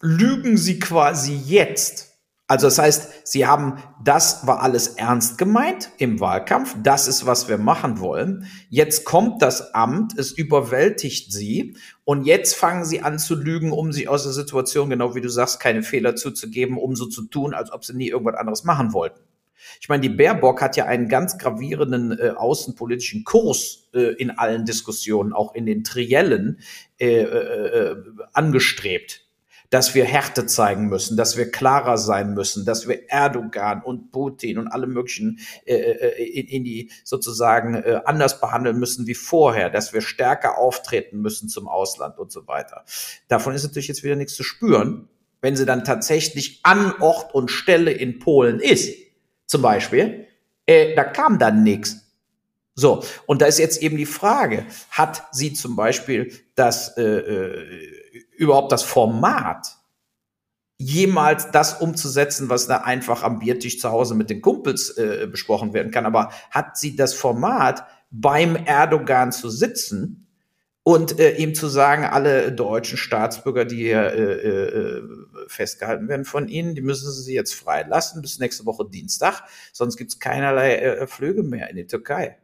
lügen 0.04 0.58
sie 0.58 0.78
quasi 0.78 1.34
jetzt. 1.34 2.10
Also 2.46 2.66
das 2.66 2.78
heißt, 2.78 3.26
sie 3.26 3.46
haben, 3.46 3.78
das 4.04 4.46
war 4.46 4.62
alles 4.62 4.88
ernst 4.88 5.38
gemeint 5.38 5.90
im 5.96 6.20
Wahlkampf, 6.20 6.76
das 6.82 7.08
ist, 7.08 7.24
was 7.24 7.48
wir 7.48 7.56
machen 7.56 8.00
wollen. 8.00 8.46
Jetzt 8.68 9.06
kommt 9.06 9.40
das 9.40 9.74
Amt, 9.74 10.18
es 10.18 10.30
überwältigt 10.30 11.32
sie 11.32 11.78
und 12.04 12.26
jetzt 12.26 12.54
fangen 12.54 12.84
sie 12.84 13.00
an 13.00 13.18
zu 13.18 13.34
lügen, 13.34 13.72
um 13.72 13.92
sich 13.92 14.06
aus 14.06 14.24
der 14.24 14.32
Situation, 14.32 14.90
genau 14.90 15.14
wie 15.14 15.22
du 15.22 15.30
sagst, 15.30 15.58
keine 15.58 15.82
Fehler 15.82 16.16
zuzugeben, 16.16 16.76
um 16.76 16.94
so 16.94 17.06
zu 17.06 17.26
tun, 17.28 17.54
als 17.54 17.72
ob 17.72 17.82
sie 17.86 17.96
nie 17.96 18.10
irgendwas 18.10 18.36
anderes 18.36 18.64
machen 18.64 18.92
wollten. 18.92 19.20
Ich 19.80 19.88
meine, 19.88 20.02
die 20.02 20.10
Baerbock 20.10 20.60
hat 20.60 20.76
ja 20.76 20.84
einen 20.84 21.08
ganz 21.08 21.38
gravierenden 21.38 22.12
äh, 22.18 22.34
außenpolitischen 22.36 23.24
Kurs 23.24 23.88
äh, 23.94 24.12
in 24.16 24.30
allen 24.30 24.66
Diskussionen, 24.66 25.32
auch 25.32 25.54
in 25.54 25.64
den 25.64 25.82
Triellen, 25.82 26.60
äh, 26.98 27.22
äh, 27.22 27.92
äh 27.92 27.96
angestrebt 28.34 29.23
dass 29.74 29.92
wir 29.92 30.04
Härte 30.04 30.46
zeigen 30.46 30.86
müssen, 30.86 31.16
dass 31.16 31.36
wir 31.36 31.50
klarer 31.50 31.98
sein 31.98 32.32
müssen, 32.32 32.64
dass 32.64 32.86
wir 32.86 33.10
Erdogan 33.10 33.82
und 33.82 34.12
Putin 34.12 34.58
und 34.58 34.68
alle 34.68 34.86
möglichen 34.86 35.40
äh, 35.64 35.74
äh, 35.74 36.22
in, 36.22 36.46
in, 36.46 36.62
die 36.62 36.92
sozusagen 37.02 37.74
äh, 37.74 38.00
anders 38.04 38.40
behandeln 38.40 38.78
müssen 38.78 39.08
wie 39.08 39.16
vorher, 39.16 39.70
dass 39.70 39.92
wir 39.92 40.00
stärker 40.00 40.58
auftreten 40.58 41.20
müssen 41.20 41.48
zum 41.48 41.66
Ausland 41.66 42.20
und 42.20 42.30
so 42.30 42.46
weiter. 42.46 42.84
Davon 43.26 43.52
ist 43.52 43.64
natürlich 43.64 43.88
jetzt 43.88 44.04
wieder 44.04 44.14
nichts 44.14 44.36
zu 44.36 44.44
spüren, 44.44 45.08
wenn 45.40 45.56
sie 45.56 45.66
dann 45.66 45.82
tatsächlich 45.82 46.60
an 46.62 46.92
Ort 47.00 47.34
und 47.34 47.50
Stelle 47.50 47.90
in 47.90 48.20
Polen 48.20 48.60
ist, 48.60 48.96
zum 49.46 49.60
Beispiel, 49.62 50.28
äh, 50.66 50.94
da 50.94 51.02
kam 51.02 51.40
dann 51.40 51.64
nichts. 51.64 52.03
So, 52.74 53.04
und 53.26 53.40
da 53.40 53.46
ist 53.46 53.58
jetzt 53.58 53.82
eben 53.82 53.96
die 53.96 54.06
Frage, 54.06 54.66
hat 54.90 55.24
sie 55.32 55.52
zum 55.52 55.76
Beispiel 55.76 56.32
das 56.54 56.96
äh, 56.96 57.02
äh 57.02 57.94
überhaupt 58.36 58.72
das 58.72 58.82
Format, 58.82 59.76
jemals 60.76 61.52
das 61.52 61.80
umzusetzen, 61.80 62.48
was 62.48 62.66
da 62.66 62.78
einfach 62.78 63.22
am 63.22 63.38
Biertisch 63.38 63.78
zu 63.78 63.90
Hause 63.90 64.14
mit 64.16 64.28
den 64.28 64.42
Kumpels 64.42 64.90
äh, 64.90 65.28
besprochen 65.30 65.72
werden 65.72 65.92
kann. 65.92 66.04
Aber 66.04 66.30
hat 66.50 66.76
sie 66.76 66.96
das 66.96 67.14
Format, 67.14 67.86
beim 68.10 68.56
Erdogan 68.56 69.32
zu 69.32 69.50
sitzen 69.50 70.24
und 70.82 71.18
äh, 71.18 71.36
ihm 71.36 71.54
zu 71.54 71.68
sagen, 71.68 72.04
alle 72.04 72.52
deutschen 72.52 72.98
Staatsbürger, 72.98 73.64
die 73.64 73.76
hier 73.76 74.12
äh, 74.12 74.98
äh, 74.98 75.02
festgehalten 75.48 76.08
werden 76.08 76.24
von 76.24 76.46
ihnen, 76.46 76.74
die 76.74 76.82
müssen 76.82 77.10
sie 77.10 77.34
jetzt 77.34 77.54
freilassen 77.54 78.20
bis 78.20 78.38
nächste 78.38 78.66
Woche 78.66 78.84
Dienstag, 78.88 79.42
sonst 79.72 79.96
gibt's 79.96 80.18
keinerlei 80.18 80.76
äh, 80.76 81.06
Flüge 81.06 81.42
mehr 81.42 81.70
in 81.70 81.76
die 81.76 81.86
Türkei. 81.86 82.36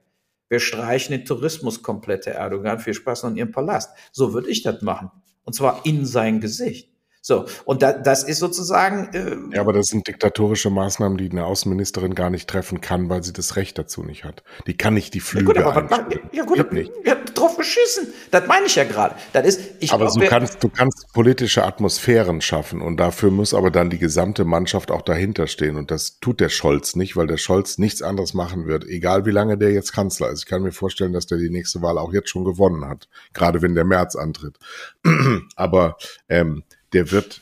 Wir 0.51 0.59
streichen 0.59 1.13
den 1.13 1.25
Tourismus 1.25 1.83
komplett, 1.83 2.27
Herr 2.27 2.35
Erdogan. 2.35 2.81
Viel 2.81 2.93
Spaß 2.93 3.23
in 3.25 3.37
Ihrem 3.37 3.53
Palast. 3.53 3.97
So 4.11 4.35
würde 4.35 4.51
ich 4.51 4.63
das 4.63 4.83
machen. 4.83 5.11
Und 5.45 5.55
zwar 5.55 5.87
in 5.87 6.05
sein 6.05 6.41
Gesicht. 6.41 6.90
So, 7.23 7.45
und 7.67 7.83
da, 7.83 7.93
das 7.93 8.25
ist 8.25 8.39
sozusagen. 8.39 9.11
Äh, 9.13 9.55
ja, 9.55 9.61
aber 9.61 9.75
das 9.75 9.87
sind 9.87 10.09
diktatorische 10.09 10.71
Maßnahmen, 10.71 11.19
die 11.19 11.31
eine 11.31 11.45
Außenministerin 11.45 12.15
gar 12.15 12.31
nicht 12.31 12.49
treffen 12.49 12.81
kann, 12.81 13.11
weil 13.11 13.23
sie 13.23 13.35
das 13.35 13.57
Recht 13.57 13.79
dazu 13.79 14.03
nicht 14.03 14.25
hat. 14.25 14.43
Die 14.67 14.77
kann 14.77 14.95
nicht 14.95 15.13
die 15.13 15.21
Flüge 15.21 15.55
ja, 15.55 15.71
gut, 15.71 15.93
aber, 15.93 16.07
ja, 16.33 16.45
gut, 16.45 16.57
Geht 16.57 16.73
nicht. 16.73 16.93
Ja, 17.05 17.17
drauf 17.35 17.59
geschissen. 17.59 18.09
Das 18.31 18.47
meine 18.47 18.67
ich 18.67 18.75
ja 18.75 18.85
gerade. 18.85 19.17
Das 19.35 19.47
ist, 19.47 19.61
ich 19.81 19.93
aber 19.93 20.07
glaub, 20.07 20.19
du 20.19 20.29
kannst, 20.29 20.65
du 20.65 20.69
kannst 20.71 21.13
politische 21.13 21.65
Atmosphären 21.65 22.41
schaffen 22.41 22.81
und 22.81 22.97
dafür 22.97 23.31
muss 23.31 23.53
aber 23.53 23.71
dann 23.71 23.91
die 23.91 23.99
gesamte 23.99 24.47
Mannschaft 24.47 24.91
auch 24.91 25.03
dahinter 25.03 25.47
stehen. 25.47 25.77
Und 25.77 25.91
das 25.91 26.21
tut 26.21 26.41
der 26.41 26.49
Scholz 26.49 26.97
nicht, 26.97 27.17
weil 27.17 27.27
der 27.27 27.37
Scholz 27.37 27.77
nichts 27.77 28.01
anderes 28.01 28.33
machen 28.33 28.67
wird, 28.67 28.87
egal 28.87 29.27
wie 29.27 29.31
lange 29.31 29.59
der 29.59 29.73
jetzt 29.73 29.93
Kanzler 29.93 30.31
ist. 30.31 30.41
Ich 30.41 30.47
kann 30.47 30.63
mir 30.63 30.73
vorstellen, 30.73 31.13
dass 31.13 31.27
der 31.27 31.37
die 31.37 31.51
nächste 31.51 31.83
Wahl 31.83 31.99
auch 31.99 32.15
jetzt 32.15 32.31
schon 32.31 32.45
gewonnen 32.45 32.89
hat, 32.89 33.09
gerade 33.35 33.61
wenn 33.61 33.75
der 33.75 33.85
März 33.85 34.17
antritt. 34.17 34.59
aber 35.57 35.97
ähm, 36.29 36.63
der 36.93 37.11
wird, 37.11 37.41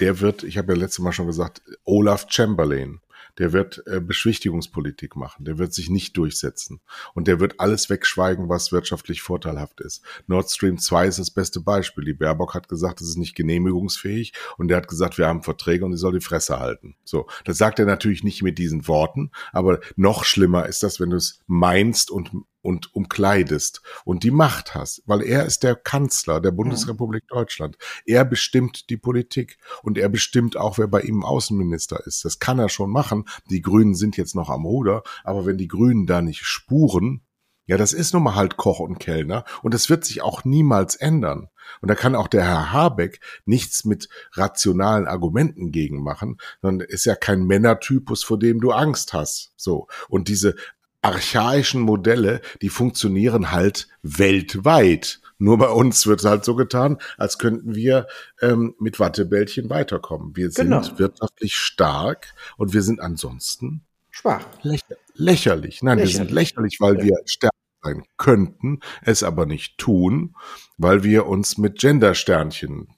der 0.00 0.20
wird, 0.20 0.44
ich 0.44 0.58
habe 0.58 0.72
ja 0.72 0.78
letztes 0.78 1.00
Mal 1.00 1.12
schon 1.12 1.26
gesagt, 1.26 1.62
Olaf 1.84 2.26
Chamberlain. 2.28 3.00
der 3.38 3.52
wird 3.52 3.82
äh, 3.86 4.00
Beschwichtigungspolitik 4.00 5.16
machen, 5.16 5.44
der 5.44 5.58
wird 5.58 5.72
sich 5.72 5.90
nicht 5.90 6.16
durchsetzen 6.16 6.80
und 7.14 7.28
der 7.28 7.40
wird 7.40 7.60
alles 7.60 7.88
wegschweigen, 7.88 8.48
was 8.48 8.72
wirtschaftlich 8.72 9.22
vorteilhaft 9.22 9.80
ist. 9.80 10.02
Nord 10.26 10.50
Stream 10.50 10.78
2 10.78 11.06
ist 11.06 11.18
das 11.18 11.30
beste 11.30 11.60
Beispiel. 11.60 12.04
Die 12.04 12.14
Baerbock 12.14 12.54
hat 12.54 12.68
gesagt, 12.68 13.00
es 13.00 13.10
ist 13.10 13.16
nicht 13.16 13.36
genehmigungsfähig 13.36 14.32
und 14.56 14.68
der 14.68 14.78
hat 14.78 14.88
gesagt, 14.88 15.18
wir 15.18 15.28
haben 15.28 15.42
Verträge 15.42 15.84
und 15.84 15.92
die 15.92 15.98
soll 15.98 16.14
die 16.14 16.24
Fresse 16.24 16.58
halten. 16.58 16.96
So, 17.04 17.28
das 17.44 17.58
sagt 17.58 17.78
er 17.78 17.86
natürlich 17.86 18.24
nicht 18.24 18.42
mit 18.42 18.58
diesen 18.58 18.88
Worten, 18.88 19.30
aber 19.52 19.80
noch 19.96 20.24
schlimmer 20.24 20.66
ist 20.66 20.82
das, 20.82 20.98
wenn 21.00 21.10
du 21.10 21.16
es 21.16 21.40
meinst 21.46 22.10
und 22.10 22.30
und 22.62 22.94
umkleidest 22.94 23.82
und 24.04 24.24
die 24.24 24.30
Macht 24.30 24.74
hast, 24.74 25.02
weil 25.06 25.22
er 25.22 25.46
ist 25.46 25.62
der 25.62 25.74
Kanzler 25.74 26.40
der 26.40 26.50
Bundesrepublik 26.50 27.26
Deutschland. 27.28 27.76
Er 28.04 28.24
bestimmt 28.24 28.90
die 28.90 28.96
Politik 28.96 29.58
und 29.82 29.98
er 29.98 30.08
bestimmt 30.08 30.56
auch, 30.56 30.78
wer 30.78 30.88
bei 30.88 31.02
ihm 31.02 31.24
Außenminister 31.24 32.04
ist. 32.06 32.24
Das 32.24 32.38
kann 32.38 32.58
er 32.58 32.68
schon 32.68 32.90
machen. 32.90 33.24
Die 33.50 33.62
Grünen 33.62 33.94
sind 33.94 34.16
jetzt 34.16 34.34
noch 34.34 34.50
am 34.50 34.64
Ruder, 34.64 35.02
aber 35.24 35.46
wenn 35.46 35.58
die 35.58 35.68
Grünen 35.68 36.06
da 36.06 36.20
nicht 36.20 36.44
spuren, 36.44 37.22
ja, 37.68 37.76
das 37.76 37.92
ist 37.92 38.14
nun 38.14 38.22
mal 38.22 38.34
halt 38.34 38.56
Koch 38.56 38.80
und 38.80 38.98
Kellner 38.98 39.44
und 39.62 39.74
das 39.74 39.90
wird 39.90 40.04
sich 40.04 40.22
auch 40.22 40.44
niemals 40.44 40.96
ändern. 40.96 41.48
Und 41.82 41.88
da 41.88 41.94
kann 41.94 42.14
auch 42.14 42.28
der 42.28 42.42
Herr 42.44 42.72
Habeck 42.72 43.20
nichts 43.44 43.84
mit 43.84 44.08
rationalen 44.32 45.06
Argumenten 45.06 45.70
gegen 45.70 46.02
machen, 46.02 46.38
sondern 46.62 46.88
ist 46.88 47.04
ja 47.04 47.14
kein 47.14 47.46
Männertypus, 47.46 48.24
vor 48.24 48.38
dem 48.38 48.62
du 48.62 48.72
Angst 48.72 49.12
hast. 49.12 49.52
So. 49.56 49.86
Und 50.08 50.28
diese 50.28 50.54
archaischen 51.02 51.80
Modelle, 51.80 52.40
die 52.62 52.68
funktionieren 52.68 53.50
halt 53.52 53.88
weltweit. 54.02 55.20
Nur 55.38 55.58
bei 55.58 55.68
uns 55.68 56.06
wird 56.06 56.24
halt 56.24 56.44
so 56.44 56.56
getan, 56.56 56.98
als 57.16 57.38
könnten 57.38 57.74
wir 57.74 58.08
ähm, 58.40 58.74
mit 58.80 58.98
Wattebällchen 58.98 59.70
weiterkommen. 59.70 60.36
Wir 60.36 60.50
sind 60.50 60.70
genau. 60.70 60.98
wirtschaftlich 60.98 61.56
stark 61.56 62.34
und 62.56 62.72
wir 62.72 62.82
sind 62.82 63.00
ansonsten 63.00 63.84
schwach. 64.10 64.44
Lächer 64.62 64.96
lächerlich. 65.14 65.82
Nein, 65.82 65.98
lächerlich. 65.98 66.14
wir 66.14 66.24
sind 66.24 66.30
lächerlich, 66.32 66.80
weil 66.80 66.98
ja. 66.98 67.04
wir 67.04 67.16
stärker 67.26 67.54
sein 67.82 68.02
könnten, 68.16 68.80
es 69.02 69.22
aber 69.22 69.46
nicht 69.46 69.78
tun, 69.78 70.34
weil 70.76 71.04
wir 71.04 71.26
uns 71.26 71.58
mit 71.58 71.78
Gendersternchen 71.78 72.88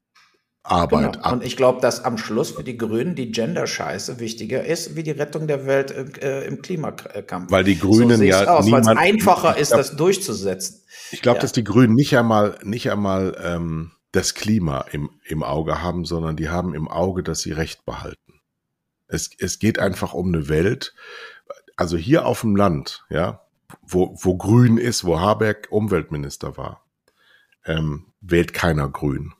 Arbeit 0.70 1.14
genau. 1.14 1.24
ab. 1.24 1.32
Und 1.32 1.44
ich 1.44 1.56
glaube, 1.56 1.80
dass 1.80 2.04
am 2.04 2.16
Schluss 2.16 2.52
für 2.52 2.62
die 2.62 2.78
Grünen 2.78 3.14
die 3.14 3.32
Gender-Scheiße 3.32 4.20
wichtiger 4.20 4.64
ist, 4.64 4.94
wie 4.94 5.02
die 5.02 5.10
Rettung 5.10 5.46
der 5.46 5.66
Welt 5.66 5.90
äh, 6.22 6.44
im 6.44 6.62
Klimakampf. 6.62 7.50
Weil 7.50 7.64
die 7.64 7.78
Grünen 7.78 8.18
so 8.18 8.22
ja 8.22 8.46
aus, 8.46 8.70
weil 8.70 8.80
es 8.80 8.86
einfacher 8.86 9.56
ist, 9.56 9.68
glaub, 9.68 9.80
das 9.80 9.96
durchzusetzen. 9.96 10.82
Ich 11.10 11.22
glaube, 11.22 11.38
ja. 11.38 11.42
dass 11.42 11.52
die 11.52 11.64
Grünen 11.64 11.94
nicht 11.94 12.16
einmal, 12.16 12.58
nicht 12.62 12.90
einmal 12.90 13.36
ähm, 13.42 13.90
das 14.12 14.34
Klima 14.34 14.84
im, 14.92 15.10
im 15.24 15.42
Auge 15.42 15.82
haben, 15.82 16.04
sondern 16.04 16.36
die 16.36 16.48
haben 16.48 16.74
im 16.74 16.88
Auge, 16.88 17.22
dass 17.22 17.40
sie 17.40 17.52
Recht 17.52 17.84
behalten. 17.84 18.40
Es, 19.08 19.30
es 19.38 19.58
geht 19.58 19.80
einfach 19.80 20.14
um 20.14 20.28
eine 20.28 20.48
Welt, 20.48 20.94
also 21.76 21.96
hier 21.96 22.26
auf 22.26 22.42
dem 22.42 22.54
Land, 22.54 23.04
ja, 23.10 23.42
wo, 23.82 24.16
wo 24.20 24.36
Grün 24.36 24.78
ist, 24.78 25.04
wo 25.04 25.18
Habeck 25.18 25.66
Umweltminister 25.70 26.56
war, 26.56 26.84
ähm, 27.64 28.06
wählt 28.20 28.52
keiner 28.52 28.88
Grün 28.88 29.32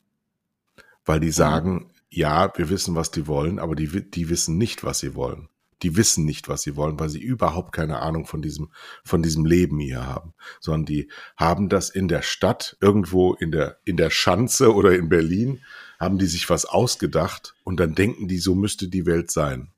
weil 1.05 1.20
die 1.20 1.30
sagen, 1.30 1.90
ja, 2.11 2.53
wir 2.57 2.68
wissen, 2.68 2.94
was 2.94 3.11
die 3.11 3.26
wollen, 3.26 3.59
aber 3.59 3.74
die, 3.76 4.11
die 4.11 4.28
wissen 4.28 4.59
nicht, 4.59 4.84
was 4.84 4.98
sie 4.98 5.14
wollen. 5.14 5.48
Die 5.82 5.96
wissen 5.96 6.24
nicht, 6.24 6.48
was 6.48 6.62
sie 6.62 6.76
wollen, 6.76 7.01
weil 7.01 7.09
sie 7.09 7.20
überhaupt 7.20 7.72
keine 7.72 8.01
Ahnung 8.01 8.26
von 8.26 8.42
diesem, 8.42 8.70
von 9.03 9.22
diesem 9.22 9.46
Leben 9.46 9.78
hier 9.78 10.07
haben, 10.07 10.34
sondern 10.61 10.84
die 10.84 11.11
haben 11.36 11.68
das 11.68 11.88
in 11.88 12.09
der 12.09 12.22
Stadt, 12.22 12.76
irgendwo 12.80 13.34
in 13.34 13.51
der, 13.51 13.78
in 13.84 13.96
der 13.96 14.11
Schanze 14.11 14.74
oder 14.74 14.94
in 14.94 15.09
Berlin, 15.09 15.61
haben 15.98 16.18
die 16.18 16.26
sich 16.26 16.51
was 16.51 16.66
ausgedacht 16.66 17.55
und 17.64 17.80
dann 17.80 17.94
denken 17.94 18.28
die, 18.28 18.38
so 18.38 18.55
müsste 18.55 18.88
die 18.88 19.07
Welt 19.07 19.30
sein. 19.30 19.70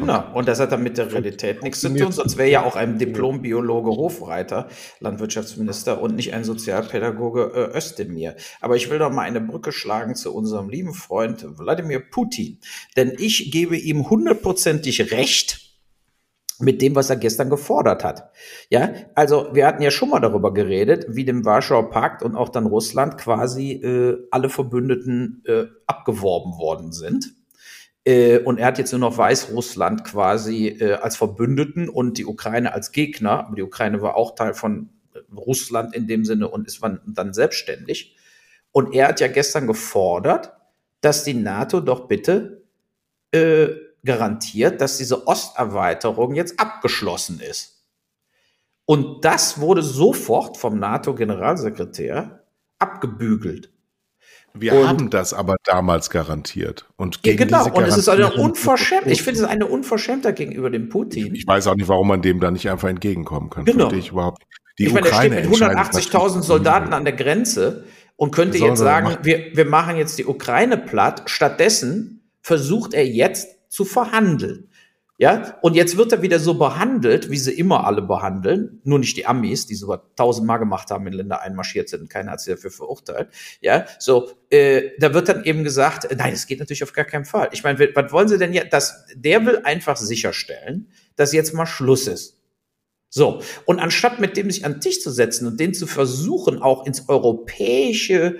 Genau, 0.00 0.32
und 0.32 0.46
das 0.46 0.60
hat 0.60 0.70
dann 0.70 0.82
mit 0.82 0.96
der 0.96 1.12
Realität 1.12 1.62
nichts 1.62 1.80
zu 1.80 1.88
tun, 1.94 2.12
sonst 2.12 2.36
wäre 2.36 2.48
ja 2.48 2.64
auch 2.64 2.76
ein 2.76 2.98
Diplom-Biologe 2.98 3.90
Hofreiter, 3.90 4.68
Landwirtschaftsminister 5.00 6.00
und 6.00 6.14
nicht 6.14 6.34
ein 6.34 6.44
Sozialpädagoge 6.44 7.52
äh, 7.54 7.76
Özdemir. 7.76 8.36
Aber 8.60 8.76
ich 8.76 8.90
will 8.90 8.98
doch 8.98 9.10
mal 9.10 9.22
eine 9.22 9.40
Brücke 9.40 9.72
schlagen 9.72 10.14
zu 10.14 10.34
unserem 10.34 10.68
lieben 10.68 10.94
Freund 10.94 11.44
Wladimir 11.58 11.98
Putin, 11.98 12.60
denn 12.96 13.12
ich 13.18 13.50
gebe 13.50 13.76
ihm 13.76 14.08
hundertprozentig 14.08 15.10
recht, 15.10 15.64
mit 16.60 16.82
dem, 16.82 16.96
was 16.96 17.10
er 17.10 17.16
gestern 17.16 17.50
gefordert 17.50 18.02
hat. 18.04 18.30
Ja, 18.68 18.92
also 19.14 19.48
wir 19.52 19.66
hatten 19.66 19.82
ja 19.82 19.90
schon 19.90 20.10
mal 20.10 20.20
darüber 20.20 20.52
geredet, 20.52 21.06
wie 21.08 21.24
dem 21.24 21.44
Warschauer 21.44 21.90
Pakt 21.90 22.22
und 22.22 22.34
auch 22.34 22.48
dann 22.48 22.66
Russland 22.66 23.16
quasi 23.16 23.72
äh, 23.72 24.16
alle 24.30 24.48
Verbündeten 24.48 25.42
äh, 25.46 25.66
abgeworben 25.86 26.58
worden 26.58 26.92
sind. 26.92 27.37
Äh, 28.04 28.38
und 28.38 28.58
er 28.58 28.66
hat 28.66 28.78
jetzt 28.78 28.92
nur 28.92 29.00
noch 29.00 29.18
Weißrussland 29.18 30.04
quasi 30.04 30.68
äh, 30.68 30.94
als 30.94 31.16
Verbündeten 31.16 31.88
und 31.88 32.18
die 32.18 32.26
Ukraine 32.26 32.72
als 32.72 32.92
Gegner. 32.92 33.46
Aber 33.46 33.56
die 33.56 33.62
Ukraine 33.62 34.00
war 34.00 34.16
auch 34.16 34.34
Teil 34.34 34.54
von 34.54 34.90
Russland 35.34 35.94
in 35.94 36.06
dem 36.06 36.24
Sinne 36.24 36.48
und 36.48 36.66
ist 36.66 36.80
dann 36.82 37.32
selbstständig. 37.32 38.16
Und 38.72 38.94
er 38.94 39.08
hat 39.08 39.20
ja 39.20 39.28
gestern 39.28 39.66
gefordert, 39.66 40.52
dass 41.00 41.24
die 41.24 41.34
NATO 41.34 41.80
doch 41.80 42.08
bitte 42.08 42.62
äh, 43.32 43.68
garantiert, 44.04 44.80
dass 44.80 44.98
diese 44.98 45.26
Osterweiterung 45.26 46.34
jetzt 46.34 46.58
abgeschlossen 46.60 47.40
ist. 47.40 47.84
Und 48.84 49.24
das 49.24 49.60
wurde 49.60 49.82
sofort 49.82 50.56
vom 50.56 50.78
NATO-Generalsekretär 50.78 52.44
abgebügelt. 52.78 53.70
Wir 54.54 54.74
und 54.74 54.86
haben 54.88 55.10
das 55.10 55.34
aber 55.34 55.56
damals 55.64 56.10
garantiert. 56.10 56.86
Und 56.96 57.22
gegen 57.22 57.38
ja, 57.38 57.44
genau, 57.44 57.64
diese 57.64 57.76
und 57.76 57.84
es 57.84 57.96
ist 57.96 58.08
eine 58.08 58.32
Unverschämtheit. 58.32 59.12
Ich 59.12 59.22
finde 59.22 59.40
es 59.40 59.46
eine 59.46 59.66
Unverschämtheit 59.66 60.36
gegenüber 60.36 60.70
dem 60.70 60.88
Putin. 60.88 61.34
Ich 61.34 61.46
weiß 61.46 61.66
auch 61.66 61.76
nicht, 61.76 61.88
warum 61.88 62.08
man 62.08 62.22
dem 62.22 62.40
da 62.40 62.50
nicht 62.50 62.68
einfach 62.68 62.88
entgegenkommen 62.88 63.50
kann. 63.50 63.64
Genau. 63.64 63.92
Ich 63.92 64.10
überhaupt. 64.10 64.42
Die 64.78 64.86
ich 64.86 64.92
meine, 64.92 65.08
er 65.08 65.14
steht 65.14 65.30
mit 65.32 65.46
180.000 65.46 66.42
Soldaten 66.42 66.92
an 66.92 67.04
der 67.04 67.14
Grenze 67.14 67.84
und 68.16 68.30
könnte 68.30 68.58
jetzt 68.58 68.78
sagen, 68.78 69.18
wir, 69.22 69.50
wir 69.54 69.64
machen 69.64 69.96
jetzt 69.96 70.18
die 70.18 70.26
Ukraine 70.26 70.76
platt. 70.76 71.22
Stattdessen 71.26 72.30
versucht 72.42 72.94
er 72.94 73.06
jetzt 73.06 73.70
zu 73.70 73.84
verhandeln. 73.84 74.70
Ja, 75.20 75.58
und 75.62 75.74
jetzt 75.74 75.96
wird 75.96 76.12
er 76.12 76.22
wieder 76.22 76.38
so 76.38 76.54
behandelt, 76.54 77.28
wie 77.28 77.38
sie 77.38 77.52
immer 77.52 77.84
alle 77.84 78.02
behandeln, 78.02 78.80
nur 78.84 79.00
nicht 79.00 79.16
die 79.16 79.26
Amis, 79.26 79.66
die 79.66 79.74
sogar 79.74 80.14
tausendmal 80.14 80.60
gemacht 80.60 80.92
haben, 80.92 81.08
in 81.08 81.12
Länder 81.12 81.42
einmarschiert 81.42 81.88
sind 81.88 82.08
keiner 82.08 82.30
hat 82.30 82.40
sie 82.40 82.52
dafür 82.52 82.70
verurteilt. 82.70 83.28
Ja, 83.60 83.84
so, 83.98 84.30
äh, 84.50 84.90
da 85.00 85.12
wird 85.14 85.28
dann 85.28 85.42
eben 85.42 85.64
gesagt, 85.64 86.06
nein, 86.16 86.34
es 86.34 86.46
geht 86.46 86.60
natürlich 86.60 86.84
auf 86.84 86.92
gar 86.92 87.04
keinen 87.04 87.24
Fall. 87.24 87.48
Ich 87.50 87.64
meine, 87.64 87.80
was 87.96 88.12
wollen 88.12 88.28
sie 88.28 88.38
denn 88.38 88.52
jetzt? 88.52 88.72
Das, 88.72 89.06
der 89.12 89.44
will 89.44 89.60
einfach 89.64 89.96
sicherstellen, 89.96 90.88
dass 91.16 91.32
jetzt 91.32 91.52
mal 91.52 91.66
Schluss 91.66 92.06
ist. 92.06 92.38
So, 93.10 93.42
und 93.64 93.80
anstatt 93.80 94.20
mit 94.20 94.36
dem 94.36 94.48
sich 94.48 94.64
an 94.64 94.74
den 94.74 94.80
Tisch 94.80 95.00
zu 95.00 95.10
setzen 95.10 95.48
und 95.48 95.58
den 95.58 95.74
zu 95.74 95.88
versuchen, 95.88 96.62
auch 96.62 96.86
ins 96.86 97.08
europäische 97.08 98.38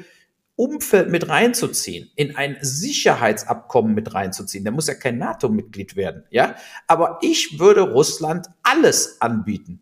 Umfeld 0.59 1.09
mit 1.09 1.29
reinzuziehen, 1.29 2.11
in 2.17 2.35
ein 2.37 2.57
Sicherheitsabkommen 2.61 3.95
mit 3.95 4.13
reinzuziehen. 4.13 4.65
Der 4.65 4.73
muss 4.73 4.89
ja 4.89 4.95
kein 4.95 5.17
NATO-Mitglied 5.17 5.95
werden, 5.95 6.25
ja. 6.31 6.57
Aber 6.89 7.21
ich 7.23 7.61
würde 7.61 7.83
Russland 7.83 8.49
alles 8.65 9.21
anbieten. 9.21 9.81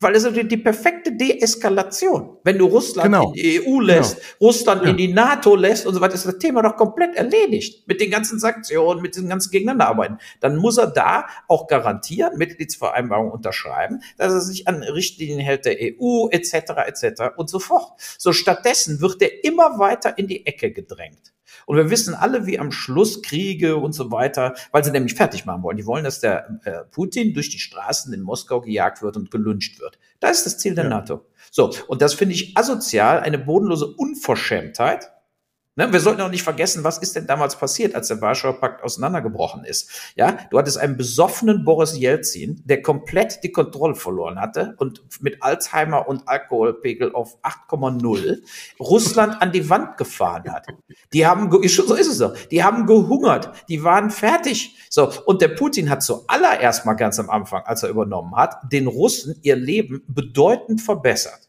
Weil 0.00 0.14
es 0.14 0.22
ist 0.22 0.36
die, 0.36 0.56
perfekte 0.56 1.12
Deeskalation. 1.12 2.36
Wenn 2.44 2.56
du 2.56 2.66
Russland 2.66 3.06
genau. 3.06 3.28
in 3.28 3.32
die 3.32 3.66
EU 3.66 3.80
lässt, 3.80 4.16
genau. 4.16 4.28
Russland 4.40 4.84
ja. 4.84 4.90
in 4.90 4.96
die 4.96 5.08
NATO 5.08 5.56
lässt 5.56 5.86
und 5.86 5.94
so 5.94 6.00
weiter, 6.00 6.14
ist 6.14 6.24
das 6.24 6.38
Thema 6.38 6.62
doch 6.62 6.76
komplett 6.76 7.16
erledigt. 7.16 7.88
Mit 7.88 8.00
den 8.00 8.10
ganzen 8.10 8.38
Sanktionen, 8.38 9.02
mit 9.02 9.16
den 9.16 9.28
ganzen 9.28 9.50
Gegeneinanderarbeiten. 9.50 10.18
Dann 10.40 10.56
muss 10.56 10.78
er 10.78 10.86
da 10.86 11.26
auch 11.48 11.66
garantieren, 11.66 12.38
Mitgliedsvereinbarungen 12.38 13.32
unterschreiben, 13.32 14.00
dass 14.16 14.32
er 14.32 14.40
sich 14.40 14.68
an 14.68 14.84
Richtlinien 14.84 15.40
hält 15.40 15.64
der 15.64 15.76
EU, 15.80 16.28
etc., 16.30 16.54
etc. 16.86 17.22
und 17.36 17.50
so 17.50 17.58
fort. 17.58 17.92
So 18.18 18.32
stattdessen 18.32 19.00
wird 19.00 19.20
er 19.20 19.44
immer 19.44 19.80
weiter 19.80 20.16
in 20.16 20.28
die 20.28 20.46
Ecke 20.46 20.70
gedrängt. 20.70 21.32
Und 21.66 21.76
wir 21.76 21.90
wissen 21.90 22.14
alle, 22.14 22.46
wie 22.46 22.58
am 22.58 22.72
Schluss 22.72 23.22
Kriege 23.22 23.76
und 23.76 23.92
so 23.92 24.10
weiter, 24.10 24.54
weil 24.72 24.84
sie 24.84 24.90
nämlich 24.90 25.14
fertig 25.14 25.44
machen 25.44 25.62
wollen. 25.62 25.76
Die 25.76 25.86
wollen, 25.86 26.04
dass 26.04 26.20
der 26.20 26.60
äh, 26.64 26.84
Putin 26.90 27.34
durch 27.34 27.50
die 27.50 27.58
Straßen 27.58 28.12
in 28.12 28.22
Moskau 28.22 28.60
gejagt 28.60 29.02
wird 29.02 29.16
und 29.16 29.30
gelünscht 29.30 29.80
wird. 29.80 29.98
Das 30.20 30.38
ist 30.38 30.46
das 30.46 30.58
Ziel 30.58 30.74
der 30.74 30.84
ja. 30.84 30.90
NATO. 30.90 31.26
So, 31.50 31.72
und 31.86 32.02
das 32.02 32.14
finde 32.14 32.34
ich 32.34 32.56
asozial, 32.56 33.20
eine 33.20 33.38
bodenlose 33.38 33.86
Unverschämtheit. 33.86 35.10
Ne, 35.78 35.92
wir 35.92 36.00
sollten 36.00 36.20
auch 36.22 36.28
nicht 36.28 36.42
vergessen, 36.42 36.82
was 36.82 36.98
ist 36.98 37.14
denn 37.14 37.28
damals 37.28 37.54
passiert, 37.54 37.94
als 37.94 38.08
der 38.08 38.20
Warschauer 38.20 38.58
Pakt 38.58 38.82
auseinandergebrochen 38.82 39.62
ist. 39.62 40.12
Ja, 40.16 40.36
du 40.50 40.58
hattest 40.58 40.76
einen 40.76 40.96
besoffenen 40.96 41.64
Boris 41.64 41.96
Jelzin, 41.96 42.60
der 42.64 42.82
komplett 42.82 43.44
die 43.44 43.52
Kontrolle 43.52 43.94
verloren 43.94 44.40
hatte 44.40 44.74
und 44.78 45.04
mit 45.20 45.40
Alzheimer 45.40 46.08
und 46.08 46.26
Alkoholpegel 46.26 47.14
auf 47.14 47.38
8,0 47.44 48.42
Russland 48.80 49.40
an 49.40 49.52
die 49.52 49.70
Wand 49.70 49.96
gefahren 49.98 50.52
hat. 50.52 50.66
Die 51.12 51.24
haben, 51.24 51.48
so 51.48 51.94
ist 51.94 52.08
es 52.08 52.18
doch, 52.18 52.36
die 52.48 52.64
haben 52.64 52.86
gehungert, 52.86 53.52
die 53.68 53.84
waren 53.84 54.10
fertig. 54.10 54.76
So, 54.90 55.12
und 55.26 55.40
der 55.42 55.48
Putin 55.48 55.90
hat 55.90 56.02
zuallererst 56.02 56.86
mal 56.86 56.94
ganz 56.94 57.20
am 57.20 57.30
Anfang, 57.30 57.62
als 57.62 57.84
er 57.84 57.90
übernommen 57.90 58.34
hat, 58.34 58.56
den 58.72 58.88
Russen 58.88 59.38
ihr 59.42 59.54
Leben 59.54 60.02
bedeutend 60.08 60.80
verbessert. 60.80 61.48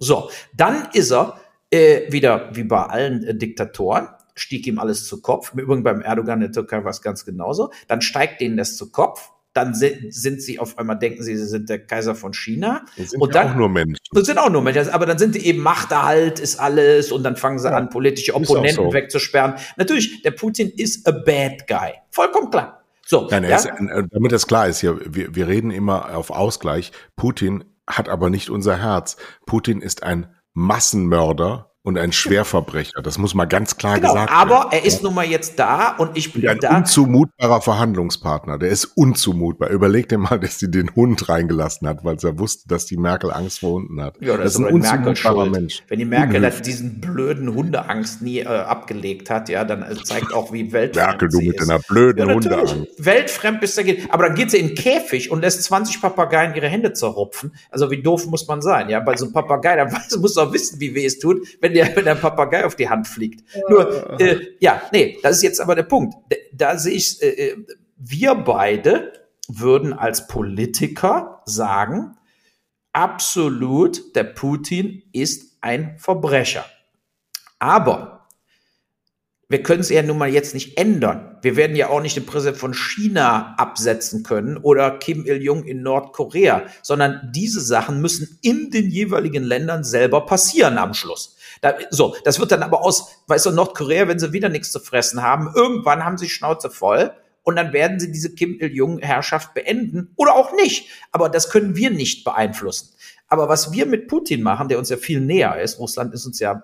So, 0.00 0.28
dann 0.56 0.88
ist 0.92 1.12
er 1.12 1.38
äh, 1.70 2.10
wieder 2.12 2.50
wie 2.54 2.64
bei 2.64 2.82
allen 2.82 3.24
äh, 3.24 3.34
Diktatoren, 3.34 4.08
stieg 4.34 4.66
ihm 4.66 4.78
alles 4.78 5.06
zu 5.06 5.20
Kopf. 5.20 5.52
Im 5.52 5.60
Übrigen 5.60 5.82
beim 5.82 6.00
Erdogan 6.00 6.40
in 6.40 6.52
der 6.52 6.52
Türkei 6.52 6.82
war 6.84 6.90
es 6.90 7.02
ganz 7.02 7.24
genauso. 7.24 7.70
Dann 7.88 8.00
steigt 8.00 8.40
denen 8.40 8.56
das 8.56 8.76
zu 8.76 8.90
Kopf. 8.90 9.30
Dann 9.52 9.74
sind, 9.74 10.14
sind 10.14 10.40
sie 10.40 10.60
auf 10.60 10.78
einmal, 10.78 10.96
denken 10.96 11.24
sie, 11.24 11.36
sie 11.36 11.46
sind 11.46 11.68
der 11.68 11.84
Kaiser 11.84 12.14
von 12.14 12.32
China. 12.32 12.84
Das 12.96 13.10
sind 13.10 13.20
und 13.20 13.34
dann, 13.34 13.48
auch 13.48 13.56
nur 13.56 13.68
Menschen. 13.68 13.96
das 14.12 14.26
sind 14.26 14.38
auch 14.38 14.48
nur 14.48 14.62
Menschen, 14.62 14.90
aber 14.90 15.06
dann 15.06 15.18
sind 15.18 15.34
die 15.34 15.44
eben 15.44 15.58
Machterhalt 15.60 16.38
ist 16.38 16.60
alles 16.60 17.10
und 17.10 17.24
dann 17.24 17.34
fangen 17.34 17.58
sie 17.58 17.68
Ja, 17.68 17.76
an, 17.76 17.90
politische 17.90 18.34
Opponenten 18.34 18.84
so. 18.86 18.92
wegzusperren. 18.92 19.54
Natürlich, 19.76 20.22
der 20.22 20.30
Putin 20.30 20.70
ist 20.70 21.06
a 21.08 21.10
bad 21.10 21.66
guy. 21.66 21.94
Vollkommen 22.10 22.50
klar. 22.50 22.84
So, 23.04 23.26
Nein, 23.28 23.42
ja? 23.42 23.56
ist, 23.56 23.66
äh, 23.66 24.04
damit 24.12 24.30
das 24.30 24.46
klar 24.46 24.68
ist 24.68 24.78
hier, 24.78 25.00
wir, 25.04 25.34
wir 25.34 25.48
reden 25.48 25.72
immer 25.72 26.16
auf 26.16 26.30
Ausgleich. 26.30 26.92
Putin 27.16 27.64
hat 27.88 28.08
aber 28.08 28.30
nicht 28.30 28.50
unser 28.50 28.80
Herz. 28.80 29.16
Putin 29.46 29.80
ist 29.82 30.04
ein 30.04 30.28
Massenmörder 30.54 31.69
und 31.82 31.96
ein 31.98 32.12
Schwerverbrecher. 32.12 33.00
Das 33.02 33.16
muss 33.18 33.34
mal 33.34 33.46
ganz 33.46 33.76
klar 33.78 33.96
genau, 33.98 34.12
gesagt 34.12 34.30
aber 34.32 34.50
werden. 34.50 34.68
er 34.72 34.84
ist 34.84 35.02
nun 35.02 35.14
mal 35.14 35.24
jetzt 35.24 35.58
da 35.58 35.96
und 35.96 36.16
ich 36.16 36.32
bin 36.32 36.46
ein 36.46 36.58
da. 36.58 36.76
unzumutbarer 36.76 37.62
Verhandlungspartner. 37.62 38.58
Der 38.58 38.68
ist 38.68 38.84
unzumutbar. 38.84 39.70
Überleg 39.70 40.08
dir 40.08 40.18
mal, 40.18 40.38
dass 40.38 40.58
sie 40.58 40.70
den 40.70 40.94
Hund 40.94 41.28
reingelassen 41.28 41.88
hat, 41.88 42.04
weil 42.04 42.18
sie 42.20 42.38
wusste, 42.38 42.68
dass 42.68 42.84
die 42.86 42.98
Merkel 42.98 43.30
Angst 43.32 43.60
vor 43.60 43.70
Hunden 43.72 44.02
hat. 44.02 44.16
Ja, 44.20 44.36
das, 44.36 44.52
ist 44.52 44.58
ein 44.58 44.64
aber 44.66 44.78
Merkel 44.78 45.08
unzumutbarer. 45.08 45.50
Mensch. 45.50 45.82
Wenn 45.88 45.98
die 45.98 46.04
Merkel 46.04 46.42
das- 46.42 46.60
diesen 46.62 47.00
blöden 47.00 47.54
Hundeangst 47.54 48.20
nie 48.22 48.40
äh, 48.40 48.44
abgelegt 48.46 49.30
hat, 49.30 49.48
ja, 49.48 49.64
dann 49.64 49.82
äh, 49.82 49.94
zeigt 50.04 50.34
auch, 50.34 50.52
wie 50.52 50.72
weltfremd 50.72 51.06
Merkel, 51.08 51.28
du 51.30 51.40
mit 51.40 51.60
deiner 51.60 51.78
blöden 51.78 52.28
Ja. 52.28 52.34
Hundeangst. 52.34 52.76
Weltfremd 52.98 53.60
bis 53.60 53.74
da 53.74 53.82
geht. 53.82 54.12
Aber 54.12 54.26
dann 54.26 54.34
geht 54.34 54.50
sie 54.50 54.58
in 54.58 54.68
den 54.68 54.74
Käfig 54.76 55.30
und 55.30 55.40
lässt 55.40 55.62
20 55.64 56.00
Papageien 56.02 56.54
ihre 56.54 56.68
Hände 56.68 56.92
zerrupfen. 56.92 57.54
Also 57.70 57.90
wie 57.90 58.02
doof 58.02 58.26
muss 58.26 58.46
man 58.46 58.60
sein? 58.60 58.90
Ja, 58.90 59.00
bei 59.00 59.16
so 59.16 59.24
einem 59.24 59.32
Papagei, 59.32 59.76
da 59.76 59.86
muss 60.20 60.34
doch 60.34 60.52
wissen, 60.52 60.78
wie 60.78 60.94
weh 60.94 61.06
es 61.06 61.18
tut, 61.18 61.46
wenn 61.60 61.69
der, 61.70 61.94
wenn 61.96 62.04
der 62.04 62.14
Papagei 62.14 62.64
auf 62.64 62.76
die 62.76 62.88
Hand 62.88 63.08
fliegt. 63.08 63.44
Nur, 63.68 64.20
äh, 64.20 64.54
ja, 64.60 64.82
nee, 64.92 65.18
das 65.22 65.36
ist 65.36 65.42
jetzt 65.42 65.60
aber 65.60 65.74
der 65.74 65.84
Punkt. 65.84 66.14
Da, 66.28 66.36
da 66.52 66.78
sehe 66.78 66.94
ich, 66.94 67.22
äh, 67.22 67.28
äh, 67.28 67.56
wir 67.96 68.34
beide 68.34 69.12
würden 69.48 69.92
als 69.92 70.26
Politiker 70.26 71.42
sagen, 71.44 72.16
absolut, 72.92 74.14
der 74.16 74.24
Putin 74.24 75.02
ist 75.12 75.56
ein 75.60 75.98
Verbrecher. 75.98 76.64
Aber 77.58 78.19
wir 79.50 79.64
können 79.64 79.80
es 79.80 79.88
ja 79.88 80.00
nun 80.00 80.16
mal 80.16 80.32
jetzt 80.32 80.54
nicht 80.54 80.78
ändern. 80.78 81.36
Wir 81.42 81.56
werden 81.56 81.74
ja 81.74 81.88
auch 81.88 82.00
nicht 82.00 82.14
den 82.14 82.24
Präsident 82.24 82.56
von 82.56 82.72
China 82.72 83.56
absetzen 83.58 84.22
können 84.22 84.56
oder 84.56 84.92
Kim 84.98 85.26
Il-jung 85.26 85.64
in 85.64 85.82
Nordkorea, 85.82 86.62
sondern 86.82 87.32
diese 87.34 87.60
Sachen 87.60 88.00
müssen 88.00 88.38
in 88.42 88.70
den 88.70 88.88
jeweiligen 88.88 89.42
Ländern 89.42 89.82
selber 89.82 90.24
passieren 90.24 90.78
am 90.78 90.94
Schluss. 90.94 91.36
Da, 91.62 91.74
so, 91.90 92.14
das 92.24 92.38
wird 92.38 92.52
dann 92.52 92.62
aber 92.62 92.84
aus, 92.84 93.16
weißt 93.26 93.46
du, 93.46 93.50
Nordkorea, 93.50 94.06
wenn 94.06 94.20
sie 94.20 94.32
wieder 94.32 94.48
nichts 94.48 94.70
zu 94.70 94.78
fressen 94.78 95.20
haben, 95.20 95.50
irgendwann 95.52 96.04
haben 96.04 96.16
sie 96.16 96.28
Schnauze 96.28 96.70
voll 96.70 97.10
und 97.42 97.56
dann 97.56 97.72
werden 97.72 97.98
sie 97.98 98.12
diese 98.12 98.32
Kim 98.32 98.56
Il-jung-Herrschaft 98.60 99.52
beenden 99.52 100.12
oder 100.14 100.36
auch 100.36 100.54
nicht. 100.54 100.90
Aber 101.10 101.28
das 101.28 101.50
können 101.50 101.74
wir 101.74 101.90
nicht 101.90 102.22
beeinflussen. 102.22 102.90
Aber 103.26 103.48
was 103.48 103.72
wir 103.72 103.86
mit 103.86 104.06
Putin 104.06 104.42
machen, 104.42 104.68
der 104.68 104.78
uns 104.78 104.90
ja 104.90 104.96
viel 104.96 105.20
näher 105.20 105.60
ist, 105.60 105.80
Russland 105.80 106.14
ist 106.14 106.24
uns 106.24 106.38
ja 106.38 106.62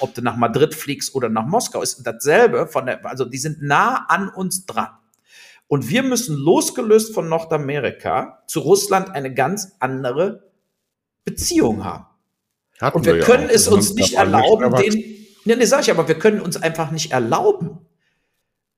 ob 0.00 0.14
du 0.14 0.22
nach 0.22 0.36
Madrid 0.36 0.74
fliegst 0.74 1.14
oder 1.14 1.28
nach 1.28 1.46
Moskau, 1.46 1.82
ist 1.82 2.02
dasselbe 2.04 2.66
von 2.66 2.86
der, 2.86 3.04
also 3.06 3.24
die 3.24 3.38
sind 3.38 3.62
nah 3.62 4.06
an 4.08 4.28
uns 4.28 4.66
dran. 4.66 4.88
Und 5.66 5.88
wir 5.88 6.02
müssen 6.02 6.36
losgelöst 6.36 7.14
von 7.14 7.28
Nordamerika 7.28 8.42
zu 8.46 8.60
Russland 8.60 9.10
eine 9.10 9.32
ganz 9.32 9.72
andere 9.80 10.50
Beziehung 11.24 11.84
haben. 11.84 12.06
Hatten 12.80 12.98
Und 12.98 13.06
wir 13.06 13.16
ja 13.16 13.24
können 13.24 13.46
auch. 13.46 13.54
es 13.54 13.66
Wir 13.66 13.72
uns 13.74 13.94
nicht 13.94 14.14
erlauben, 14.14 14.64
erwachsen. 14.64 15.00
den, 15.00 15.26
ne, 15.44 15.56
ne, 15.56 15.66
sag 15.66 15.82
ich, 15.82 15.90
aber 15.90 16.06
wir 16.06 16.18
können 16.18 16.40
uns 16.40 16.56
einfach 16.56 16.90
nicht 16.90 17.12
erlauben, 17.12 17.78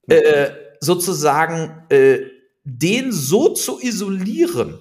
äh, 0.08 0.50
sozusagen, 0.80 1.84
äh, 1.88 2.20
den 2.64 3.12
so 3.12 3.54
zu 3.54 3.80
isolieren, 3.80 4.78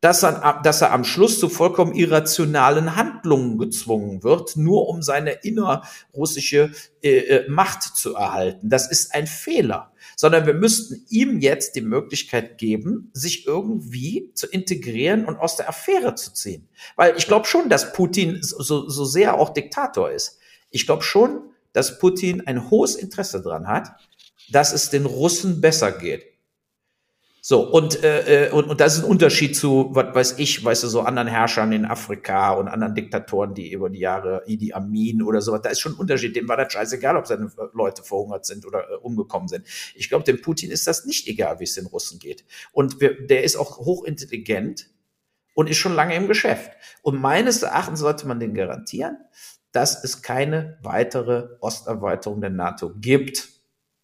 dass 0.00 0.22
er, 0.22 0.60
dass 0.62 0.80
er 0.80 0.92
am 0.92 1.04
Schluss 1.04 1.38
zu 1.38 1.48
vollkommen 1.48 1.94
irrationalen 1.94 2.96
Handlungen 2.96 3.58
gezwungen 3.58 4.22
wird, 4.22 4.56
nur 4.56 4.88
um 4.88 5.02
seine 5.02 5.32
innerrussische 5.32 6.72
äh, 7.02 7.18
äh, 7.18 7.48
Macht 7.50 7.82
zu 7.82 8.14
erhalten. 8.14 8.70
Das 8.70 8.90
ist 8.90 9.14
ein 9.14 9.26
Fehler. 9.26 9.92
Sondern 10.16 10.46
wir 10.46 10.54
müssten 10.54 11.06
ihm 11.08 11.40
jetzt 11.40 11.76
die 11.76 11.82
Möglichkeit 11.82 12.58
geben, 12.58 13.10
sich 13.12 13.46
irgendwie 13.46 14.30
zu 14.34 14.46
integrieren 14.46 15.24
und 15.24 15.38
aus 15.38 15.56
der 15.56 15.68
Affäre 15.68 16.14
zu 16.14 16.32
ziehen. 16.32 16.68
Weil 16.96 17.16
ich 17.16 17.26
glaube 17.26 17.46
schon, 17.46 17.68
dass 17.68 17.92
Putin 17.92 18.38
so, 18.42 18.88
so 18.88 19.04
sehr 19.04 19.38
auch 19.38 19.50
Diktator 19.50 20.10
ist. 20.10 20.38
Ich 20.70 20.86
glaube 20.86 21.02
schon, 21.02 21.40
dass 21.72 21.98
Putin 21.98 22.46
ein 22.46 22.70
hohes 22.70 22.96
Interesse 22.96 23.42
daran 23.42 23.66
hat, 23.66 23.92
dass 24.50 24.72
es 24.72 24.90
den 24.90 25.06
Russen 25.06 25.60
besser 25.60 25.92
geht. 25.92 26.29
So, 27.42 27.70
und, 27.70 28.02
äh, 28.04 28.48
äh, 28.48 28.50
und, 28.50 28.68
und 28.68 28.80
das 28.80 28.96
ist 28.96 29.04
ein 29.04 29.10
Unterschied 29.10 29.56
zu, 29.56 29.88
was 29.92 30.14
weiß 30.14 30.38
ich, 30.38 30.62
weißt 30.62 30.82
du, 30.82 30.88
so 30.88 31.00
anderen 31.00 31.28
Herrschern 31.28 31.72
in 31.72 31.86
Afrika 31.86 32.52
und 32.52 32.68
anderen 32.68 32.94
Diktatoren, 32.94 33.54
die 33.54 33.72
über 33.72 33.88
die 33.88 34.00
Jahre 34.00 34.42
Idi 34.46 34.74
Amin 34.74 35.22
oder 35.22 35.40
sowas, 35.40 35.62
da 35.62 35.70
ist 35.70 35.80
schon 35.80 35.92
ein 35.92 35.98
Unterschied. 35.98 36.36
Dem 36.36 36.48
war 36.48 36.58
das 36.58 36.72
scheißegal, 36.72 37.16
ob 37.16 37.26
seine 37.26 37.50
Leute 37.72 38.02
verhungert 38.02 38.44
sind 38.44 38.66
oder 38.66 38.90
äh, 38.90 38.96
umgekommen 38.96 39.48
sind. 39.48 39.66
Ich 39.94 40.10
glaube, 40.10 40.24
dem 40.24 40.42
Putin 40.42 40.70
ist 40.70 40.86
das 40.86 41.06
nicht 41.06 41.26
egal, 41.28 41.60
wie 41.60 41.64
es 41.64 41.74
den 41.74 41.86
Russen 41.86 42.18
geht. 42.18 42.44
Und 42.72 43.00
wir, 43.00 43.26
der 43.26 43.42
ist 43.42 43.56
auch 43.56 43.78
hochintelligent 43.78 44.90
und 45.54 45.70
ist 45.70 45.78
schon 45.78 45.94
lange 45.94 46.14
im 46.16 46.28
Geschäft. 46.28 46.72
Und 47.02 47.20
meines 47.20 47.62
Erachtens 47.62 48.00
sollte 48.00 48.26
man 48.26 48.38
den 48.38 48.52
garantieren, 48.52 49.16
dass 49.72 50.04
es 50.04 50.22
keine 50.22 50.78
weitere 50.82 51.48
Osterweiterung 51.60 52.40
der 52.40 52.50
NATO 52.50 52.92
gibt, 52.96 53.48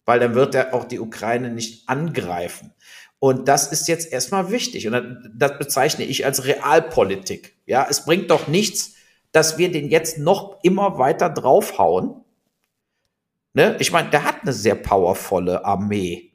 weil 0.05 0.19
dann 0.19 0.33
wird 0.35 0.55
er 0.55 0.73
auch 0.73 0.85
die 0.85 0.99
Ukraine 0.99 1.51
nicht 1.51 1.87
angreifen. 1.89 2.73
Und 3.19 3.47
das 3.47 3.71
ist 3.71 3.87
jetzt 3.87 4.11
erstmal 4.11 4.51
wichtig. 4.51 4.87
Und 4.87 5.31
das, 5.33 5.57
bezeichne 5.57 6.05
ich 6.05 6.25
als 6.25 6.45
Realpolitik. 6.45 7.55
Ja, 7.65 7.87
es 7.89 8.05
bringt 8.05 8.29
doch 8.29 8.47
nichts, 8.47 8.93
dass 9.31 9.57
wir 9.57 9.71
den 9.71 9.89
jetzt 9.89 10.19
noch 10.19 10.63
immer 10.63 10.97
weiter 10.97 11.29
draufhauen. 11.29 12.23
Ne? 13.53 13.75
Ich 13.79 13.91
meine, 13.91 14.09
der 14.09 14.23
hat 14.23 14.43
eine 14.43 14.53
sehr 14.53 14.75
powervolle 14.75 15.65
Armee. 15.65 16.31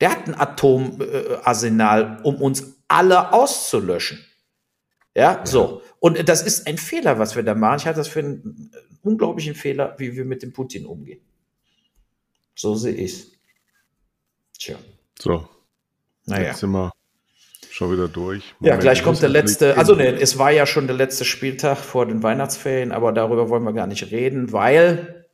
Der 0.00 0.12
hat 0.12 0.26
ein 0.28 0.34
Atomarsenal, 0.34 2.20
um 2.22 2.40
uns 2.40 2.76
alle 2.88 3.32
auszulöschen. 3.32 4.24
Ja, 5.16 5.42
so. 5.44 5.82
Und 6.00 6.28
das 6.28 6.42
ist 6.42 6.66
ein 6.66 6.78
Fehler, 6.78 7.18
was 7.18 7.36
wir 7.36 7.42
da 7.42 7.54
machen. 7.54 7.78
Ich 7.78 7.86
halte 7.86 7.98
das 7.98 8.08
für 8.08 8.20
einen 8.20 8.72
unglaublichen 9.02 9.54
Fehler, 9.54 9.94
wie 9.98 10.14
wir 10.14 10.24
mit 10.24 10.42
dem 10.42 10.52
Putin 10.52 10.86
umgehen. 10.86 11.20
So 12.54 12.74
sehe 12.74 12.94
ich's. 12.94 13.30
Tja. 14.58 14.76
So, 15.18 15.48
Naja. 16.26 16.48
jetzt 16.48 16.60
sind 16.60 16.70
wir 16.70 16.92
schon 17.70 17.92
wieder 17.92 18.08
durch. 18.08 18.44
Ja, 18.60 18.68
Moment, 18.72 18.80
gleich 18.82 18.98
ich 18.98 19.04
kommt 19.04 19.20
der 19.22 19.28
letzte, 19.28 19.76
also 19.76 19.94
ne, 19.94 20.18
es 20.20 20.38
war 20.38 20.50
ja 20.50 20.64
schon 20.66 20.86
der 20.86 20.96
letzte 20.96 21.24
Spieltag 21.24 21.78
vor 21.78 22.06
den 22.06 22.22
Weihnachtsferien, 22.22 22.92
aber 22.92 23.12
darüber 23.12 23.48
wollen 23.48 23.64
wir 23.64 23.72
gar 23.72 23.86
nicht 23.86 24.10
reden, 24.10 24.52
weil 24.52 25.26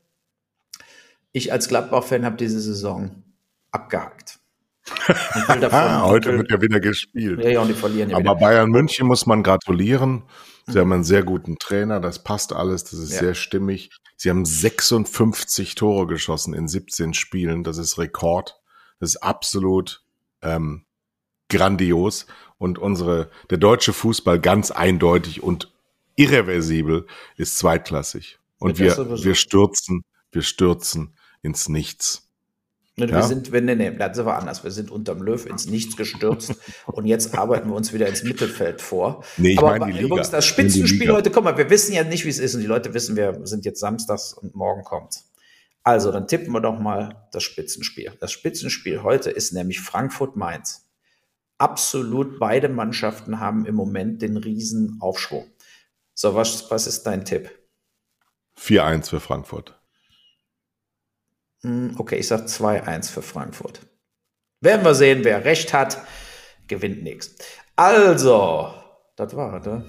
ich 1.32 1.52
als 1.52 1.68
Gladbach-Fan 1.68 2.24
habe 2.24 2.36
diese 2.36 2.60
Saison 2.60 3.22
abgehakt. 3.70 4.38
Davon- 5.06 5.72
Ah, 5.72 6.02
heute 6.04 6.36
wird 6.36 6.50
ja 6.50 6.60
wieder 6.60 6.80
gespielt. 6.80 7.44
ja, 7.44 7.50
ja, 7.50 7.60
und 7.60 7.68
die 7.68 7.74
verlieren 7.74 8.10
ja 8.10 8.16
Aber 8.16 8.24
wieder. 8.30 8.34
Bayern 8.40 8.70
München 8.70 9.06
muss 9.06 9.26
man 9.26 9.42
gratulieren. 9.42 10.24
Sie 10.66 10.78
haben 10.78 10.92
einen 10.92 11.04
sehr 11.04 11.22
guten 11.22 11.56
Trainer, 11.58 12.00
das 12.00 12.22
passt 12.24 12.52
alles, 12.52 12.84
das 12.84 12.94
ist 12.94 13.12
Ja. 13.12 13.18
sehr 13.20 13.34
stimmig. 13.34 13.90
Sie 14.16 14.30
haben 14.30 14.44
56 14.44 15.74
Tore 15.74 16.06
geschossen 16.06 16.54
in 16.54 16.68
17 16.68 17.14
Spielen, 17.14 17.64
das 17.64 17.78
ist 17.78 17.98
Rekord. 17.98 18.60
Das 18.98 19.10
ist 19.10 19.22
absolut 19.22 20.02
ähm, 20.42 20.84
grandios. 21.48 22.26
Und 22.58 22.78
unsere, 22.78 23.30
der 23.48 23.58
deutsche 23.58 23.92
Fußball 23.92 24.38
ganz 24.38 24.70
eindeutig 24.70 25.42
und 25.42 25.72
irreversibel 26.16 27.06
ist 27.36 27.56
zweitklassig. 27.58 28.38
Und 28.58 28.78
wir, 28.78 28.94
wir 29.24 29.34
stürzen, 29.34 30.04
wir 30.32 30.42
stürzen 30.42 31.14
ins 31.42 31.68
Nichts. 31.70 32.28
Ne, 32.96 33.08
Wir 33.08 33.14
Ja. 33.14 33.22
sind, 33.22 33.50
wenn, 33.52 33.64
nee, 33.64 33.74
nee, 33.76 33.96
das 33.96 34.22
war 34.26 34.36
anders. 34.38 34.62
Wir 34.62 34.70
sind 34.70 34.90
unterm 34.90 35.22
Löw 35.22 35.46
ins 35.46 35.64
Nichts 35.66 35.96
gestürzt 35.96 36.54
und 36.86 37.06
jetzt 37.06 37.34
arbeiten 37.34 37.70
wir 37.70 37.74
uns 37.76 37.94
wieder 37.94 38.06
ins 38.08 38.22
Mittelfeld 38.24 38.82
vor. 38.82 39.24
Nee, 39.38 39.52
ich 39.52 39.58
Aber 39.58 39.70
meine 39.78 39.86
die 39.86 39.92
Liga. 39.92 40.06
übrigens, 40.08 40.28
das 40.30 40.44
Spitzenspiel 40.44 41.10
heute, 41.10 41.30
guck 41.30 41.44
mal, 41.44 41.56
wir 41.56 41.70
wissen 41.70 41.94
ja 41.94 42.04
nicht, 42.04 42.26
wie 42.26 42.28
es 42.28 42.38
ist 42.38 42.54
und 42.54 42.60
die 42.60 42.66
Leute 42.66 42.92
wissen, 42.92 43.16
wir 43.16 43.40
sind 43.46 43.64
jetzt 43.64 43.80
samstags 43.80 44.34
und 44.34 44.54
morgen 44.54 44.84
kommt's. 44.84 45.29
Also, 45.82 46.12
dann 46.12 46.28
tippen 46.28 46.52
wir 46.52 46.60
doch 46.60 46.78
mal 46.78 47.28
das 47.32 47.42
Spitzenspiel. 47.42 48.12
Das 48.20 48.32
Spitzenspiel 48.32 49.02
heute 49.02 49.30
ist 49.30 49.52
nämlich 49.52 49.80
Frankfurt-Mainz. 49.80 50.90
Absolut 51.58 52.38
beide 52.38 52.68
Mannschaften 52.68 53.40
haben 53.40 53.66
im 53.66 53.74
Moment 53.74 54.22
den 54.22 54.36
riesen 54.36 54.98
Aufschwung. 55.00 55.50
So, 56.14 56.34
was, 56.34 56.70
was 56.70 56.86
ist 56.86 57.04
dein 57.04 57.24
Tipp? 57.24 57.50
4-1 58.58 59.08
für 59.08 59.20
Frankfurt. 59.20 59.80
Hm, 61.62 61.94
Okay, 61.98 62.16
ich 62.16 62.28
sag 62.28 62.46
2-1 62.46 63.10
für 63.10 63.22
Frankfurt. 63.22 63.80
Werden 64.60 64.84
wir 64.84 64.94
sehen, 64.94 65.24
wer 65.24 65.44
recht 65.44 65.72
hat, 65.72 66.02
gewinnt 66.68 67.02
nichts. 67.02 67.34
Also, 67.76 68.74
das 69.16 69.34
war 69.34 69.58
ne? 69.60 69.84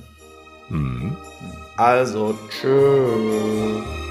Mhm. 0.69 1.17
Also, 1.75 2.37
tschüss. 2.49 4.10